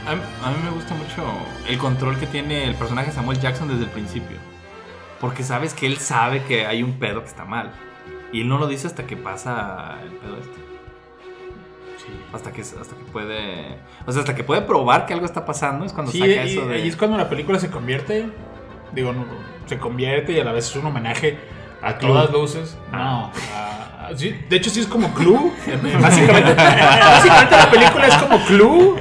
A 0.06 0.14
mí, 0.14 0.20
a 0.44 0.50
mí 0.50 0.56
me 0.64 0.70
gusta 0.70 0.94
mucho 0.94 1.24
el 1.68 1.78
control 1.78 2.18
que 2.18 2.26
tiene 2.26 2.64
el 2.64 2.74
personaje 2.74 3.10
Samuel 3.12 3.40
Jackson 3.40 3.68
desde 3.68 3.84
el 3.84 3.90
principio. 3.90 4.36
Porque 5.20 5.42
sabes 5.42 5.74
que 5.74 5.86
él 5.86 5.96
sabe 5.98 6.42
que 6.44 6.66
hay 6.66 6.82
un 6.82 6.94
pedo 6.98 7.22
que 7.22 7.28
está 7.28 7.44
mal. 7.44 7.72
Y 8.32 8.42
él 8.42 8.48
no 8.48 8.58
lo 8.58 8.66
dice 8.66 8.86
hasta 8.86 9.06
que 9.06 9.16
pasa 9.16 9.96
el 10.02 10.10
pedo 10.10 10.36
este. 10.36 10.56
Sí. 11.98 12.06
Hasta 12.32 12.52
que, 12.52 12.60
hasta 12.60 12.94
que 12.96 13.04
puede. 13.12 13.78
O 14.06 14.12
sea, 14.12 14.20
hasta 14.20 14.34
que 14.34 14.44
puede 14.44 14.62
probar 14.62 15.06
que 15.06 15.14
algo 15.14 15.24
está 15.26 15.44
pasando. 15.46 15.84
Es 15.84 15.92
cuando 15.92 16.12
Sí, 16.12 16.18
saca 16.18 16.44
y- 16.44 16.52
eso 16.52 16.66
de. 16.66 16.74
ahí 16.76 16.88
es 16.88 16.96
cuando 16.96 17.16
la 17.16 17.28
película 17.28 17.58
se 17.58 17.70
convierte. 17.70 18.28
Digo, 18.92 19.12
no, 19.12 19.24
se 19.66 19.78
convierte 19.78 20.32
y 20.32 20.40
a 20.40 20.44
la 20.44 20.52
vez 20.52 20.68
es 20.68 20.76
un 20.76 20.86
homenaje 20.86 21.38
a 21.82 21.98
todas 21.98 22.30
luces. 22.30 22.76
No, 22.92 23.32
a- 23.54 24.06
a- 24.08 24.16
sí, 24.16 24.36
de 24.48 24.56
hecho, 24.56 24.70
sí 24.70 24.80
es 24.80 24.86
como 24.86 25.12
Clue. 25.14 25.50
Básicamente, 26.00 26.54
básicamente 26.54 27.56
la 27.56 27.70
película 27.70 28.06
es 28.06 28.14
como 28.16 28.38
Clue. 28.44 28.96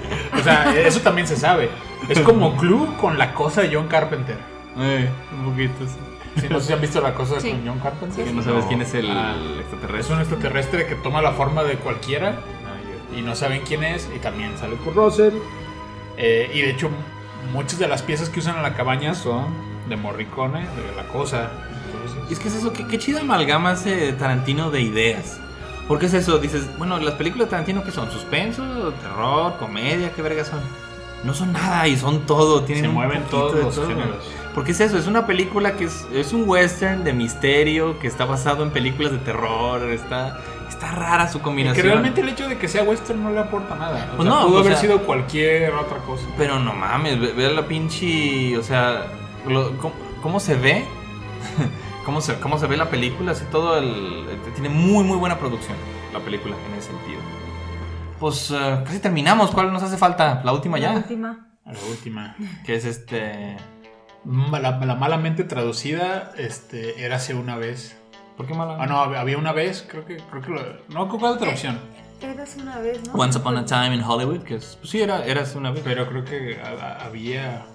O 0.45 0.53
sea, 0.71 0.79
eso 0.87 0.99
también 1.01 1.27
se 1.27 1.35
sabe. 1.35 1.69
Es 2.09 2.19
como 2.19 2.55
Clue 2.57 2.87
con 2.99 3.17
la 3.17 3.33
cosa 3.33 3.61
de 3.61 3.73
John 3.75 3.87
Carpenter. 3.87 4.37
Eh, 4.77 5.09
un 5.39 5.51
poquito. 5.51 5.85
sí. 5.87 6.41
Sí, 6.41 6.47
no 6.49 6.59
sé 6.59 6.67
si 6.67 6.73
han 6.73 6.81
visto 6.81 6.99
la 6.99 7.13
cosa 7.13 7.39
Sí. 7.39 7.49
con 7.51 7.65
John 7.65 7.79
Carpenter. 7.79 8.25
Que 8.25 8.33
no 8.33 8.41
sabes 8.43 8.65
quién 8.65 8.81
es 8.81 8.93
el 8.93 9.09
Ah. 9.09 9.35
el 9.37 9.53
Es 9.53 9.59
extraterrestre. 9.61 10.15
un 10.15 10.21
extraterrestre 10.21 10.85
que 10.85 10.95
toma 10.95 11.21
la 11.21 11.31
forma 11.31 11.63
de 11.63 11.75
cualquiera 11.77 12.35
y 13.15 13.21
no 13.21 13.35
saben 13.35 13.61
quién 13.65 13.83
es 13.85 14.09
y 14.13 14.19
también 14.19 14.57
sale 14.57 14.75
por 14.75 14.93
Russell. 14.95 15.33
Eh, 16.17 16.51
y 16.53 16.61
de 16.61 16.71
hecho 16.71 16.89
muchas 17.53 17.79
de 17.79 17.87
las 17.87 18.01
piezas 18.01 18.27
que 18.29 18.39
usan 18.41 18.57
en 18.57 18.63
la 18.63 18.73
cabaña 18.73 19.15
son 19.15 19.45
de 19.87 19.95
Morricone, 19.95 20.59
de 20.61 20.95
la 20.95 21.07
cosa. 21.07 21.51
Entonces, 21.93 22.29
Y 22.29 22.33
es 22.33 22.39
que 22.39 22.47
es 22.49 22.55
eso, 22.55 22.73
qué, 22.73 22.85
qué 22.87 22.97
chida 22.99 23.21
amalgama 23.21 23.71
ese 23.73 24.11
Tarantino 24.13 24.71
de 24.71 24.81
ideas. 24.81 25.39
Porque 25.87 26.07
es 26.07 26.13
eso, 26.15 26.39
dices, 26.39 26.67
bueno, 26.77 26.97
las 26.99 27.13
películas 27.13 27.47
de 27.47 27.51
Tarantino 27.51 27.83
que 27.83 27.91
son 27.91 28.11
suspenso, 28.11 28.63
terror, 29.01 29.57
comedia, 29.59 30.11
qué 30.13 30.21
vergas 30.21 30.47
son. 30.47 30.59
No 31.23 31.33
son 31.33 31.53
nada 31.53 31.87
y 31.87 31.95
son 31.97 32.21
todo, 32.25 32.63
tienen 32.63 32.83
se 32.85 32.87
un 32.89 32.95
mueven 32.95 33.23
todos 33.29 33.55
los 33.55 33.75
todo. 33.75 33.87
géneros. 33.87 34.23
Porque 34.53 34.71
es 34.71 34.79
eso, 34.79 34.97
es 34.97 35.07
una 35.07 35.25
película 35.27 35.73
que 35.75 35.85
es, 35.85 36.05
es 36.13 36.33
un 36.33 36.47
western 36.47 37.03
de 37.03 37.13
misterio 37.13 37.99
que 37.99 38.07
está 38.07 38.25
basado 38.25 38.63
en 38.63 38.71
películas 38.71 39.11
de 39.11 39.17
terror, 39.19 39.81
está, 39.91 40.39
está 40.69 40.91
rara 40.91 41.27
su 41.27 41.39
Y 41.39 41.41
combinación. 41.41 41.83
que 41.83 41.91
realmente 41.91 42.21
el 42.21 42.29
hecho 42.29 42.47
de 42.47 42.57
que 42.57 42.67
sea 42.67 42.83
western 42.83 43.21
no 43.23 43.31
le 43.31 43.39
aporta 43.39 43.75
nada. 43.75 44.09
O 44.13 44.17
Pues 44.17 44.27
sea, 44.29 44.37
no, 44.39 44.47
pudo 44.47 44.57
o 44.57 44.59
haber 44.61 44.73
sea- 44.73 44.81
sido 44.81 44.99
cualquier 45.03 45.71
otra 45.73 45.97
cosa. 45.99 46.23
Pero 46.37 46.59
no 46.59 46.73
mames, 46.73 47.19
ve, 47.19 47.33
ve 47.33 47.53
la 47.53 47.63
pinche. 47.67 48.57
O 48.57 48.63
sea, 48.63 49.07
lo- 49.47 49.77
¿cómo, 49.77 49.93
cómo 50.21 50.39
se 50.39 50.55
ve? 50.55 50.85
¿Cómo 52.05 52.21
se, 52.21 52.39
¿Cómo 52.39 52.57
se 52.59 52.67
ve 52.67 52.77
la 52.77 52.89
película? 52.89 53.31
Así 53.31 53.43
todo 53.51 53.77
el. 53.79 54.25
Tiene 54.53 54.69
muy, 54.69 55.03
muy 55.03 55.17
buena 55.17 55.37
producción 55.39 55.75
la 56.13 56.19
película 56.19 56.55
en 56.71 56.75
ese 56.77 56.89
sentido. 56.89 57.19
Pues 58.19 58.51
eh, 58.51 58.81
casi 58.85 58.99
terminamos. 58.99 59.51
¿Cuál 59.51 59.73
nos 59.73 59.83
hace 59.83 59.97
falta? 59.97 60.41
La 60.43 60.53
última 60.53 60.77
La 60.77 60.91
ya. 60.91 60.97
última. 60.97 61.47
A 61.65 61.73
la 61.73 61.79
última. 61.89 62.35
Que 62.65 62.75
es 62.75 62.85
este. 62.85 63.57
Ma- 64.23 64.59
La, 64.59 64.77
la 64.79 64.95
malamente 64.95 65.43
traducida, 65.43 66.31
este, 66.37 67.03
érase 67.05 67.33
una 67.33 67.57
vez. 67.57 67.95
¿Por 68.37 68.45
qué 68.47 68.53
mala? 68.53 68.77
Ah, 68.79 68.85
no, 68.85 68.97
hab- 69.03 69.17
había 69.17 69.37
una 69.37 69.53
vez, 69.53 69.85
creo 69.89 70.05
que, 70.05 70.17
creo 70.17 70.41
que 70.41 70.49
lo, 70.51 70.61
no, 70.89 71.07
¿cuál 71.07 71.25
es 71.25 71.31
la 71.31 71.37
traducción? 71.37 71.79
Eras 72.21 72.57
una 72.59 72.79
vez, 72.79 73.05
¿no? 73.07 73.13
Once 73.13 73.37
Upon 73.37 73.57
a 73.57 73.65
Time 73.65 73.93
in 73.95 74.01
Hollywood, 74.03 74.39
que 74.43 74.55
es, 74.55 74.77
pues 74.79 74.89
sí, 74.89 75.01
era, 75.01 75.23
eras 75.25 75.55
una 75.55 75.71
vez. 75.71 75.81
Pero 75.85 76.07
creo 76.09 76.25
que 76.25 76.59
ha- 76.61 76.85
ha- 76.85 77.05
había, 77.05 77.65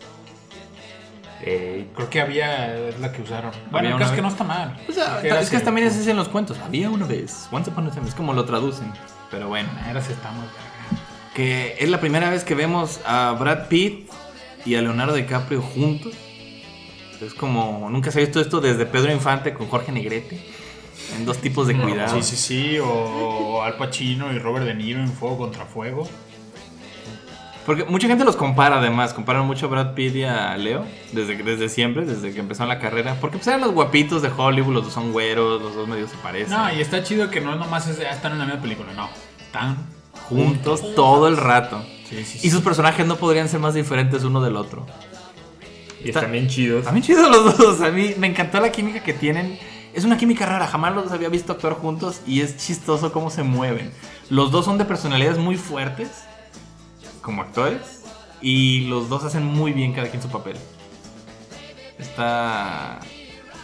Eh, 1.42 1.86
creo 1.94 2.10
que 2.10 2.20
había, 2.20 2.76
es 2.76 3.00
la 3.00 3.12
que 3.12 3.22
usaron. 3.22 3.52
Bueno, 3.70 3.96
caso 3.98 4.10
es 4.10 4.16
que 4.16 4.22
no 4.22 4.28
está 4.28 4.44
mal. 4.44 4.78
O 4.88 4.92
sea, 4.92 5.20
es 5.22 5.50
que 5.50 5.58
también 5.60 5.86
es 5.86 5.96
así 5.96 6.10
en 6.10 6.16
los 6.16 6.28
cuentos. 6.28 6.58
Había 6.58 6.90
una 6.90 7.06
vez. 7.06 7.48
Once 7.50 7.70
Upon 7.70 7.86
a 7.86 7.90
Time. 7.90 8.08
Es 8.08 8.14
como 8.14 8.32
lo 8.32 8.44
traducen. 8.44 8.92
Pero 9.30 9.48
bueno. 9.48 9.68
Érase 9.88 10.12
estamos, 10.12 10.44
verga. 10.44 11.02
Que 11.34 11.76
es 11.78 11.88
la 11.88 12.00
primera 12.00 12.28
vez 12.28 12.44
que 12.44 12.54
vemos 12.54 13.00
a 13.06 13.36
Brad 13.38 13.68
Pitt 13.68 14.10
y 14.66 14.74
a 14.74 14.82
Leonardo 14.82 15.14
DiCaprio 15.14 15.62
juntos. 15.62 16.12
Es 17.20 17.32
como. 17.34 17.88
Nunca 17.90 18.10
se 18.10 18.18
ha 18.18 18.22
visto 18.22 18.40
esto 18.40 18.60
desde 18.60 18.84
Pedro 18.86 19.12
Infante 19.12 19.54
con 19.54 19.68
Jorge 19.68 19.92
Negrete. 19.92 20.40
En 21.16 21.24
dos 21.24 21.38
tipos 21.38 21.66
de 21.66 21.76
cuidado. 21.76 22.22
Sí, 22.22 22.36
sí, 22.36 22.36
sí, 22.36 22.78
o 22.78 23.62
Al 23.62 23.76
Pacino 23.76 24.32
y 24.32 24.38
Robert 24.38 24.66
De 24.66 24.74
Niro 24.74 25.00
en 25.00 25.10
Fuego 25.10 25.38
contra 25.38 25.64
Fuego. 25.64 26.08
Porque 27.66 27.84
mucha 27.84 28.08
gente 28.08 28.24
los 28.24 28.36
compara 28.36 28.78
además, 28.78 29.12
comparan 29.12 29.46
mucho 29.46 29.66
a 29.66 29.68
Brad 29.68 29.94
Pitt 29.94 30.16
y 30.16 30.24
a 30.24 30.56
Leo 30.56 30.84
desde, 31.12 31.36
desde 31.36 31.68
siempre, 31.68 32.06
desde 32.06 32.32
que 32.32 32.40
empezaron 32.40 32.68
la 32.68 32.78
carrera. 32.78 33.16
Porque 33.20 33.36
pues 33.36 33.46
eran 33.48 33.60
los 33.60 33.72
guapitos 33.72 34.22
de 34.22 34.30
Hollywood, 34.34 34.74
los 34.74 34.84
dos 34.84 34.92
son 34.92 35.12
güeros, 35.12 35.60
los 35.60 35.74
dos 35.74 35.86
medio 35.86 36.08
se 36.08 36.16
parecen. 36.16 36.56
No, 36.56 36.72
y 36.72 36.80
está 36.80 37.02
chido 37.02 37.30
que 37.30 37.40
no 37.40 37.56
nomás 37.56 37.86
es, 37.86 38.00
ah, 38.00 38.10
están 38.10 38.32
en 38.32 38.38
la 38.38 38.46
misma 38.46 38.62
película, 38.62 38.92
no. 38.94 39.08
Están 39.40 39.76
juntos 40.28 40.94
todo 40.94 41.28
el 41.28 41.36
rato. 41.36 41.84
Sí, 42.08 42.24
sí, 42.24 42.38
sí. 42.38 42.46
Y 42.46 42.50
sus 42.50 42.62
personajes 42.62 43.06
no 43.06 43.16
podrían 43.16 43.48
ser 43.48 43.60
más 43.60 43.74
diferentes 43.74 44.24
uno 44.24 44.40
del 44.40 44.56
otro. 44.56 44.86
y 46.02 46.08
están 46.08 46.32
bien 46.32 46.48
chidos. 46.48 46.84
También 46.84 47.04
chidos 47.04 47.30
los 47.30 47.58
dos. 47.58 47.80
A 47.82 47.90
mí 47.90 48.14
me 48.16 48.26
encantó 48.26 48.58
la 48.58 48.72
química 48.72 49.02
que 49.02 49.12
tienen. 49.12 49.58
Es 49.92 50.04
una 50.04 50.16
química 50.16 50.46
rara, 50.46 50.66
jamás 50.66 50.94
los 50.94 51.10
había 51.12 51.28
visto 51.28 51.52
actuar 51.52 51.74
juntos 51.74 52.22
y 52.24 52.40
es 52.40 52.56
chistoso 52.56 53.12
cómo 53.12 53.28
se 53.28 53.42
mueven. 53.42 53.92
Los 54.30 54.52
dos 54.52 54.64
son 54.64 54.78
de 54.78 54.84
personalidades 54.84 55.36
muy 55.36 55.56
fuertes 55.56 56.08
como 57.22 57.42
actores 57.42 58.02
y 58.40 58.86
los 58.86 59.08
dos 59.08 59.24
hacen 59.24 59.44
muy 59.44 59.72
bien 59.72 59.92
cada 59.92 60.08
quien 60.08 60.22
su 60.22 60.28
papel. 60.30 60.56
Está 61.98 62.98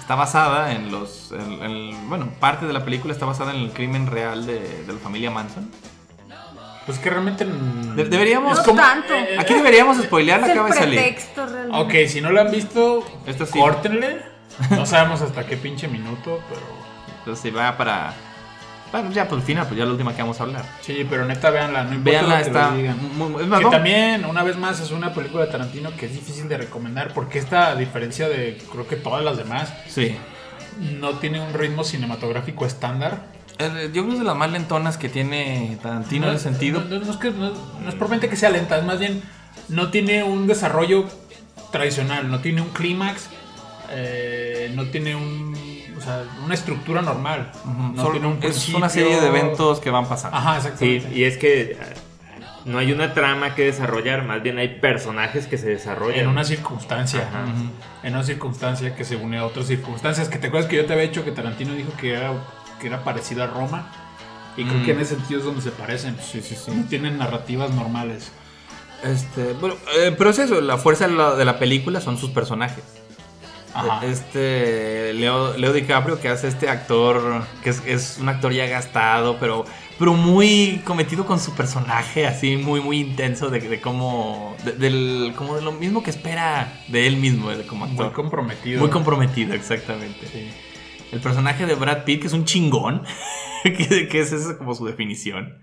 está 0.01 0.15
basada 0.15 0.73
en 0.73 0.93
los 0.93 1.33
en- 1.33 1.63
en- 1.63 2.09
bueno, 2.09 2.29
parte 2.39 2.67
de 2.67 2.73
la 2.73 2.85
película 2.85 3.13
está 3.13 3.27
basada 3.27 3.53
en 3.55 3.61
el 3.63 3.73
crimen 3.73 4.07
real 4.07 4.47
de, 4.47 4.85
de 4.85 4.93
la 4.93 4.99
familia 4.99 5.31
Manson. 5.31 5.71
Pues 6.85 7.01
que 7.01 7.11
realmente. 7.11 7.45
De- 7.45 8.05
deberíamos- 8.05 8.59
No 8.59 8.65
como- 8.65 8.81
tanto. 8.81 9.13
eh, 9.13 9.37
Aquí 9.41 9.55
deberíamos 9.55 9.97
spoilearla, 9.99 10.47
es 10.47 10.53
el 10.53 10.59
acaba 10.59 10.73
de 10.75 10.81
salir. 10.81 11.01
realmente. 11.37 11.77
Ok, 12.05 12.09
si 12.09 12.21
no 12.21 12.31
lo 12.31 12.41
han 12.41 12.53
visto, 12.53 13.05
Esto 13.27 13.45
sí. 13.47 13.59
córtenle. 13.59 14.23
No 14.71 14.87
sabemos 14.87 15.21
hasta 15.21 15.45
qué 15.45 15.57
pinche 15.57 15.89
minuto, 15.89 16.41
pero. 16.49 16.63
Entonces 17.19 17.43
si 17.43 17.51
va 17.51 17.77
para 17.77 18.15
bueno, 19.01 19.15
ya 19.15 19.29
por 19.29 19.39
el 19.39 19.45
final, 19.45 19.67
pues 19.67 19.79
ya 19.79 19.85
la 19.85 19.93
última 19.93 20.15
que 20.15 20.23
vamos 20.23 20.39
a 20.41 20.45
hablar. 20.45 20.65
Sí, 20.81 21.07
pero 21.09 21.25
neta, 21.25 21.51
véanla, 21.51 21.85
no 21.85 21.95
importa 21.95 22.23
lo 22.23 22.35
que 22.37 22.41
está 22.43 22.71
muy- 22.71 23.43
es 23.43 23.47
más, 23.49 23.61
Que 23.61 23.67
también, 23.71 24.25
una 24.25 24.43
vez 24.43 24.57
más, 24.57 24.81
es 24.81 24.91
una 24.91 25.13
película 25.15 25.45
de 25.47 25.51
Tarantino 25.53 25.91
que 25.97 26.07
es 26.07 26.13
difícil 26.13 26.49
de 26.49 26.59
recomendar 26.59 27.13
porque 27.15 27.39
esta, 27.39 27.69
a 27.69 27.75
diferencia 27.77 28.29
de 28.29 28.59
creo 28.73 28.87
que 28.87 28.97
todas 28.97 29.25
las 29.25 29.37
demás, 29.37 29.73
Sí. 29.89 30.17
no 31.01 31.19
tiene 31.19 31.41
un 31.41 31.53
ritmo 31.55 31.85
cinematográfico 31.85 32.67
estándar. 32.67 33.35
Eh, 33.59 33.87
Yo 33.87 34.03
creo 34.03 34.07
que 34.09 34.13
es 34.13 34.19
de 34.19 34.25
las 34.25 34.37
más 34.37 34.51
lentonas 34.53 34.99
que 34.99 35.09
tiene 35.09 35.79
Tarantino 35.83 36.29
en 36.29 36.35
ese 36.35 36.45
sentido. 36.45 36.83
No, 36.89 36.97
es 36.97 37.17
que, 37.17 37.31
no, 37.31 37.53
es 37.89 38.21
que 38.29 38.37
sea 38.37 38.51
lenta, 38.51 38.77
es 38.79 38.85
más 38.85 38.99
bien 38.99 39.23
no 39.69 39.91
tiene 39.91 40.23
un 40.23 40.47
desarrollo 40.47 41.07
tradicional, 41.73 42.31
no 42.31 42.41
tiene 42.41 42.61
un 42.61 42.69
clímax, 42.69 43.29
eh, 43.91 44.71
no 44.75 44.85
tiene 44.87 45.15
un, 45.17 45.46
sea, 46.07 46.25
una 46.45 46.55
estructura 46.55 47.03
normal. 47.03 47.53
No 47.95 47.97
Solo- 48.03 48.13
tiene 48.13 48.27
un 48.29 48.39
es 48.43 48.69
una 48.71 48.89
serie 48.89 49.21
de 49.21 49.27
eventos 49.27 49.81
que 49.81 49.91
van 49.91 50.07
pasando. 50.09 50.37
Ajá, 50.37 50.61
Sí, 50.79 51.05
y 51.13 51.25
es 51.25 51.37
que 51.37 51.73
eh, 51.73 51.77
no 52.65 52.79
hay 52.79 52.91
una 52.93 53.13
trama 53.15 53.55
que 53.55 53.65
desarrollar, 53.65 54.25
más 54.25 54.43
bien 54.43 54.59
hay 54.59 54.81
personajes 54.81 55.47
que 55.47 55.59
se 55.59 55.69
desarrollan. 55.69 56.21
En 56.21 56.29
una 56.29 56.45
circunstancia. 56.45 57.29
Ajá. 57.29 57.45
En 58.03 58.15
una 58.15 58.25
circunstancia 58.25 58.95
que 58.97 59.05
se 59.05 59.17
une 59.17 59.39
a 59.39 59.45
otras 59.45 59.67
circunstancias. 59.67 60.29
Que 60.29 60.39
te 60.39 60.49
acuerdas 60.49 60.69
que 60.71 60.77
yo 60.77 60.87
te 60.87 60.93
había 60.95 61.05
dicho 61.07 61.25
que 61.25 61.31
Tarantino 61.33 61.75
dijo 61.75 61.93
que 62.01 62.15
era, 62.15 62.33
que 62.81 62.87
era 62.89 63.05
parecida 63.05 63.45
a 63.45 63.47
Roma. 63.49 63.91
Y 64.57 64.65
creo 64.65 64.79
Mm. 64.81 64.85
que 64.87 64.93
en 64.93 65.01
ese 65.01 65.17
sentido 65.17 65.41
es 65.41 65.45
donde 65.47 65.61
se 65.61 65.71
parecen. 65.71 66.17
Sí, 66.21 66.41
sí, 66.41 66.57
sí. 66.57 66.71
No 66.75 66.85
tienen 66.89 67.19
narrativas 67.19 67.71
normales. 67.73 68.33
Este, 69.05 69.53
bueno, 69.55 69.77
eh, 69.99 70.15
pero 70.17 70.31
es 70.31 70.39
eso, 70.39 70.61
la 70.63 70.79
fuerza 70.79 71.07
de 71.07 71.15
la, 71.15 71.35
de 71.35 71.45
la 71.45 71.59
película 71.59 72.01
son 72.01 72.17
sus 72.17 72.31
personajes. 72.31 72.83
Ajá. 73.77 74.07
Este 74.07 75.13
Leo, 75.15 75.57
Leo 75.57 75.73
DiCaprio 75.73 76.21
que 76.21 76.29
hace 76.29 76.49
este 76.49 76.69
actor, 76.69 77.45
que 77.63 77.71
es, 77.71 77.83
es 77.87 78.19
un 78.21 78.29
actor 78.29 78.53
ya 78.53 78.67
gastado, 78.67 79.37
pero, 79.39 79.65
pero 79.99 80.15
muy 80.15 80.81
cometido 80.85 81.27
con 81.27 81.39
su 81.41 81.55
personaje, 81.55 82.27
así 82.27 82.57
muy, 82.57 82.81
muy 82.81 83.01
intenso 83.01 83.51
de, 83.51 83.61
de 83.61 83.81
cómo, 83.81 84.57
de, 84.65 84.73
del, 84.73 85.33
como 85.37 85.57
de 85.57 85.63
lo 85.63 85.73
mismo 85.73 86.03
que 86.03 86.11
espera 86.11 86.73
de 86.89 87.07
él 87.07 87.17
mismo 87.17 87.51
de- 87.51 87.67
como 87.67 87.85
actor. 87.85 88.07
Muy 88.07 88.15
comprometido. 88.15 88.81
Muy 88.81 88.91
comprometido, 88.91 89.55
exactamente. 89.55 90.27
Sí. 90.27 90.49
El 91.13 91.21
personaje 91.21 91.67
de 91.67 91.75
Brad 91.75 92.05
Pitt, 92.05 92.23
que 92.23 92.27
es 92.27 92.33
un 92.33 92.45
chingón, 92.45 93.03
que, 93.63 94.09
que 94.09 94.21
es 94.21 94.33
esa 94.33 94.59
como 94.59 94.75
su 94.75 94.85
definición. 94.87 95.59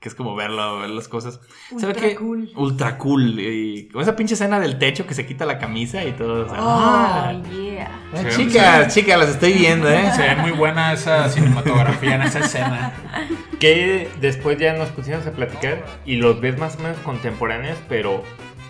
Que 0.00 0.08
es 0.08 0.14
como 0.14 0.36
verlo, 0.36 0.78
ver 0.78 0.90
las 0.90 1.08
cosas. 1.08 1.40
¿Sabe 1.76 1.92
Ultra 1.94 2.08
qué? 2.08 2.14
cool. 2.14 2.50
Ultra 2.54 2.98
cool. 2.98 3.40
Y 3.40 3.88
esa 4.00 4.14
pinche 4.14 4.34
escena 4.34 4.60
del 4.60 4.78
techo 4.78 5.06
que 5.08 5.14
se 5.14 5.26
quita 5.26 5.44
la 5.44 5.58
camisa 5.58 6.04
y 6.04 6.12
todo. 6.12 6.46
o 6.46 6.48
sea, 6.48 6.58
Oh, 6.62 6.68
¡ah! 6.68 7.32
yeah. 7.50 7.90
Ah, 8.14 8.18
Sí, 8.30 8.46
chicas, 8.46 8.94
chicas, 8.94 9.18
las 9.18 9.28
estoy 9.30 9.54
viendo, 9.54 9.90
¿eh? 9.90 10.10
Se 10.14 10.22
ve 10.22 10.36
muy 10.36 10.52
buena 10.52 10.92
esa 10.92 11.28
cinematografía 11.28 12.14
en 12.14 12.22
esa 12.22 12.38
escena. 12.40 12.92
Que 13.58 14.08
después 14.20 14.56
ya 14.58 14.74
nos 14.74 14.90
pusimos 14.90 15.26
a 15.26 15.32
platicar 15.32 15.84
y 16.06 16.14
los 16.16 16.40
ves 16.40 16.56
más 16.58 16.76
o 16.76 16.78
menos 16.78 16.98
contemporáneos, 16.98 17.76
pero 17.88 18.22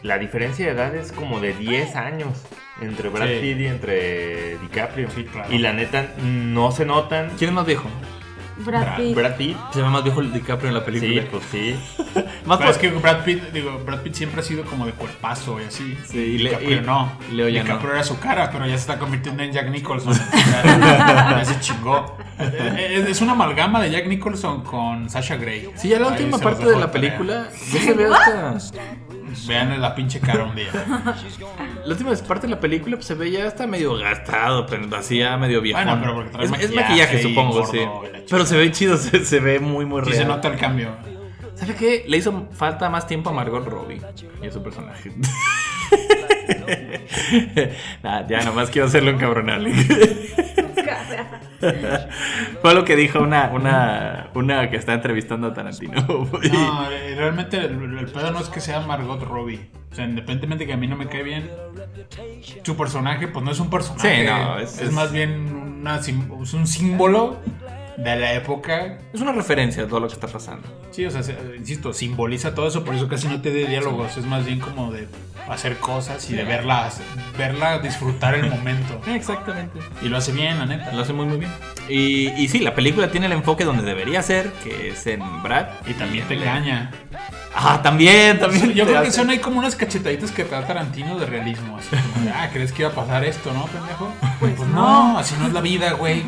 la 0.02 0.18
diferencia 0.18 0.64
de 0.64 0.72
edad 0.72 0.94
es 0.94 1.12
como 1.12 1.40
de 1.40 1.52
10 1.52 1.94
años 1.96 2.42
entre 2.80 3.10
Brad 3.10 3.26
Sí. 3.26 3.38
Pitt 3.42 3.60
y 3.60 3.66
entre 3.66 4.56
DiCaprio. 4.60 5.10
Sí, 5.10 5.24
claro. 5.24 5.52
Y 5.52 5.58
la 5.58 5.74
neta 5.74 6.06
no 6.24 6.72
se 6.72 6.86
notan. 6.86 7.32
¿Quién 7.36 7.50
es 7.50 7.54
más 7.54 7.66
viejo? 7.66 7.88
Brad 8.64 8.96
Pitt. 8.96 9.14
Brad 9.14 9.36
Pitt. 9.36 9.56
Se 9.72 9.82
ve 9.82 9.88
más 9.88 10.02
viejo 10.04 10.20
el 10.20 10.32
DiCaprio 10.32 10.68
en 10.68 10.74
la 10.74 10.84
película. 10.84 11.22
Sí, 11.22 11.28
pues 11.30 11.44
sí. 11.50 11.76
Más 12.44 12.58
Pero 12.58 12.70
es 12.70 12.78
que 12.78 12.88
Brad 12.90 13.24
Pitt, 13.24 13.42
digo, 13.52 13.78
Brad 13.84 14.00
Pitt 14.00 14.14
siempre 14.14 14.40
ha 14.40 14.42
sido 14.42 14.64
como 14.64 14.86
de 14.86 14.92
cuerpazo 14.92 15.60
y 15.60 15.64
así. 15.64 15.96
Sí, 16.06 16.18
y 16.18 16.38
Le- 16.38 16.50
DiCaprio 16.50 16.76
y- 16.78 16.80
no. 16.84 17.12
Leo 17.32 17.48
ya 17.48 17.62
DiCaprio 17.62 17.88
no. 17.88 17.94
era 17.94 18.04
su 18.04 18.18
cara, 18.18 18.50
pero 18.50 18.64
ya 18.66 18.72
se 18.72 18.80
está 18.80 18.98
convirtiendo 18.98 19.42
en 19.42 19.52
Jack 19.52 19.68
Nicholson. 19.70 20.14
ya, 20.64 21.42
se 21.44 21.60
chingó. 21.60 22.16
Es, 22.38 23.06
es 23.08 23.20
una 23.20 23.32
amalgama 23.32 23.80
de 23.82 23.90
Jack 23.90 24.06
Nicholson 24.06 24.62
con 24.62 25.08
Sasha 25.10 25.36
Grey. 25.36 25.70
Sí, 25.76 25.88
ya 25.88 25.98
la 25.98 26.08
última 26.08 26.38
parte 26.38 26.64
de 26.64 26.76
la 26.78 26.90
tarea. 26.90 27.16
película 27.18 27.48
ya 27.72 27.80
se 27.80 27.92
ve 27.94 28.06
hasta... 28.06 28.58
Vean 29.46 29.80
la 29.80 29.94
pinche 29.94 30.20
cara 30.20 30.44
un 30.44 30.54
día. 30.54 30.70
La 31.84 31.92
última 31.92 32.14
parte 32.16 32.46
de 32.46 32.54
la 32.54 32.60
película 32.60 32.96
pues, 32.96 33.06
se 33.06 33.14
ve 33.14 33.30
ya 33.30 33.46
hasta 33.46 33.66
medio 33.66 33.96
gastado, 33.96 34.66
pero 34.66 34.94
así 34.96 35.18
ya 35.18 35.36
medio 35.36 35.60
viejo. 35.60 35.78
Bueno, 35.78 35.98
pero 36.00 36.14
porque 36.14 36.30
trae 36.30 36.44
es, 36.44 36.52
es 36.52 36.74
maquillaje 36.74 37.18
y 37.18 37.22
supongo, 37.22 37.52
gordo 37.52 37.70
sí. 37.72 37.78
y 37.78 38.26
Pero 38.28 38.44
se 38.46 38.56
ve 38.56 38.70
chido, 38.72 38.96
se, 38.96 39.24
se 39.24 39.40
ve 39.40 39.58
muy, 39.58 39.86
muy 39.86 40.02
real. 40.02 40.16
se 40.16 40.24
nota 40.24 40.48
el 40.48 40.58
cambio. 40.58 40.90
¿Sabe 41.54 41.74
qué? 41.74 42.04
Le 42.06 42.18
hizo 42.18 42.48
falta 42.52 42.88
más 42.90 43.06
tiempo 43.06 43.30
a 43.30 43.32
Margot 43.32 43.66
Robbie 43.66 44.00
y 44.42 44.46
a 44.46 44.52
su 44.52 44.62
personaje. 44.62 45.12
Nah, 48.02 48.26
ya 48.26 48.42
nomás 48.44 48.70
quiero 48.70 48.86
hacerlo 48.88 49.10
encabronable. 49.10 49.72
Fue 52.62 52.74
lo 52.74 52.84
que 52.84 52.96
dijo 52.96 53.20
una, 53.20 53.50
una, 53.52 54.28
una 54.34 54.70
que 54.70 54.76
está 54.76 54.94
entrevistando 54.94 55.48
a 55.48 55.54
Tarantino. 55.54 56.00
No, 56.06 56.88
realmente 57.16 57.56
el, 57.58 57.98
el 57.98 58.06
pedo 58.06 58.30
no 58.30 58.40
es 58.40 58.48
que 58.48 58.60
sea 58.60 58.80
Margot 58.80 59.22
Robbie. 59.22 59.68
O 59.90 59.94
sea, 59.94 60.04
independientemente 60.04 60.66
que 60.66 60.72
a 60.72 60.76
mí 60.76 60.86
no 60.86 60.96
me 60.96 61.06
cae 61.08 61.22
bien, 61.22 61.50
su 62.62 62.76
personaje, 62.76 63.26
pues 63.28 63.44
no 63.44 63.50
es 63.50 63.58
un 63.58 63.70
personaje. 63.70 64.20
Sí, 64.20 64.26
no, 64.26 64.58
es- 64.58 64.74
es, 64.74 64.82
es- 64.82 64.92
más 64.92 65.10
bien 65.12 65.52
una, 65.80 66.00
sim- 66.02 66.30
es 66.42 66.52
un 66.54 66.66
símbolo 66.66 67.38
de 67.98 68.16
la 68.16 68.32
época. 68.34 68.98
es 69.12 69.20
una 69.20 69.32
referencia 69.32 69.82
a 69.82 69.86
todo 69.88 70.00
lo 70.00 70.06
que 70.08 70.14
está 70.14 70.28
pasando. 70.28 70.66
Sí, 70.92 71.04
o 71.04 71.10
sea, 71.10 71.22
se- 71.22 71.36
insisto, 71.56 71.92
simboliza 71.92 72.54
todo 72.54 72.68
eso, 72.68 72.84
por 72.84 72.94
eso 72.94 73.08
casi 73.08 73.26
no 73.28 73.40
te 73.40 73.50
de 73.50 73.66
diálogos. 73.66 74.16
Es 74.16 74.24
más 74.24 74.46
bien 74.46 74.60
como 74.60 74.92
de 74.92 75.08
hacer 75.48 75.76
cosas 75.78 76.30
y 76.30 76.34
de 76.34 76.44
verlas, 76.44 77.00
verla 77.36 77.78
disfrutar 77.78 78.34
el 78.34 78.48
momento. 78.50 79.00
Exactamente. 79.08 79.78
Y 80.02 80.08
lo 80.08 80.16
hace 80.18 80.32
bien, 80.32 80.58
la 80.58 80.66
neta. 80.66 80.92
Lo 80.92 81.02
hace 81.02 81.12
muy, 81.12 81.26
muy 81.26 81.38
bien. 81.38 81.50
Y, 81.88 82.28
y 82.40 82.48
sí, 82.48 82.60
la 82.60 82.74
película 82.74 83.10
tiene 83.10 83.26
el 83.26 83.32
enfoque 83.32 83.64
donde 83.64 83.82
debería 83.82 84.22
ser, 84.22 84.52
que 84.62 84.88
es 84.90 85.06
en 85.06 85.20
Brad. 85.42 85.66
Y 85.86 85.94
también 85.94 86.26
te 86.28 86.34
engaña. 86.34 86.90
Ah, 87.54 87.80
también, 87.82 88.38
también. 88.38 88.72
Yo 88.74 88.86
creo 88.86 89.02
que 89.02 89.10
son 89.10 89.30
ahí 89.30 89.38
como 89.38 89.58
unas 89.58 89.74
cachetaditas 89.74 90.30
que 90.30 90.44
te 90.44 90.50
da 90.54 90.64
Tarantino 90.66 91.18
de 91.18 91.26
realismo. 91.26 91.78
Así 91.78 91.88
como 92.12 92.24
de, 92.26 92.30
ah, 92.30 92.48
¿crees 92.52 92.70
que 92.72 92.82
iba 92.82 92.90
a 92.90 92.94
pasar 92.94 93.24
esto, 93.24 93.52
no, 93.52 93.64
pendejo? 93.66 94.12
Pues, 94.38 94.56
no, 94.68 95.18
así 95.18 95.34
no 95.40 95.48
es 95.48 95.52
la 95.52 95.60
vida, 95.60 95.92
güey. 95.94 96.22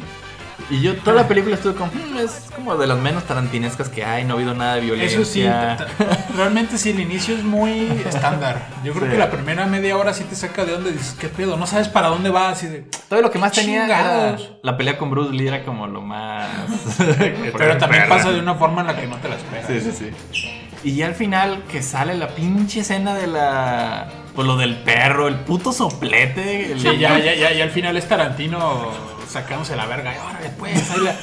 Y 0.71 0.81
yo 0.83 0.95
toda 0.99 1.17
la 1.23 1.27
película 1.29 1.57
estuve 1.57 1.75
como, 1.75 1.91
"Hmm, 1.93 2.17
es 2.19 2.49
como 2.55 2.77
de 2.77 2.87
las 2.87 2.97
menos 2.99 3.25
tarantinescas 3.25 3.89
que 3.89 4.05
hay, 4.05 4.25
no 4.25 4.35
ha 4.35 4.37
habido 4.37 4.55
nada 4.55 4.77
de 4.77 4.83
violencia. 4.83 5.19
Eso 5.21 5.25
sí, 5.29 5.45
realmente 6.37 6.79
sí, 6.79 6.91
el 6.91 7.01
inicio 7.01 7.37
es 7.37 7.43
muy 7.43 7.89
estándar. 8.09 8.69
Yo 8.85 8.93
creo 8.93 9.07
Sí. 9.07 9.11
que 9.13 9.19
la 9.19 9.31
primera 9.31 9.67
media 9.67 9.97
hora 9.97 10.15
sí 10.15 10.23
te 10.25 10.37
saca 10.37 10.65
de 10.65 10.75
y 10.75 10.93
dices, 10.93 11.17
¿qué 11.19 11.29
pedo? 11.29 11.57
No 11.57 11.67
sabes 11.67 11.89
para 11.89 12.09
dónde 12.09 12.31
va, 12.31 12.51
así 12.51 12.67
de... 12.69 12.85
Todo 13.09 13.21
lo 13.21 13.31
que 13.33 13.39
más 13.41 13.51
tenía 13.53 13.85
era 13.87 14.37
la 14.63 14.77
pelea 14.77 14.97
con 14.97 15.11
Bruce 15.11 15.33
Lee 15.35 15.49
era 15.49 15.65
como 15.65 15.87
lo 15.89 16.01
más... 16.03 16.49
Pero 16.99 17.77
también 17.79 18.05
perra. 18.05 18.09
pasa 18.17 18.31
de 18.31 18.39
una 18.39 18.55
forma 18.55 18.83
en 18.83 18.87
la 18.87 18.97
que 18.97 19.07
no 19.09 19.17
te 19.17 19.29
la 19.29 19.37
esperas. 19.37 19.67
Sí, 19.67 19.81
sí, 19.81 19.91
sí. 20.33 20.51
Y 20.85 20.95
ya 20.95 21.07
al 21.09 21.15
final 21.15 21.65
que 21.71 21.83
sale 21.83 22.15
la 22.15 22.29
pinche 22.29 22.81
escena 22.81 23.15
de 23.15 23.27
la... 23.27 24.09
Pues 24.35 24.47
lo 24.47 24.57
del 24.57 24.77
perro, 24.77 25.27
el 25.27 25.35
puto 25.41 25.73
soplete. 25.73 26.73
el- 26.73 26.81
Sí, 26.81 26.97
ya, 26.99 27.19
ya, 27.19 27.35
ya, 27.35 27.53
y 27.53 27.61
al 27.61 27.71
final 27.71 27.97
es 27.97 28.07
Tarantino 28.07 28.91
sacándose 29.31 29.77
la 29.77 29.87
verga. 29.87 30.15
Y 30.15 30.19
órale, 30.19 30.51
pues, 30.59 30.91
ahí, 30.91 31.01
la, 31.01 31.17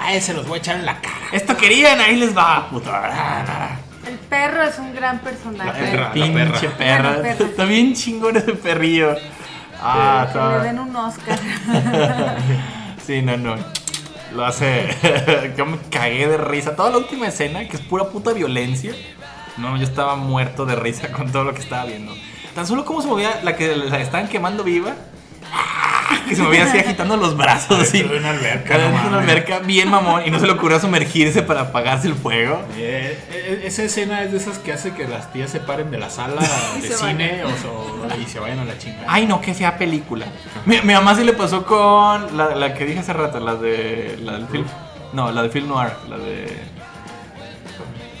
ahí 0.00 0.20
se 0.20 0.34
los 0.34 0.46
voy 0.46 0.58
a 0.58 0.58
echar 0.60 0.76
en 0.76 0.86
la 0.86 1.00
cara. 1.00 1.26
Esto 1.32 1.56
querían, 1.56 2.00
ahí 2.00 2.16
les 2.16 2.36
va, 2.36 2.68
puto. 2.68 2.90
Ah, 2.92 3.76
El 4.06 4.18
perro 4.18 4.62
es 4.62 4.78
un 4.78 4.94
gran 4.94 5.18
personaje. 5.20 5.66
La 5.66 5.72
perra. 5.72 6.12
Pinche 6.12 6.68
perra. 6.70 7.10
La 7.16 7.22
perra. 7.22 7.46
Está 7.46 7.64
bien 7.64 7.94
chingón 7.94 8.36
ese 8.36 8.52
perrillo. 8.54 9.16
Ah, 9.80 10.28
Que 10.32 10.38
le 10.58 10.64
den 10.64 10.78
un 10.78 10.96
Oscar. 10.96 11.38
Sí, 13.06 13.20
no, 13.20 13.36
no. 13.36 13.56
Lo 14.32 14.46
hace. 14.46 14.88
yo 15.58 15.66
me 15.66 15.76
cagué 15.90 16.26
de 16.26 16.38
risa. 16.38 16.74
Toda 16.74 16.90
la 16.90 16.96
última 16.96 17.28
escena, 17.28 17.68
que 17.68 17.76
es 17.76 17.82
pura 17.82 18.04
puta 18.08 18.32
violencia. 18.32 18.94
No, 19.58 19.76
yo 19.76 19.84
estaba 19.84 20.16
muerto 20.16 20.64
de 20.64 20.74
risa 20.74 21.12
con 21.12 21.30
todo 21.30 21.44
lo 21.44 21.52
que 21.52 21.60
estaba 21.60 21.84
viendo. 21.84 22.14
Tan 22.54 22.66
solo 22.66 22.84
como 22.86 23.02
se 23.02 23.08
movía 23.08 23.40
la 23.42 23.56
que 23.56 23.76
la 23.76 23.98
estaban 24.00 24.28
quemando 24.28 24.64
viva. 24.64 24.94
Que 26.28 26.36
se 26.36 26.42
movía 26.42 26.64
así 26.64 26.78
agitando 26.78 27.16
los 27.16 27.36
brazos. 27.36 27.80
Así. 27.80 28.02
De 28.02 28.16
una 28.18 28.30
alberca, 28.30 28.78
no 28.78 28.84
de 29.02 29.08
una 29.08 29.18
alberca 29.18 29.58
bien 29.60 29.90
mamón. 29.90 30.22
Y 30.26 30.30
no 30.30 30.40
se 30.40 30.46
le 30.46 30.52
ocurrió 30.52 30.80
sumergirse 30.80 31.42
para 31.42 31.62
apagarse 31.62 32.08
el 32.08 32.14
fuego. 32.14 32.62
Eh, 32.76 33.18
eh, 33.30 33.62
esa 33.64 33.82
escena 33.82 34.22
es 34.22 34.32
de 34.32 34.38
esas 34.38 34.58
que 34.58 34.72
hace 34.72 34.92
que 34.92 35.06
las 35.06 35.32
tías 35.32 35.50
se 35.50 35.60
paren 35.60 35.90
de 35.90 35.98
la 35.98 36.10
sala 36.10 36.40
de 36.82 36.88
cine 36.88 37.42
o, 37.44 38.20
y 38.20 38.26
se 38.26 38.38
vayan 38.40 38.60
a 38.60 38.64
la 38.64 38.78
chingada. 38.78 39.06
Ay, 39.08 39.26
no, 39.26 39.40
que 39.40 39.54
sea 39.54 39.76
película. 39.76 40.26
Mi, 40.64 40.80
mi 40.80 40.94
mamá 40.94 41.14
sí 41.14 41.24
le 41.24 41.32
pasó 41.32 41.64
con 41.64 42.36
la, 42.36 42.54
la 42.54 42.74
que 42.74 42.84
dije 42.86 43.00
hace 43.00 43.12
rato, 43.12 43.40
la 43.40 43.54
de. 43.56 44.18
La 44.22 44.32
del 44.32 44.46
film. 44.46 44.64
No, 45.12 45.30
la 45.30 45.42
de 45.42 45.50
Film 45.50 45.68
Noir. 45.68 45.92
La 46.08 46.18
de. 46.18 46.58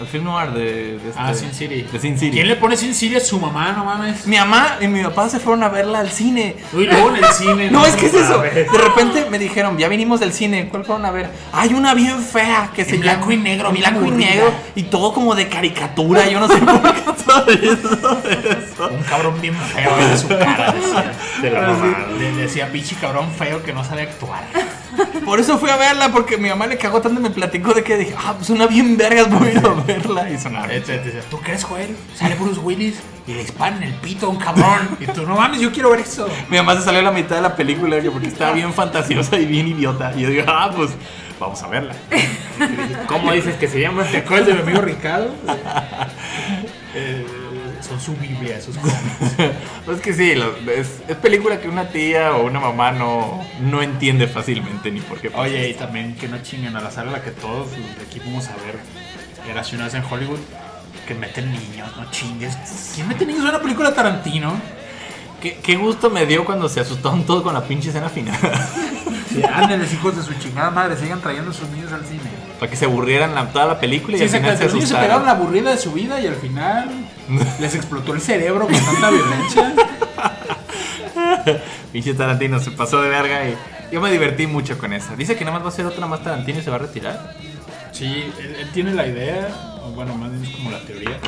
El 0.00 0.06
film 0.06 0.24
noir 0.24 0.50
de. 0.50 0.60
de 0.62 0.96
este- 0.96 1.12
Ah, 1.16 1.32
Sin 1.34 1.52
City. 1.52 1.82
De 1.90 2.00
Sin 2.00 2.18
City. 2.18 2.32
¿Quién 2.32 2.48
le 2.48 2.56
pone 2.56 2.76
Sin 2.76 2.94
City 2.94 3.14
a 3.16 3.20
su 3.20 3.38
mamá? 3.38 3.72
No 3.72 3.84
mames. 3.84 4.26
Mi 4.26 4.36
mamá 4.36 4.76
y 4.80 4.88
mi 4.88 5.02
papá 5.04 5.28
se 5.28 5.38
fueron 5.38 5.62
a 5.62 5.68
verla 5.68 6.00
al 6.00 6.10
cine. 6.10 6.56
Uy, 6.72 6.86
luego 6.86 7.10
en 7.10 7.24
el 7.24 7.32
cine. 7.32 7.70
No, 7.74 7.86
es 7.86 7.94
que 7.94 8.06
es 8.06 8.14
eso. 8.14 8.40
De 8.42 8.66
repente 8.78 9.26
me 9.30 9.38
dijeron, 9.38 9.78
ya 9.78 9.88
vinimos 9.88 10.18
del 10.20 10.32
cine. 10.32 10.68
¿Cuál 10.68 10.84
fueron 10.84 11.04
a 11.06 11.10
ver? 11.12 11.30
Hay 11.52 11.74
una 11.74 11.94
bien 11.94 12.18
fea 12.20 12.70
que 12.74 12.84
se 12.84 12.96
blanco 12.98 13.30
y 13.30 13.36
negro, 13.36 13.70
blanco 13.70 14.04
y 14.06 14.10
negro. 14.10 14.52
Y 14.74 14.84
todo 14.84 15.12
como 15.14 15.34
de 15.34 15.48
caricatura. 15.48 16.28
Yo 16.28 16.40
no 16.40 16.48
sé 16.48 16.56
por 16.58 16.82
qué 16.82 17.00
todo 17.26 17.46
eso. 17.50 18.22
eso. 18.24 18.88
Un 18.90 19.02
cabrón 19.04 19.40
bien 19.40 19.54
feo 19.54 19.90
en 20.00 20.18
su 20.18 20.28
cara. 20.28 20.72
Decía, 20.72 21.12
De 21.40 21.50
la 21.50 21.60
mamá. 21.68 21.98
Le 22.18 22.32
decía 22.32 22.70
pinche 22.72 22.96
cabrón 22.96 23.30
feo 23.30 23.62
que 23.62 23.72
no 23.72 23.84
sabe 23.84 24.02
actuar. 24.02 24.42
Por 25.24 25.40
eso 25.40 25.58
fui 25.58 25.70
a 25.70 25.76
verla, 25.76 26.10
porque 26.10 26.36
mi 26.36 26.48
mamá 26.48 26.66
le 26.66 26.76
cagó 26.76 27.00
tanto 27.00 27.20
y 27.20 27.22
me 27.22 27.30
platicó 27.30 27.72
de 27.74 27.82
que 27.82 27.96
dije, 27.96 28.14
ah, 28.16 28.34
pues 28.36 28.50
una 28.50 28.66
bien 28.66 28.96
vergas, 28.96 29.30
voy 29.30 29.48
a 29.48 29.52
ir 29.52 29.58
a 29.58 29.70
verla. 29.70 30.30
Y 30.30 30.38
sonaba. 30.38 30.68
¿Tú 31.30 31.38
crees, 31.40 31.64
Joel? 31.64 31.96
Sale 32.14 32.34
Bruce 32.34 32.60
Willis 32.60 32.96
y 33.26 33.34
le 33.34 33.40
disparan 33.40 33.82
el 33.82 33.94
pito 33.94 34.26
a 34.26 34.28
un 34.30 34.36
cabrón. 34.36 34.90
Y 35.00 35.06
tú, 35.06 35.26
no 35.26 35.36
mames, 35.36 35.60
yo 35.60 35.72
quiero 35.72 35.90
ver 35.90 36.00
eso. 36.00 36.28
Mi 36.48 36.56
mamá 36.56 36.76
se 36.76 36.82
salió 36.82 37.00
a 37.00 37.04
la 37.04 37.12
mitad 37.12 37.36
de 37.36 37.42
la 37.42 37.56
película 37.56 38.00
que 38.00 38.10
porque 38.10 38.28
estaba 38.28 38.52
bien 38.52 38.72
fantasiosa 38.72 39.38
y 39.38 39.46
bien 39.46 39.68
idiota. 39.68 40.12
Y 40.16 40.22
yo 40.22 40.30
digo, 40.30 40.44
ah, 40.48 40.70
pues 40.74 40.90
vamos 41.38 41.62
a 41.62 41.68
verla. 41.68 41.94
¿Cómo 43.08 43.32
dices 43.32 43.56
que 43.56 43.68
se 43.68 43.80
llama? 43.80 44.04
¿Te 44.04 44.18
acuerdas 44.18 44.48
de 44.48 44.54
mi 44.54 44.60
amigo 44.60 44.80
Ricardo? 44.80 45.30
Eh, 46.96 47.26
son 47.86 48.00
su 48.00 48.14
Biblia, 48.16 48.56
esos 48.58 48.76
cómics. 48.76 48.96
Pues 49.84 50.00
que 50.00 50.12
sí, 50.14 50.32
es, 50.32 50.88
es 51.06 51.16
película 51.16 51.60
que 51.60 51.68
una 51.68 51.88
tía 51.88 52.34
o 52.36 52.44
una 52.46 52.58
mamá 52.60 52.90
no, 52.92 53.42
no 53.60 53.82
entiende 53.82 54.26
fácilmente 54.26 54.90
ni 54.90 55.00
por 55.00 55.20
qué. 55.20 55.28
pasa. 55.30 55.42
Oye, 55.42 55.68
y 55.68 55.74
también 55.74 56.14
que 56.16 56.26
no 56.28 56.38
chinguen 56.42 56.74
a 56.76 56.80
la 56.80 56.90
sala 56.90 57.10
la 57.12 57.22
que 57.22 57.30
todos 57.30 57.68
aquí 58.06 58.20
fuimos 58.20 58.48
a 58.48 58.54
ver. 58.64 58.78
Era 59.50 59.62
si 59.62 59.76
una 59.76 59.84
vez 59.84 59.94
en 59.94 60.02
Hollywood 60.10 60.38
que 61.06 61.14
meten 61.14 61.50
niños, 61.52 61.94
no 61.98 62.10
chingues. 62.10 62.56
¿Quién 62.94 63.08
mete 63.08 63.26
niños 63.26 63.42
en 63.42 63.48
una 63.50 63.60
película 63.60 63.90
de 63.90 63.96
Tarantino? 63.96 64.54
¿Qué, 65.42 65.58
qué 65.62 65.76
gusto 65.76 66.08
me 66.08 66.24
dio 66.24 66.46
cuando 66.46 66.66
se 66.70 66.80
asustaron 66.80 67.24
todos 67.24 67.42
con 67.42 67.52
la 67.52 67.62
pinche 67.64 67.88
escena 67.90 68.08
final. 68.08 68.38
Sí, 69.34 69.42
ándenles, 69.52 69.92
hijos 69.92 70.16
de 70.16 70.22
su 70.22 70.32
chingada 70.34 70.70
madre, 70.70 70.96
sigan 70.96 71.20
trayendo 71.20 71.50
a 71.50 71.54
sus 71.54 71.68
niños 71.70 71.90
al 71.92 72.04
cine. 72.04 72.20
Para 72.60 72.70
que 72.70 72.76
se 72.76 72.84
aburrieran 72.84 73.34
la- 73.34 73.48
toda 73.48 73.66
la 73.66 73.80
película 73.80 74.16
y 74.16 74.18
Sí, 74.20 74.24
al 74.26 74.30
final 74.30 74.52
se 74.56 74.58
se 74.58 74.76
asustaran. 74.76 75.02
pegaron 75.06 75.26
la 75.26 75.32
aburrida 75.32 75.70
de 75.72 75.76
su 75.78 75.90
vida 75.92 76.20
y 76.20 76.28
al 76.28 76.36
final 76.36 76.88
les 77.60 77.74
explotó 77.74 78.14
el 78.14 78.20
cerebro 78.20 78.66
con 78.66 78.74
tanta 78.74 79.10
violencia. 79.10 79.74
Pinche 81.92 82.14
Tarantino 82.14 82.58
se 82.58 82.70
pasó 82.70 83.00
de 83.02 83.08
verga 83.08 83.48
y 83.48 83.56
yo 83.92 84.00
me 84.00 84.10
divertí 84.10 84.46
mucho 84.46 84.78
con 84.78 84.92
esa. 84.92 85.16
Dice 85.16 85.36
que 85.36 85.44
nada 85.44 85.58
más 85.58 85.66
va 85.66 85.68
a 85.70 85.72
ser 85.72 85.86
otra 85.86 86.06
más 86.06 86.22
Tarantino 86.22 86.58
y 86.58 86.62
se 86.62 86.70
va 86.70 86.76
a 86.76 86.80
retirar. 86.80 87.34
Sí, 87.92 88.32
él, 88.38 88.56
él 88.60 88.70
tiene 88.72 88.92
la 88.92 89.06
idea, 89.06 89.78
o 89.82 89.90
bueno, 89.92 90.14
más 90.16 90.30
bien 90.32 90.44
es 90.44 90.50
como 90.56 90.70
la 90.70 90.80
teoría, 90.80 91.18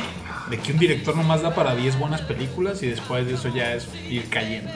de 0.49 0.57
que 0.57 0.71
un 0.71 0.79
director 0.79 1.15
nomás 1.15 1.41
da 1.41 1.53
para 1.53 1.75
10 1.75 1.97
buenas 1.99 2.21
películas 2.21 2.83
y 2.83 2.87
después 2.87 3.25
de 3.25 3.35
eso 3.35 3.49
ya 3.49 3.73
es 3.73 3.87
ir 4.09 4.29
cayendo. 4.29 4.71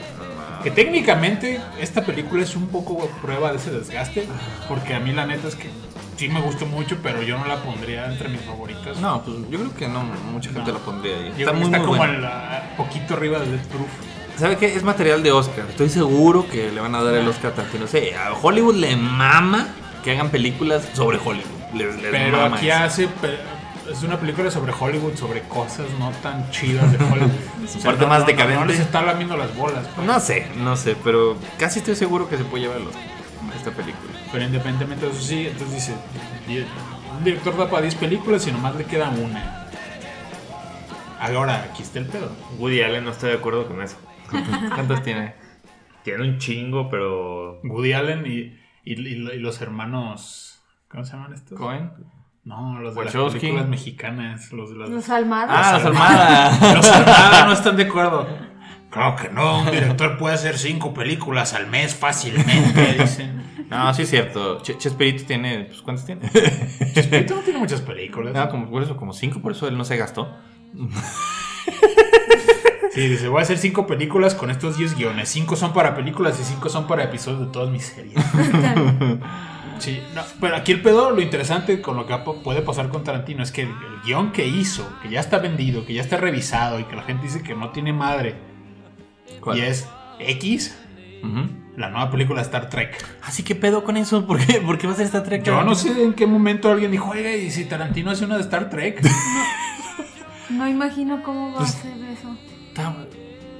Que 0.64 0.72
técnicamente 0.72 1.60
esta 1.80 2.04
película 2.06 2.44
es 2.44 2.56
un 2.56 2.68
poco 2.68 3.10
prueba 3.22 3.52
de 3.52 3.58
ese 3.58 3.72
desgaste, 3.72 4.28
porque 4.68 4.94
a 4.94 5.00
mí 5.00 5.12
la 5.12 5.26
neta 5.26 5.48
es 5.48 5.56
que 5.56 5.70
sí 6.22 6.30
me 6.30 6.40
gustó 6.42 6.66
mucho, 6.68 6.98
pero 7.02 7.22
yo 7.24 7.38
no 7.38 7.46
la 7.46 7.56
pondría 7.64 8.06
entre 8.06 8.30
mis 8.30 8.42
favoritas. 8.42 8.98
No, 9.00 9.24
pues 9.24 9.38
yo 9.50 9.58
creo 9.60 9.74
que 9.76 9.88
no, 9.88 10.04
mucha 10.32 10.52
gente 10.52 10.72
No. 10.72 10.78
lo 10.78 10.86
pondría 10.86 11.16
ahí. 11.18 11.34
Yo 11.38 11.40
Está 11.48 11.54
muy, 11.54 11.64
está 11.66 11.78
muy 11.80 11.86
como 11.88 11.98
buena. 11.98 12.14
al- 12.18 12.26
a 12.26 12.78
poquito 12.78 13.16
arriba 13.16 13.40
de 13.40 13.52
Death 13.54 13.66
Proof. 13.66 13.88
¿Sabe 14.38 14.58
qué? 14.58 14.76
Es 14.76 14.84
material 14.84 15.24
de 15.24 15.32
Oscar. 15.32 15.66
Estoy 15.70 15.90
seguro 15.90 16.48
que 16.48 16.72
le 16.72 16.80
van 16.80 16.94
a 16.96 17.02
dar 17.04 17.14
el 17.16 17.28
Oscar 17.28 17.52
a 17.52 17.56
Tarantino. 17.56 17.88
Sí, 17.88 18.10
a 18.12 18.34
Hollywood 18.34 18.76
le 18.76 18.96
mama 18.96 19.68
que 20.04 20.12
hagan 20.12 20.30
películas 20.30 20.88
sobre 20.94 21.18
Hollywood. 21.18 21.46
Les, 21.74 21.96
les 22.02 22.12
Pero 22.12 22.46
aquí 22.46 22.70
eso. 22.70 22.84
hace. 22.84 23.08
Es 23.92 24.04
una 24.04 24.18
película 24.20 24.50
sobre 24.52 24.74
Hollywood, 24.80 25.16
sobre 25.16 25.42
cosas 25.42 25.88
no 26.00 26.12
tan 26.24 26.50
chidas 26.52 26.92
de 26.92 26.98
Hollywood. 27.04 27.32
Su 27.68 27.80
parte 27.82 28.06
más 28.06 28.26
decadente. 28.26 28.60
No, 28.60 28.66
les 28.66 28.80
está 28.80 29.02
lamiendo 29.02 29.36
las 29.38 29.56
bolas. 29.56 29.86
pues. 29.96 30.06
No 30.08 30.20
sé, 30.20 30.48
no 30.58 30.76
sé, 30.78 30.96
pero 31.04 31.36
casi 31.60 31.80
estoy 31.80 31.96
seguro 31.96 32.30
que 32.30 32.38
se 32.38 32.44
puede 32.44 32.64
llevar 32.64 32.78
el 32.80 32.88
Oscar 32.88 33.02
esta 33.58 33.72
película. 33.72 34.11
Pero 34.32 34.46
independientemente 34.46 35.06
de 35.06 35.12
eso, 35.12 35.22
sí. 35.22 35.48
Entonces 35.48 35.74
dice: 35.76 35.96
Un 37.18 37.24
director 37.24 37.58
da 37.58 37.70
para 37.70 37.82
10 37.84 37.96
películas 37.96 38.48
y 38.48 38.52
nomás 38.52 38.76
le 38.76 38.86
queda 38.86 39.10
una. 39.10 39.68
Ahora, 41.20 41.68
aquí 41.72 41.84
está 41.84 42.00
el 42.00 42.08
pedo. 42.08 42.32
Woody 42.58 42.82
Allen 42.82 43.04
no 43.06 43.12
estoy 43.12 43.30
de 43.30 43.36
acuerdo 43.38 43.68
con 43.68 43.82
eso. 43.82 43.98
¿Cuántas 44.30 45.04
tiene? 45.04 45.36
Tiene 46.04 46.24
un 46.24 46.38
chingo, 46.40 46.90
pero. 46.90 47.60
Woody 47.64 47.94
Allen 47.94 48.26
y, 48.26 48.40
y- 48.84 48.94
y 48.94 49.16
lo- 49.16 49.34
y 49.34 49.40
los 49.40 49.62
hermanos. 49.62 50.62
¿Cómo 50.90 51.06
se 51.06 51.14
llaman 51.14 51.34
estos? 51.34 51.58
¿Cohen? 51.58 51.92
No, 52.44 52.80
los 52.80 52.96
de 52.96 53.04
las 53.06 53.14
películas 53.34 53.68
mexicanas. 53.68 54.52
Los 54.52 54.72
de 54.72 54.78
las. 54.78 54.90
Los 54.90 55.10
almados. 55.10 55.52
Ah, 55.56 55.74
las 55.74 55.86
Almada. 55.86 56.74
Los 56.76 56.88
Almada 56.92 57.46
no 57.46 57.54
están 57.54 57.76
de 57.78 57.84
acuerdo. 57.84 58.28
Claro 58.92 59.16
que 59.16 59.30
no, 59.30 59.62
un 59.62 59.72
director 59.72 60.18
puede 60.18 60.36
hacer 60.36 60.58
cinco 60.58 60.94
películas 60.94 61.54
al 61.54 61.66
mes 61.68 61.96
fácilmente, 61.96 62.94
dicen. 63.00 63.66
No, 63.70 63.94
sí 63.94 64.02
es 64.02 64.10
cierto. 64.10 64.62
Ch- 64.62 64.78
Chespirito 64.78 65.24
tiene. 65.26 65.64
Pues, 65.66 65.82
¿Cuántas 65.82 66.06
tiene? 66.06 66.30
Chespirito 66.94 67.36
no 67.36 67.42
tiene 67.42 67.58
muchas 67.60 67.80
películas. 67.82 68.34
no, 68.34 68.50
como, 68.50 68.70
por 68.70 68.84
eso, 68.84 68.98
como 68.98 69.14
cinco, 69.14 69.42
por 69.42 69.54
eso 69.54 69.68
él 69.68 69.78
no 69.78 69.86
se 69.86 69.98
gastó. 69.98 70.30
Sí, 72.94 73.08
dice, 73.08 73.30
voy 73.30 73.40
a 73.40 73.44
hacer 73.44 73.58
cinco 73.58 73.88
películas 73.88 74.36
con 74.36 74.52
estos 74.52 74.78
10 74.78 74.98
guiones. 74.98 75.30
Cinco 75.30 75.56
son 75.56 75.72
para 75.72 75.96
películas 75.96 76.38
y 76.42 76.44
cinco 76.44 76.68
son 76.68 76.88
para 76.88 77.06
episodios 77.06 77.40
de 77.40 77.46
todas 77.48 77.70
mis 77.70 77.86
series. 77.86 78.16
Sí, 79.80 80.00
no, 80.14 80.22
pero 80.40 80.58
aquí 80.58 80.74
el 80.74 80.82
pedo, 80.84 81.10
lo 81.10 81.22
interesante 81.22 81.82
con 81.82 81.98
lo 81.98 82.06
que 82.06 82.16
puede 82.44 82.62
pasar 82.62 82.90
con 82.90 83.04
Tarantino 83.04 83.42
es 83.42 83.52
que 83.52 83.64
el, 83.64 83.70
el 83.70 84.02
guion 84.06 84.32
que 84.32 84.46
hizo, 84.46 84.88
que 85.02 85.10
ya 85.10 85.20
está 85.20 85.40
vendido, 85.40 85.88
que 85.88 85.96
ya 85.96 86.02
está 86.02 86.18
revisado 86.18 86.80
y 86.80 86.84
que 86.84 86.96
la 86.96 87.02
gente 87.02 87.24
dice 87.24 87.42
que 87.42 87.56
no 87.56 87.72
tiene 87.72 87.92
madre, 87.92 88.36
¿Cuál? 89.40 89.58
y 89.58 89.62
es 89.62 89.88
X, 90.20 90.78
la 91.78 91.90
nueva 91.90 92.12
película 92.12 92.40
de 92.42 92.46
Star 92.46 92.70
Trek. 92.70 93.04
Así 93.24 93.44
que 93.44 93.56
pedo 93.56 93.84
con 93.84 93.98
eso, 93.98 94.26
¿por 94.28 94.40
qué, 94.46 94.62
¿Por 94.62 94.78
qué 94.78 94.88
va 94.88 94.94
a 94.94 94.96
ser 94.96 95.06
esta 95.06 95.24
Trek? 95.24 95.44
Yo 95.44 95.64
no 95.64 95.74
sé 95.76 96.04
en 96.04 96.14
qué 96.14 96.26
momento 96.28 96.70
alguien 96.72 96.92
dijo, 96.92 97.10
oiga, 97.10 97.32
¿y 97.36 97.50
si 97.52 97.66
Tarantino 97.66 98.12
hace 98.12 98.26
una 98.26 98.36
de 98.36 98.42
Star 98.42 98.70
Trek? 98.70 99.02
No 100.50 100.68
imagino 100.68 101.24
cómo 101.24 101.56
Pues, 101.56 101.76
va 101.76 101.80
a 101.80 101.82
ser 101.82 102.04
eso. 102.12 102.38
Está, 102.68 102.94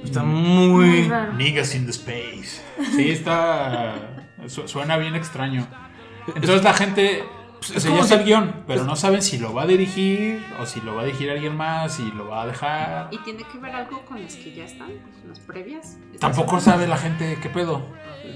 está 0.04 0.22
muy. 0.22 0.68
Muy. 0.68 1.10
Niggas 1.38 1.74
in 1.74 1.86
the 1.86 1.90
Space. 1.90 2.60
Sí, 2.94 3.10
está. 3.10 4.26
su- 4.46 4.68
suena 4.68 4.98
bien 4.98 5.14
extraño. 5.14 5.66
Entonces 6.34 6.62
la 6.62 6.74
gente 6.74 7.24
O 7.70 7.76
es 7.76 7.82
sea, 7.82 7.90
como 7.90 7.96
ya 7.96 8.02
está 8.02 8.14
si- 8.16 8.20
el 8.20 8.26
guion, 8.26 8.54
pero 8.66 8.84
no 8.84 8.96
saben 8.96 9.22
si 9.22 9.38
lo 9.38 9.54
va 9.54 9.62
a 9.62 9.66
dirigir 9.66 10.44
o 10.60 10.66
si 10.66 10.80
lo 10.80 10.94
va 10.96 11.02
a 11.02 11.04
dirigir 11.04 11.30
alguien 11.30 11.56
más, 11.56 11.94
si 11.94 12.10
lo 12.12 12.28
va 12.28 12.42
a 12.42 12.46
dejar. 12.46 13.08
Y 13.12 13.18
tiene 13.18 13.44
que 13.44 13.58
ver 13.58 13.74
algo 13.74 14.04
con 14.04 14.22
las 14.22 14.34
que 14.36 14.52
ya 14.52 14.64
están, 14.64 14.88
pues, 14.88 15.24
las 15.28 15.40
previas. 15.40 15.96
Tampoco 16.18 16.60
sabe 16.60 16.86
la 16.86 16.96
gente 16.96 17.38
qué 17.40 17.48
pedo. 17.48 17.76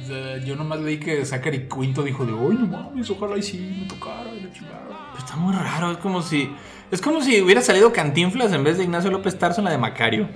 O 0.03 0.07
sea, 0.07 0.39
Yo 0.45 0.57
nomás 0.57 0.81
leí 0.81 0.99
que 0.99 1.25
Zachary 1.25 1.69
Quinto 1.69 2.03
dijo 2.03 2.25
de, 2.25 2.33
uy, 2.33 2.57
no 2.57 2.67
mames, 2.67 3.09
ojalá 3.11 3.37
y 3.37 3.43
sí 3.43 3.79
me 3.83 3.87
tocara 3.89 4.33
y 4.35 4.41
la 4.41 4.53
chingada. 4.53 4.83
Pero 5.13 5.19
está 5.19 5.37
muy 5.37 5.55
raro, 5.55 5.91
es 5.93 5.99
como 5.99 6.23
si. 6.23 6.53
Es 6.91 7.01
como 7.03 7.21
si 7.21 7.41
hubiera 7.41 7.61
salido 7.63 7.93
Cantinflas 7.93 8.53
en 8.53 8.63
vez 8.63 8.79
de 8.79 8.85
Ignacio 8.85 9.11
López 9.11 9.37
Tarso 9.39 9.61
en 9.61 9.65
la 9.65 9.73
de 9.73 9.79
Macario. 9.79 10.29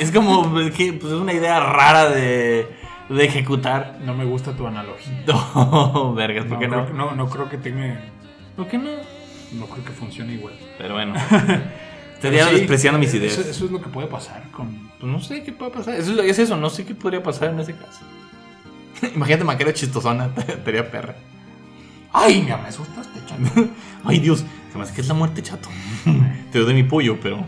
Es 0.00 0.10
como 0.10 0.50
pues, 0.50 0.70
que 0.76 0.94
pues, 0.94 1.12
es 1.12 1.18
una 1.18 1.34
idea 1.34 1.60
rara 1.60 2.08
de, 2.08 2.66
de 3.10 3.24
ejecutar. 3.24 3.98
No 4.02 4.14
me 4.14 4.24
gusta 4.24 4.56
tu 4.56 4.66
analogía. 4.66 5.22
No, 5.26 6.14
vergas, 6.14 6.44
¿por 6.46 6.52
No, 6.54 6.58
qué 6.86 6.92
no, 6.94 7.14
no 7.14 7.28
creo 7.28 7.48
que 7.50 7.58
tenga. 7.58 8.00
¿Por 8.56 8.68
qué 8.68 8.78
no? 8.78 8.90
No 9.52 9.66
creo 9.66 9.84
que 9.84 9.92
funcione 9.92 10.34
igual. 10.34 10.54
Pero 10.78 10.94
bueno. 10.94 11.14
Estaría 12.14 12.48
sí, 12.48 12.54
despreciando 12.54 13.00
mis 13.00 13.12
ideas. 13.14 13.32
Eso, 13.32 13.50
eso 13.50 13.64
es 13.64 13.70
lo 13.72 13.82
que 13.82 13.88
puede 13.88 14.06
pasar 14.06 14.48
con. 14.52 14.90
Pues 15.00 15.10
no 15.10 15.20
sé 15.20 15.42
qué 15.42 15.52
puede 15.52 15.72
pasar. 15.72 15.94
Eso 15.94 16.20
es, 16.22 16.38
eso, 16.38 16.56
no 16.56 16.70
sé 16.70 16.84
qué 16.84 16.94
podría 16.94 17.22
pasar 17.22 17.50
en 17.50 17.58
ese 17.58 17.74
caso. 17.74 18.00
Imagínate 19.14 19.44
Macario 19.44 19.72
chistosona, 19.72 20.30
estaría 20.48 20.88
perra. 20.88 21.16
¡Ay, 22.12 22.42
me 22.42 22.52
asustaste, 22.52 23.20
chato! 23.26 23.68
Ay, 24.04 24.20
Dios, 24.20 24.44
se 24.70 24.78
me 24.78 24.84
hace 24.84 24.94
que 24.94 25.00
es 25.00 25.08
la 25.08 25.14
muerte, 25.14 25.42
chato. 25.42 25.68
Te 26.52 26.58
doy 26.58 26.74
mi 26.74 26.82
pollo, 26.82 27.18
pero. 27.20 27.44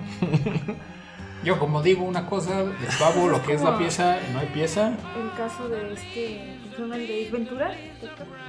Yo, 1.45 1.59
como 1.59 1.83
digo 1.83 2.03
una 2.03 2.27
cosa, 2.27 2.65
les 2.65 2.97
pavo 2.97 3.29
lo 3.29 3.43
que 3.43 3.53
es 3.53 3.63
la 3.63 3.77
pieza 3.77 4.19
no 4.33 4.39
hay 4.39 4.47
pieza. 4.47 4.97
El 5.21 5.31
caso 5.37 5.69
de 5.69 5.93
este, 5.93 6.57
¿cómo 6.77 6.77
se 6.77 6.83
llama? 6.83 6.97
El 6.97 7.07
de 7.09 7.23
Ace 7.23 7.31
Ventura. 7.33 7.71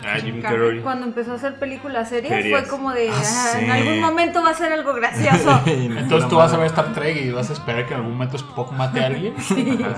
Ah, 0.03 0.17
Jim 0.21 0.41
Carrey. 0.41 0.79
Cuando 0.81 1.05
empezó 1.07 1.31
a 1.31 1.35
hacer 1.35 1.57
películas 1.59 2.09
serias, 2.09 2.43
fue 2.49 2.67
como 2.67 2.91
de, 2.91 3.09
Ah, 3.09 3.13
"Ah, 3.15 3.59
en 3.59 3.65
sí. 3.65 3.71
algún 3.71 3.99
momento 4.01 4.43
va 4.43 4.49
a 4.51 4.53
ser 4.53 4.71
algo 4.73 4.93
gracioso. 4.93 5.61
Entonces 5.65 6.29
tú 6.29 6.35
vas 6.37 6.53
a 6.53 6.57
ver 6.57 6.67
Star 6.67 6.93
Trek 6.93 7.17
y 7.23 7.31
vas 7.31 7.49
a 7.49 7.53
esperar 7.53 7.85
que 7.85 7.93
en 7.93 7.99
algún 8.01 8.13
momento 8.13 8.37
Spock 8.37 8.71
mate 8.73 8.99
a 9.03 9.07
alguien 9.07 9.33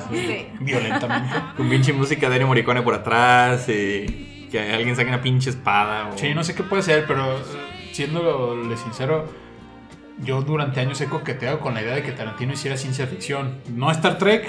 Sí. 0.10 0.48
violentamente. 0.60 1.36
Con 1.56 1.70
pinche 1.70 1.94
música 1.94 2.30
de 2.30 2.36
Ennio 2.36 2.48
Morricone 2.48 2.82
por 2.82 2.94
atrás. 2.94 3.68
Y 3.70 4.48
que 4.52 4.60
alguien 4.74 4.96
saque 4.96 5.10
una 5.10 5.22
pinche 5.22 5.50
espada. 5.50 6.10
o- 6.10 6.18
Sí, 6.18 6.34
no 6.34 6.44
sé 6.44 6.56
qué 6.56 6.64
puede 6.64 6.82
ser, 6.84 7.06
pero 7.06 7.38
eh, 7.38 7.42
siéndole 7.92 8.78
sincero, 8.78 9.26
yo 10.20 10.42
durante 10.42 10.80
años 10.80 11.00
he 11.02 11.06
coqueteado 11.08 11.60
con 11.60 11.74
la 11.74 11.82
idea 11.82 11.96
de 11.96 12.04
que 12.04 12.12
Tarantino 12.12 12.54
hiciera 12.54 12.78
ciencia 12.78 13.08
ficción. 13.08 13.60
No 13.70 13.92
Star 13.92 14.18
Trek, 14.18 14.48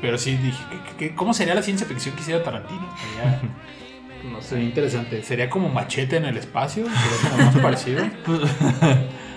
pero 0.00 0.18
sí 0.18 0.36
dije, 0.36 0.62
¿qué- 0.70 0.96
qué- 1.08 1.14
¿cómo 1.14 1.34
sería 1.34 1.54
la 1.54 1.62
ciencia 1.62 1.86
ficción 1.86 2.14
que 2.14 2.22
hiciera 2.22 2.42
Tarantino? 2.42 2.86
Sería, 2.96 3.40
No 4.32 4.42
sería 4.42 4.64
interesante. 4.64 5.22
¿Sería 5.22 5.48
como 5.48 5.68
Machete 5.68 6.16
en 6.16 6.24
el 6.24 6.36
espacio? 6.36 6.84
¿Sería 7.20 7.30
como 7.30 7.44
más 7.44 7.56
parecido? 7.56 8.04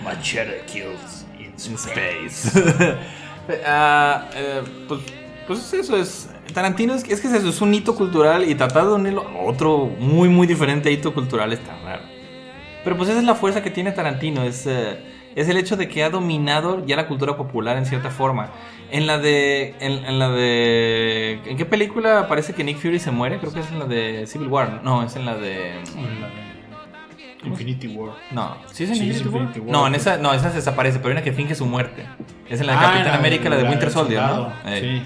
Machete 0.04 0.64
kills 0.66 1.26
in 1.68 1.74
space. 1.74 2.96
Ah, 3.66 4.28
eh, 4.36 4.62
pues, 4.86 5.00
pues 5.48 5.72
eso 5.74 5.96
es. 5.96 6.30
Tarantino 6.54 6.94
es, 6.94 7.02
que- 7.02 7.12
es 7.12 7.20
que 7.20 7.26
es 7.26 7.34
eso, 7.34 7.48
es 7.48 7.60
un 7.60 7.74
hito 7.74 7.96
cultural 7.96 8.48
y 8.48 8.54
tratar 8.54 8.84
de 8.86 8.92
unirlo 8.92 9.26
a 9.28 9.42
otro 9.42 9.86
muy, 9.98 10.28
muy 10.28 10.46
diferente 10.46 10.92
hito 10.92 11.12
cultural 11.12 11.52
está 11.52 11.76
raro. 11.84 12.02
Pero 12.84 12.96
pues 12.96 13.08
esa 13.08 13.18
es 13.18 13.24
la 13.24 13.34
fuerza 13.34 13.60
que 13.60 13.70
tiene 13.72 13.90
Tarantino, 13.90 14.44
es, 14.44 14.64
eh, 14.68 14.96
es 15.34 15.48
el 15.48 15.56
hecho 15.56 15.76
de 15.76 15.88
que 15.88 16.04
ha 16.04 16.10
dominado 16.10 16.86
ya 16.86 16.94
la 16.94 17.08
cultura 17.08 17.36
popular 17.36 17.76
en 17.76 17.84
cierta 17.84 18.10
forma. 18.10 18.50
En 18.92 19.06
la 19.06 19.18
de. 19.18 19.74
En, 19.80 20.04
en 20.04 20.18
la 20.18 20.28
de. 20.30 21.40
¿En 21.46 21.56
qué 21.56 21.64
película 21.64 22.28
parece 22.28 22.52
que 22.54 22.62
Nick 22.62 22.76
Fury 22.78 22.98
se 23.00 23.10
muere? 23.10 23.38
Creo 23.38 23.52
que 23.52 23.60
es 23.60 23.70
en 23.70 23.78
la 23.78 23.86
de 23.86 24.26
Civil 24.26 24.48
War. 24.48 24.82
No, 24.84 25.02
es 25.02 25.16
en 25.16 25.24
la 25.24 25.34
de. 25.34 25.80
Infinity 27.44 27.88
War. 27.88 28.12
No, 28.30 28.56
¿sí 28.70 28.84
es 28.84 28.90
en 28.90 28.96
Sí, 28.96 29.06
Infinity, 29.08 29.60
War? 29.60 29.70
No, 29.72 29.86
en 29.88 29.94
esa, 29.96 30.16
no, 30.18 30.32
esa 30.32 30.50
se 30.50 30.56
desaparece, 30.56 30.98
pero 30.98 31.08
hay 31.08 31.12
una 31.14 31.22
que 31.22 31.32
finge 31.32 31.54
su 31.56 31.66
muerte. 31.66 32.04
Es 32.48 32.60
en 32.60 32.66
la 32.68 32.74
de 32.74 32.78
Ah, 32.78 32.92
Capitán 32.92 33.14
América, 33.18 33.48
la 33.48 33.56
de 33.56 33.64
Winter 33.64 33.90
Soldier, 33.90 34.20
¿no? 34.22 34.28
soldado. 34.28 34.52
Sí. 34.78 35.02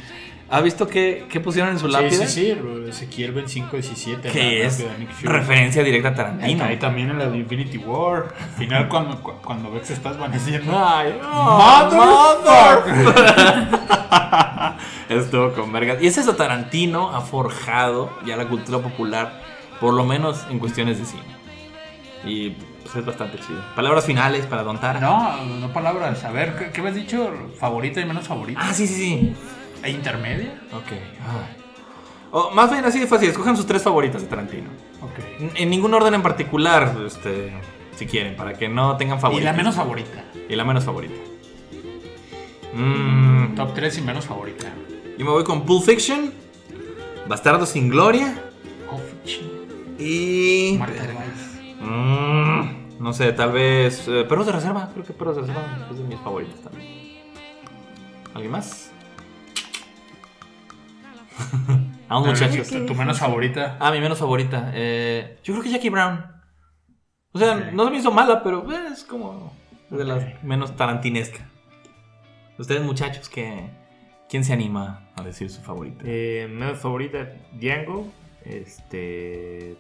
¿Ha 0.49 0.61
visto 0.61 0.87
qué, 0.87 1.27
qué 1.29 1.41
pusieron 1.41 1.73
en 1.73 1.79
su 1.81 1.87
Sí, 1.87 1.93
lápida? 1.93 2.27
sí, 2.27 2.29
sí, 2.29 2.51
el 2.51 2.89
Ezequiel 2.89 3.35
2517. 3.35 4.31
Que 4.31 4.65
es 4.65 4.85
referencia 5.23 5.83
directa 5.83 6.11
a 6.11 6.15
Tarantino. 6.15 6.65
Ahí 6.65 6.77
también 6.77 7.11
en 7.11 7.19
la 7.19 7.27
de 7.29 7.39
Infinity 7.39 7.79
War. 7.79 8.33
Al 8.41 8.51
final, 8.57 8.89
cuando, 8.89 9.21
cu- 9.23 9.33
cuando 9.43 9.73
ves 9.73 9.89
que 9.89 9.95
estás 9.95 10.13
desvaneciendo. 10.13 10.73
Ay, 10.79 11.19
Estuvo 15.09 15.53
con 15.53 15.73
vergas. 15.73 16.03
Y 16.03 16.07
es 16.07 16.19
eso, 16.19 16.35
Tarantino 16.37 17.15
ha 17.15 17.21
forjado 17.21 18.11
ya 18.25 18.37
la 18.37 18.47
cultura 18.49 18.79
popular, 18.79 19.41
por 19.81 19.95
lo 19.95 20.05
menos 20.05 20.45
en 20.51 20.59
cuestiones 20.59 20.99
de 20.99 21.05
cine. 21.07 21.23
Y 22.25 22.51
pues 22.83 22.97
es 22.97 23.05
bastante 23.05 23.39
chido. 23.39 23.61
Palabras 23.75 24.05
finales 24.05 24.47
para 24.47 24.63
Don 24.63 24.81
Tara. 24.81 25.01
No, 25.01 25.45
no 25.45 25.73
palabras. 25.73 26.25
A 26.25 26.31
ver, 26.31 26.57
¿qué, 26.57 26.71
qué 26.71 26.83
me 26.83 26.89
has 26.91 26.95
dicho? 26.95 27.33
¿Favorita 27.59 28.01
y 28.01 28.05
menos 28.05 28.27
favorita? 28.27 28.61
Ah, 28.63 28.73
sí, 28.75 28.87
sí, 28.87 28.95
sí. 28.95 29.35
¿E 29.83 29.91
intermedia? 29.91 30.61
Ok. 30.73 30.91
ay. 30.93 31.57
O, 32.33 32.51
más 32.51 32.71
bien 32.71 32.85
así 32.85 32.99
de 32.99 33.07
fácil, 33.07 33.31
escojan 33.31 33.57
sus 33.57 33.67
tres 33.67 33.83
favoritas 33.83 34.21
de 34.23 34.29
Tarantino. 34.29 34.69
Ok. 35.01 35.19
En, 35.41 35.51
en 35.57 35.71
ningún 35.71 35.95
orden 35.95 36.13
en 36.15 36.23
particular, 36.23 36.95
este, 37.07 37.53
si 37.95 38.07
quieren, 38.07 38.37
para 38.37 38.53
que 38.55 38.69
no 38.69 38.97
tengan 38.97 39.19
Y 39.19 39.21
favoritas. 39.21 39.45
la 39.53 39.57
menos 39.57 39.75
favorita. 39.77 40.25
Y 40.49 40.57
la 40.57 40.65
menos 40.65 40.85
favorita. 40.85 41.15
Mm, 42.75 43.55
Top 43.55 43.73
3 43.75 43.99
y 43.99 44.03
menos 44.03 44.27
favorita. 44.27 44.67
yo 45.19 45.25
me 45.25 45.31
voy 45.31 45.45
con 45.45 45.65
Pulp 45.65 45.85
Fiction, 45.85 46.33
Bastardo 47.29 47.65
sin 47.67 47.89
Gloria 47.89 48.35
Oh, 48.91 49.01
ching. 49.25 49.97
y... 49.99 50.77
Marta. 50.79 51.03
Mm, 51.81 52.99
no 53.03 53.13
sé, 53.13 53.33
tal 53.33 53.53
vez... 53.53 54.07
eh, 54.09 54.25
Perros 54.29 54.47
de 54.47 54.53
Reserva, 54.53 54.91
creo 54.93 55.05
que 55.05 55.13
Perros 55.13 55.37
de 55.37 55.43
Reserva 55.43 55.63
es 55.91 55.97
de 55.99 56.05
mis 56.05 56.19
favoritos 56.21 56.61
también. 56.61 56.91
¿Alguien 58.35 58.53
más? 58.53 58.93
A 62.09 62.19
un 62.19 62.27
muchacho. 62.29 62.63
Tu- 62.87 62.95
menos 62.95 63.19
favorita. 63.19 63.77
Ah, 63.81 63.91
mi 63.91 64.01
menos 64.01 64.19
favorita. 64.19 64.71
eh, 64.75 65.39
yo 65.43 65.55
creo 65.55 65.65
que 65.65 65.71
Jackie 65.71 65.91
Brown. 65.91 66.25
O 67.33 67.39
sea, 67.39 67.71
no 67.73 67.85
se 67.85 67.91
me 67.91 67.99
hizo 67.99 68.11
mala, 68.13 68.43
pero 68.43 68.71
eh, 68.73 68.89
es 68.93 69.05
como 69.05 69.53
de 69.91 70.05
las 70.05 70.43
menos 70.43 70.75
tarantinesca. 70.77 71.49
Ustedes, 72.59 72.83
muchachos, 72.83 73.29
que 73.29 73.69
¿quién 74.31 74.45
se 74.45 74.53
anima 74.55 75.09
a 75.17 75.23
decir 75.23 75.51
su 75.51 75.61
favorita? 75.61 76.03
Eh, 76.07 76.49
menos 76.51 76.79
favorita, 76.79 77.29
Django. 77.53 78.07
Este. 78.45 79.77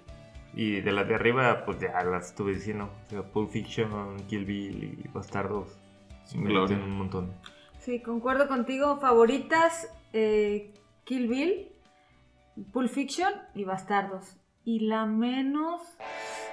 Y 0.55 0.81
de 0.81 0.93
las 0.93 1.07
de 1.07 1.15
arriba, 1.15 1.65
pues 1.65 1.79
ya 1.81 2.03
las 2.05 2.27
estuve 2.29 2.55
diciendo. 2.55 2.91
O 3.07 3.11
sea, 3.11 3.23
Pulp 3.23 3.51
Fiction, 3.51 4.17
Kill 4.29 4.45
Bill 4.45 5.01
y 5.05 5.09
Bastardos. 5.09 5.79
Sin 6.25 6.43
Me 6.45 6.51
gloria. 6.51 6.77
un 6.77 6.91
montón. 6.99 7.33
Sí, 7.79 8.01
concuerdo 8.01 8.49
contigo. 8.49 8.99
Favoritas, 9.01 9.89
eh, 10.13 10.73
Kill 11.07 11.29
Bill, 11.29 11.73
Pulp 12.73 12.91
Fiction 12.91 13.33
y 13.55 13.63
Bastardos. 13.63 14.35
Y 14.65 14.81
la 14.81 15.07
menos, 15.07 15.81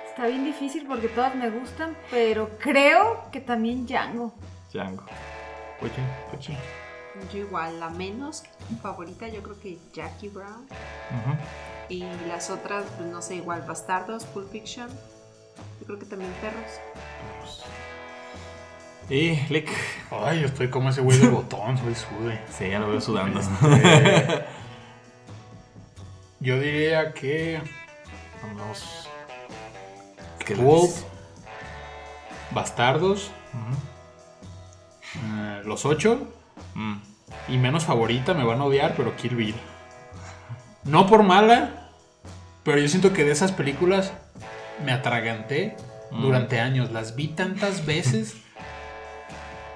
está 0.07 0.27
bien 0.27 0.45
difícil 0.45 0.85
porque 0.85 1.07
todas 1.07 1.33
me 1.33 1.49
gustan, 1.49 1.97
pero 2.11 2.51
creo 2.59 3.31
que 3.31 3.41
también 3.41 3.87
Django. 3.87 4.35
Django. 4.71 5.05
Oye, 5.81 5.91
oye. 6.37 6.57
Yo 7.33 7.39
igual, 7.39 7.79
la 7.79 7.89
menos 7.89 8.43
favorita 8.79 9.27
yo 9.27 9.41
creo 9.41 9.59
que 9.59 9.79
Jackie 9.91 10.29
Brown. 10.29 10.65
Ujú. 10.65 11.35
Y 11.89 12.03
las 12.27 12.51
otras, 12.51 12.85
pues 12.95 13.09
no 13.09 13.23
sé, 13.23 13.37
igual 13.37 13.63
Bastardos, 13.67 14.25
Pulp 14.25 14.51
Fiction. 14.51 14.87
Yo 15.79 15.87
creo 15.87 15.97
que 15.97 16.05
también 16.05 16.31
Perros. 16.41 16.79
Y 19.09 19.35
Lick. 19.49 19.69
Ay, 20.11 20.41
yo 20.41 20.47
estoy 20.47 20.69
como 20.69 20.89
ese 20.89 21.01
güey 21.01 21.17
del 21.17 21.29
botón, 21.29 21.77
soy 21.77 21.93
sude. 21.95 22.39
Sí, 22.57 22.69
ya 22.69 22.79
lo 22.79 22.89
veo 22.89 23.01
sudando. 23.01 23.39
Este, 23.39 24.45
yo 26.39 26.59
diría 26.59 27.13
que. 27.13 27.61
Vamos. 28.41 29.09
¿Qué 30.45 30.55
más? 30.55 31.05
Bastardos, 32.51 33.31
eh, 35.15 35.61
Los 35.65 35.85
Ocho. 35.85 36.27
Mm. 36.75 36.95
Y 37.49 37.57
menos 37.57 37.85
favorita, 37.85 38.33
me 38.33 38.43
van 38.43 38.61
a 38.61 38.65
odiar, 38.65 38.93
pero 38.95 39.15
Kill 39.15 39.35
Bill. 39.35 39.55
No 40.85 41.07
por 41.07 41.23
mala, 41.23 41.89
pero 42.63 42.77
yo 42.79 42.87
siento 42.87 43.13
que 43.13 43.23
de 43.23 43.31
esas 43.31 43.51
películas 43.51 44.13
me 44.85 44.91
atraganté 44.91 45.75
Mm. 46.11 46.21
durante 46.21 46.59
años. 46.59 46.91
Las 46.91 47.15
vi 47.15 47.29
tantas 47.29 47.85
veces 47.85 48.35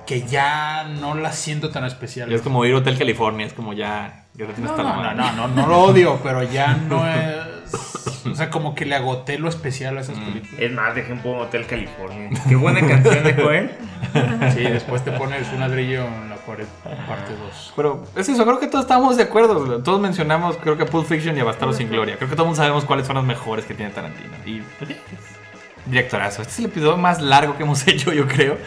que 0.08 0.24
ya 0.24 0.86
no 1.00 1.14
las 1.14 1.36
siento 1.36 1.70
tan 1.70 1.84
especiales. 1.86 2.34
Es 2.36 2.42
como 2.42 2.66
ir 2.66 2.74
a 2.74 2.78
Hotel 2.78 2.98
California, 2.98 3.46
es 3.46 3.54
como 3.54 3.74
ya. 3.74 4.24
No, 4.36 4.46
la 4.78 4.84
no, 4.84 5.04
no, 5.04 5.14
no, 5.14 5.32
no, 5.34 5.48
no 5.50 5.68
lo 5.68 5.80
odio, 5.80 6.20
pero 6.24 6.42
ya 6.44 6.74
no 6.76 7.08
es. 7.08 7.36
O 8.26 8.36
sea, 8.36 8.50
como 8.50 8.76
que 8.76 8.86
le 8.86 8.94
agoté 8.96 9.40
lo 9.40 9.50
especial 9.50 9.98
a 9.98 10.02
esas 10.02 10.18
Mm. 10.18 10.26
películas. 10.26 10.60
Es 10.60 10.72
más, 10.72 10.94
dejen 10.96 11.20
por 11.20 11.38
Hotel 11.38 11.66
California. 11.66 12.30
Qué 12.48 12.56
buena 12.56 12.80
canción 12.86 13.24
de 13.24 13.36
Cohen. 13.36 13.72
Sí, 14.54 14.62
después 14.64 15.04
te 15.04 15.12
pones 15.12 15.48
un 15.54 15.60
ladrillo 15.62 16.06
en 16.06 16.30
la 16.30 16.36
pared, 16.36 16.66
parte 16.84 17.34
2. 17.40 17.74
Pero 17.76 18.04
es 18.16 18.30
eso, 18.30 18.44
creo 18.46 18.60
que 18.60 18.68
todos 18.68 18.84
estamos 18.86 19.18
de 19.18 19.24
acuerdo. 19.24 19.82
Todos 19.82 20.00
mencionamos, 20.00 20.58
creo 20.58 20.78
que 20.78 20.86
Pulp 20.86 21.08
Fiction 21.08 21.38
y 21.38 21.42
Bastardo 21.42 21.74
sin 21.74 21.90
Gloria. 21.90 22.16
Creo 22.18 22.30
que 22.30 22.36
todos 22.36 22.56
sabemos 22.58 22.86
cuáles 22.86 23.08
son 23.08 23.16
las 23.16 23.26
mejores 23.26 23.66
que 23.66 23.74
tiene 23.74 23.92
Tarantino. 23.92 24.30
Y 24.46 24.62
pues, 24.78 24.92
Directorazo. 25.86 26.42
Este 26.42 26.54
es 26.54 26.60
el 26.60 26.66
episodio 26.66 26.98
más 26.98 27.22
largo 27.22 27.56
que 27.58 27.64
hemos 27.64 27.88
hecho, 27.88 28.12
yo 28.14 28.28
creo. 28.28 28.58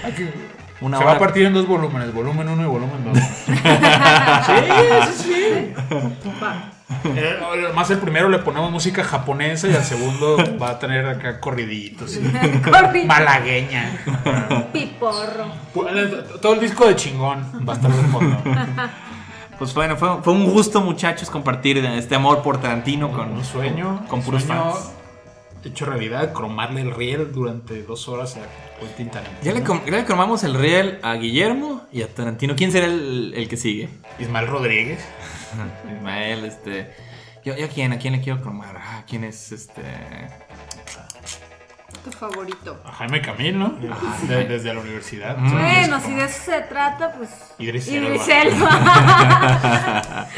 Una 0.80 0.96
Se 0.98 1.04
hora. 1.04 1.12
va 1.12 1.16
a 1.16 1.20
partir 1.20 1.44
en 1.46 1.52
dos 1.52 1.66
volúmenes, 1.66 2.12
volumen 2.14 2.48
1 2.48 2.62
y 2.62 2.66
volumen 2.66 3.04
2. 3.12 3.18
sí, 4.46 4.52
sí, 5.06 5.22
sí. 5.22 5.74
Eh, 7.16 7.38
Además, 7.66 7.90
el 7.90 7.98
primero 7.98 8.28
le 8.28 8.38
ponemos 8.38 8.70
música 8.70 9.04
japonesa 9.04 9.68
y 9.68 9.74
al 9.74 9.84
segundo 9.84 10.36
va 10.60 10.70
a 10.70 10.78
tener 10.78 11.06
acá 11.06 11.38
corriditos. 11.38 12.16
y 12.16 12.20
Corri- 12.20 13.06
Malagueña. 13.06 13.92
Piporro. 14.72 15.46
Todo 16.40 16.54
el 16.54 16.60
disco 16.60 16.86
de 16.86 16.96
chingón 16.96 17.64
va 17.68 17.74
a 17.74 17.76
estar 17.76 17.90
de 17.92 18.02
fondo. 18.08 18.36
Pues 19.58 19.74
bueno, 19.74 19.96
fue, 19.96 20.22
fue 20.22 20.32
un 20.32 20.46
gusto, 20.50 20.80
muchachos, 20.80 21.28
compartir 21.28 21.76
este 21.78 22.14
amor 22.14 22.42
por 22.42 22.58
Tarantino 22.60 23.12
con 23.12 23.30
Un 23.32 23.44
sueño. 23.44 24.04
Con 24.08 24.22
puros 24.22 24.42
sueño 24.44 24.72
fans. 24.72 24.92
Hecho 25.64 25.84
realidad, 25.84 26.32
cromarle 26.32 26.80
el 26.80 26.94
riel 26.94 27.32
durante 27.32 27.82
dos 27.82 28.08
horas 28.08 28.36
a 28.36 28.80
Quentin 28.80 29.10
Tarantino. 29.10 29.42
Ya 29.42 29.52
le, 29.52 29.90
ya 29.90 29.98
le 29.98 30.04
cromamos 30.04 30.42
el 30.44 30.54
riel 30.54 30.98
a 31.02 31.14
Guillermo 31.14 31.82
y 31.92 32.02
a 32.02 32.08
Tarantino. 32.08 32.56
¿Quién 32.56 32.72
será 32.72 32.86
el, 32.86 33.34
el 33.36 33.48
que 33.48 33.56
sigue? 33.56 33.88
Ismael 34.18 34.46
Rodríguez. 34.46 35.00
Ismael, 35.96 36.44
este. 36.44 36.94
Yo, 37.44 37.56
yo 37.56 37.66
a 37.66 37.68
quién, 37.68 37.92
a 37.92 37.98
quién 37.98 38.14
le 38.14 38.20
quiero 38.20 38.40
cromar. 38.40 38.76
Ah, 38.78 39.04
¿quién 39.06 39.24
es 39.24 39.52
este? 39.52 39.82
Tu 42.04 42.10
favorito. 42.10 42.80
A 42.84 42.92
Jaime 42.92 43.20
Camil, 43.20 43.58
¿no? 43.58 43.68
De- 44.26 44.44
desde 44.46 44.72
la 44.72 44.80
universidad. 44.80 45.36
Mm. 45.36 45.52
Bueno, 45.52 46.00
si 46.00 46.14
de 46.14 46.24
eso 46.24 46.40
se 46.44 46.60
trata, 46.62 47.12
pues. 47.12 47.30
Idris 47.58 47.88
Idris 47.88 48.28
Elba. 48.28 50.26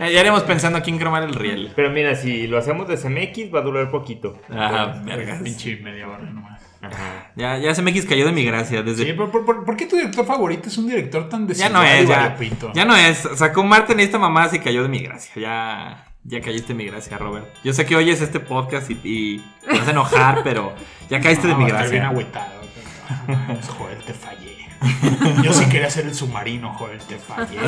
Eh, 0.00 0.14
ya 0.14 0.20
haremos 0.20 0.44
pensando 0.44 0.78
a 0.78 0.80
quién 0.80 0.96
cromar 0.98 1.22
el 1.24 1.34
riel. 1.34 1.72
Pero 1.76 1.90
mira, 1.90 2.14
si 2.14 2.46
lo 2.46 2.56
hacemos 2.56 2.88
de 2.88 2.96
CMX 2.96 3.54
va 3.54 3.58
a 3.58 3.62
durar 3.62 3.90
poquito. 3.90 4.40
Ajá, 4.48 4.98
vergas. 5.04 5.42
Pinche 5.42 5.76
media 5.76 6.08
hora 6.08 6.20
nomás. 6.20 6.62
Ajá. 6.80 7.30
Ya, 7.36 7.58
ya 7.58 7.74
SMX 7.74 8.06
cayó 8.06 8.24
de 8.24 8.32
mi 8.32 8.42
gracia. 8.42 8.82
Desde 8.82 9.04
Sí, 9.04 9.12
¿por, 9.12 9.30
por, 9.30 9.76
qué 9.76 9.84
tu 9.84 9.96
director 9.96 10.24
favorito 10.24 10.68
es 10.70 10.78
un 10.78 10.88
director 10.88 11.28
tan 11.28 11.46
Ya 11.48 11.68
no 11.68 11.82
es, 11.82 12.08
ya. 12.08 12.34
Ya 12.72 12.84
no 12.86 12.96
es. 12.96 13.28
Sacó 13.36 13.62
Martin 13.62 14.00
y 14.00 14.04
esta 14.04 14.18
mamá 14.18 14.48
se 14.48 14.60
cayó 14.60 14.82
de 14.82 14.88
mi 14.88 15.00
gracia. 15.00 15.32
Ya. 15.36 16.09
Ya 16.24 16.40
caíste 16.40 16.68
de 16.68 16.74
mi 16.74 16.84
gracia, 16.86 17.16
Robert. 17.18 17.46
Yo 17.64 17.72
sé 17.72 17.86
que 17.86 17.96
oyes 17.96 18.20
este 18.20 18.40
podcast 18.40 18.90
y, 18.90 19.00
y 19.02 19.38
te 19.66 19.78
vas 19.78 19.88
a 19.88 19.90
enojar, 19.90 20.40
pero 20.44 20.74
ya 21.08 21.20
caíste 21.20 21.48
de 21.48 21.54
mi 21.54 21.64
va 21.70 21.78
a 21.78 21.84
estar 21.84 21.90
bien 21.90 22.02
gracia. 22.02 22.08
agüitado. 22.08 22.60
pero, 23.26 23.38
ah, 23.38 23.72
Joder, 23.78 23.98
te 24.02 24.14
fallé. 24.14 24.50
Yo 25.42 25.52
sí 25.52 25.66
quería 25.68 25.90
ser 25.90 26.06
el 26.06 26.14
submarino, 26.14 26.72
joder, 26.74 27.02
te 27.02 27.18
fallé. 27.18 27.58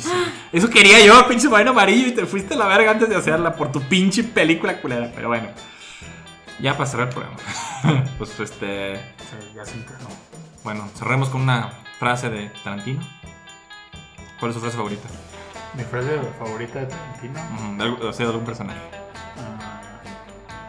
Sí. 0.00 0.10
Eso 0.52 0.68
quería 0.68 1.04
yo, 1.04 1.26
pinche 1.28 1.48
marino 1.48 1.70
amarillo, 1.70 2.08
y 2.08 2.12
te 2.12 2.26
fuiste 2.26 2.54
a 2.54 2.56
la 2.56 2.66
verga 2.66 2.90
antes 2.90 3.08
de 3.08 3.16
hacerla 3.16 3.54
por 3.54 3.70
tu 3.70 3.80
pinche 3.82 4.24
película 4.24 4.80
culera. 4.80 5.12
Pero 5.14 5.28
bueno. 5.28 5.48
Ya 6.60 6.76
para 6.76 6.90
cerrar 6.90 7.08
el 7.08 7.14
programa. 7.14 7.36
pues 8.18 8.38
este. 8.40 9.00
Ya 9.54 9.64
siempre 9.64 9.94
no. 10.00 10.08
Bueno, 10.64 10.88
cerremos 10.96 11.28
con 11.28 11.42
una 11.42 11.70
frase 12.00 12.30
de 12.30 12.50
Tarantino. 12.64 13.00
¿Cuál 14.40 14.50
es 14.50 14.54
su 14.56 14.60
frase 14.60 14.76
favorita? 14.76 15.08
Mi 15.78 15.84
frase 15.84 16.18
favorita 16.38 16.80
de 16.80 16.86
Tarantino. 16.86 17.40
De 17.78 18.06
o 18.08 18.12
sea, 18.12 18.26
de 18.26 18.32
algún 18.32 18.44
personaje. 18.44 18.80
ah, 19.38 19.80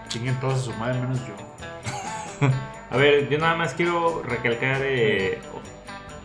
chinguen 0.08 0.40
todos 0.40 0.60
a 0.60 0.62
su 0.62 0.74
madre 0.74 1.00
menos 1.02 1.20
yo. 1.20 2.48
A 2.92 2.98
ver, 2.98 3.28
yo 3.28 3.40
nada 3.40 3.56
más 3.56 3.74
quiero 3.74 4.22
recalcar 4.24 4.82
eh, 4.84 5.40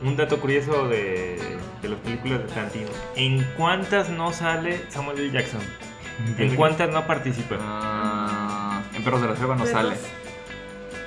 un 0.02 0.16
dato 0.16 0.38
curioso 0.38 0.86
de, 0.88 1.58
de 1.80 1.88
las 1.88 1.98
películas 2.00 2.40
de 2.40 2.44
Tarantino. 2.48 2.90
¿En 3.16 3.42
cuántas 3.56 4.10
no 4.10 4.32
sale 4.34 4.84
Samuel 4.90 5.18
L. 5.18 5.30
Jackson? 5.30 5.62
¿En 6.38 6.54
cuántas 6.54 6.90
no 6.90 7.06
participa? 7.06 7.56
Ah, 7.60 8.82
en 8.94 9.02
Perros 9.02 9.22
de 9.22 9.28
la 9.28 9.36
Selva 9.36 9.56
no 9.56 9.64
sale. 9.66 9.96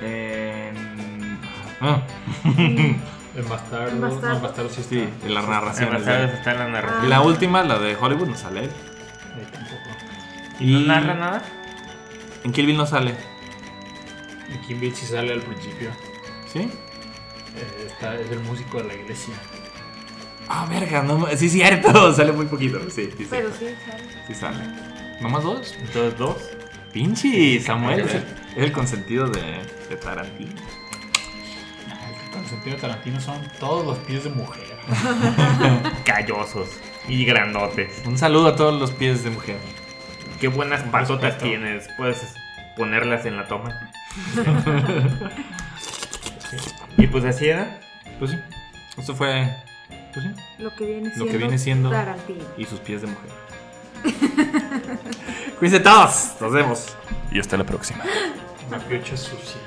En. 0.02 1.38
Ah, 1.80 2.02
El 3.38 3.44
bastardo. 3.44 4.00
Bastardo. 4.00 4.28
No, 4.28 4.34
el 4.36 4.42
bastardo 4.42 4.70
sí 4.70 4.80
está. 4.80 4.94
sí, 4.94 5.08
en 5.24 5.34
las 5.34 5.44
En 5.44 5.50
narraciones. 5.50 6.04
de- 6.04 6.12
sagas 6.12 6.32
está 6.34 6.52
en 6.52 6.58
la 6.58 6.68
narración. 6.68 7.04
Y 7.04 7.08
la 7.08 7.20
última, 7.20 7.62
la 7.62 7.78
de 7.78 7.96
Hollywood, 7.96 8.28
no 8.28 8.36
sale 8.36 8.64
él. 8.64 8.70
Ahí 9.36 9.46
tampoco. 9.52 9.76
¿Y 10.60 10.72
no 10.72 10.80
narra 10.80 11.14
nada? 11.14 11.42
En 12.44 12.52
Kill 12.52 12.66
Bill 12.66 12.76
no 12.76 12.86
sale. 12.86 13.14
Y 14.52 14.66
Kim 14.66 14.80
Bill 14.80 14.94
sí 14.94 15.06
sale 15.06 15.32
al 15.32 15.40
principio. 15.42 15.90
¿Sí? 16.52 16.60
Eh, 16.60 17.86
está, 17.86 18.14
es 18.16 18.30
el 18.30 18.40
músico 18.40 18.78
de 18.78 18.84
la 18.88 18.94
iglesia. 18.94 19.34
Ah, 20.48 20.66
verga, 20.68 21.02
no, 21.02 21.26
sí, 21.36 21.48
cierto. 21.50 22.12
Sale 22.14 22.32
muy 22.32 22.46
poquito. 22.46 22.78
Sí, 22.90 23.10
sí, 23.16 23.26
Pero 23.28 23.50
sí. 23.50 23.66
sí, 23.68 23.74
¿sabes? 23.86 24.02
Sí 24.26 24.34
sale. 24.34 24.64
¿Nomás 25.20 25.42
dos? 25.44 25.74
Entonces, 25.78 26.16
dos. 26.18 26.36
Pinche 26.92 27.60
Samuel. 27.60 28.00
Es 28.00 28.14
el, 28.14 28.22
es 28.56 28.64
el 28.64 28.72
consentido 28.72 29.28
de, 29.28 29.42
de 29.90 29.96
Tarantino. 29.96 30.52
El 32.38 32.44
consentido 32.44 32.76
de 32.76 32.80
Tarantino 32.82 33.20
son 33.20 33.40
todos 33.58 33.84
los 33.84 33.98
pies 33.98 34.24
de 34.24 34.30
mujer. 34.30 34.64
Callosos 36.04 36.68
y 37.08 37.24
grandotes. 37.24 38.02
Un 38.06 38.16
saludo 38.16 38.48
a 38.48 38.56
todos 38.56 38.78
los 38.80 38.90
pies 38.92 39.24
de 39.24 39.30
mujer. 39.30 39.58
Qué 40.40 40.48
buenas 40.48 40.82
Un 40.84 40.90
patotas 40.90 41.22
respeto. 41.34 41.44
tienes. 41.46 41.88
Puedes 41.96 42.34
ponerlas 42.76 43.26
en 43.26 43.36
la 43.36 43.46
toma. 43.48 43.90
y 46.96 47.06
pues 47.08 47.24
así 47.24 47.48
era. 47.48 47.80
Pues 48.18 48.30
sí. 48.32 48.36
Esto 48.96 49.14
fue. 49.14 49.52
Pues 50.14 50.26
sí. 50.26 50.32
Lo 50.58 50.74
que 50.74 50.86
viene 50.86 51.08
Lo 51.08 51.14
siendo. 51.14 51.30
que 51.32 51.38
viene 51.38 51.58
siendo- 51.58 51.90
Tarantino. 51.90 52.44
Y 52.56 52.64
sus 52.64 52.80
pies 52.80 53.02
de 53.02 53.08
mujer. 53.08 53.30
Cuídense 55.58 55.80
todos. 55.82 56.34
Nos 56.40 56.52
vemos. 56.52 56.96
Y 57.32 57.40
hasta 57.40 57.56
la 57.56 57.64
próxima. 57.64 58.04
Una 58.68 58.78
piocha 58.78 59.16
sucia. 59.16 59.60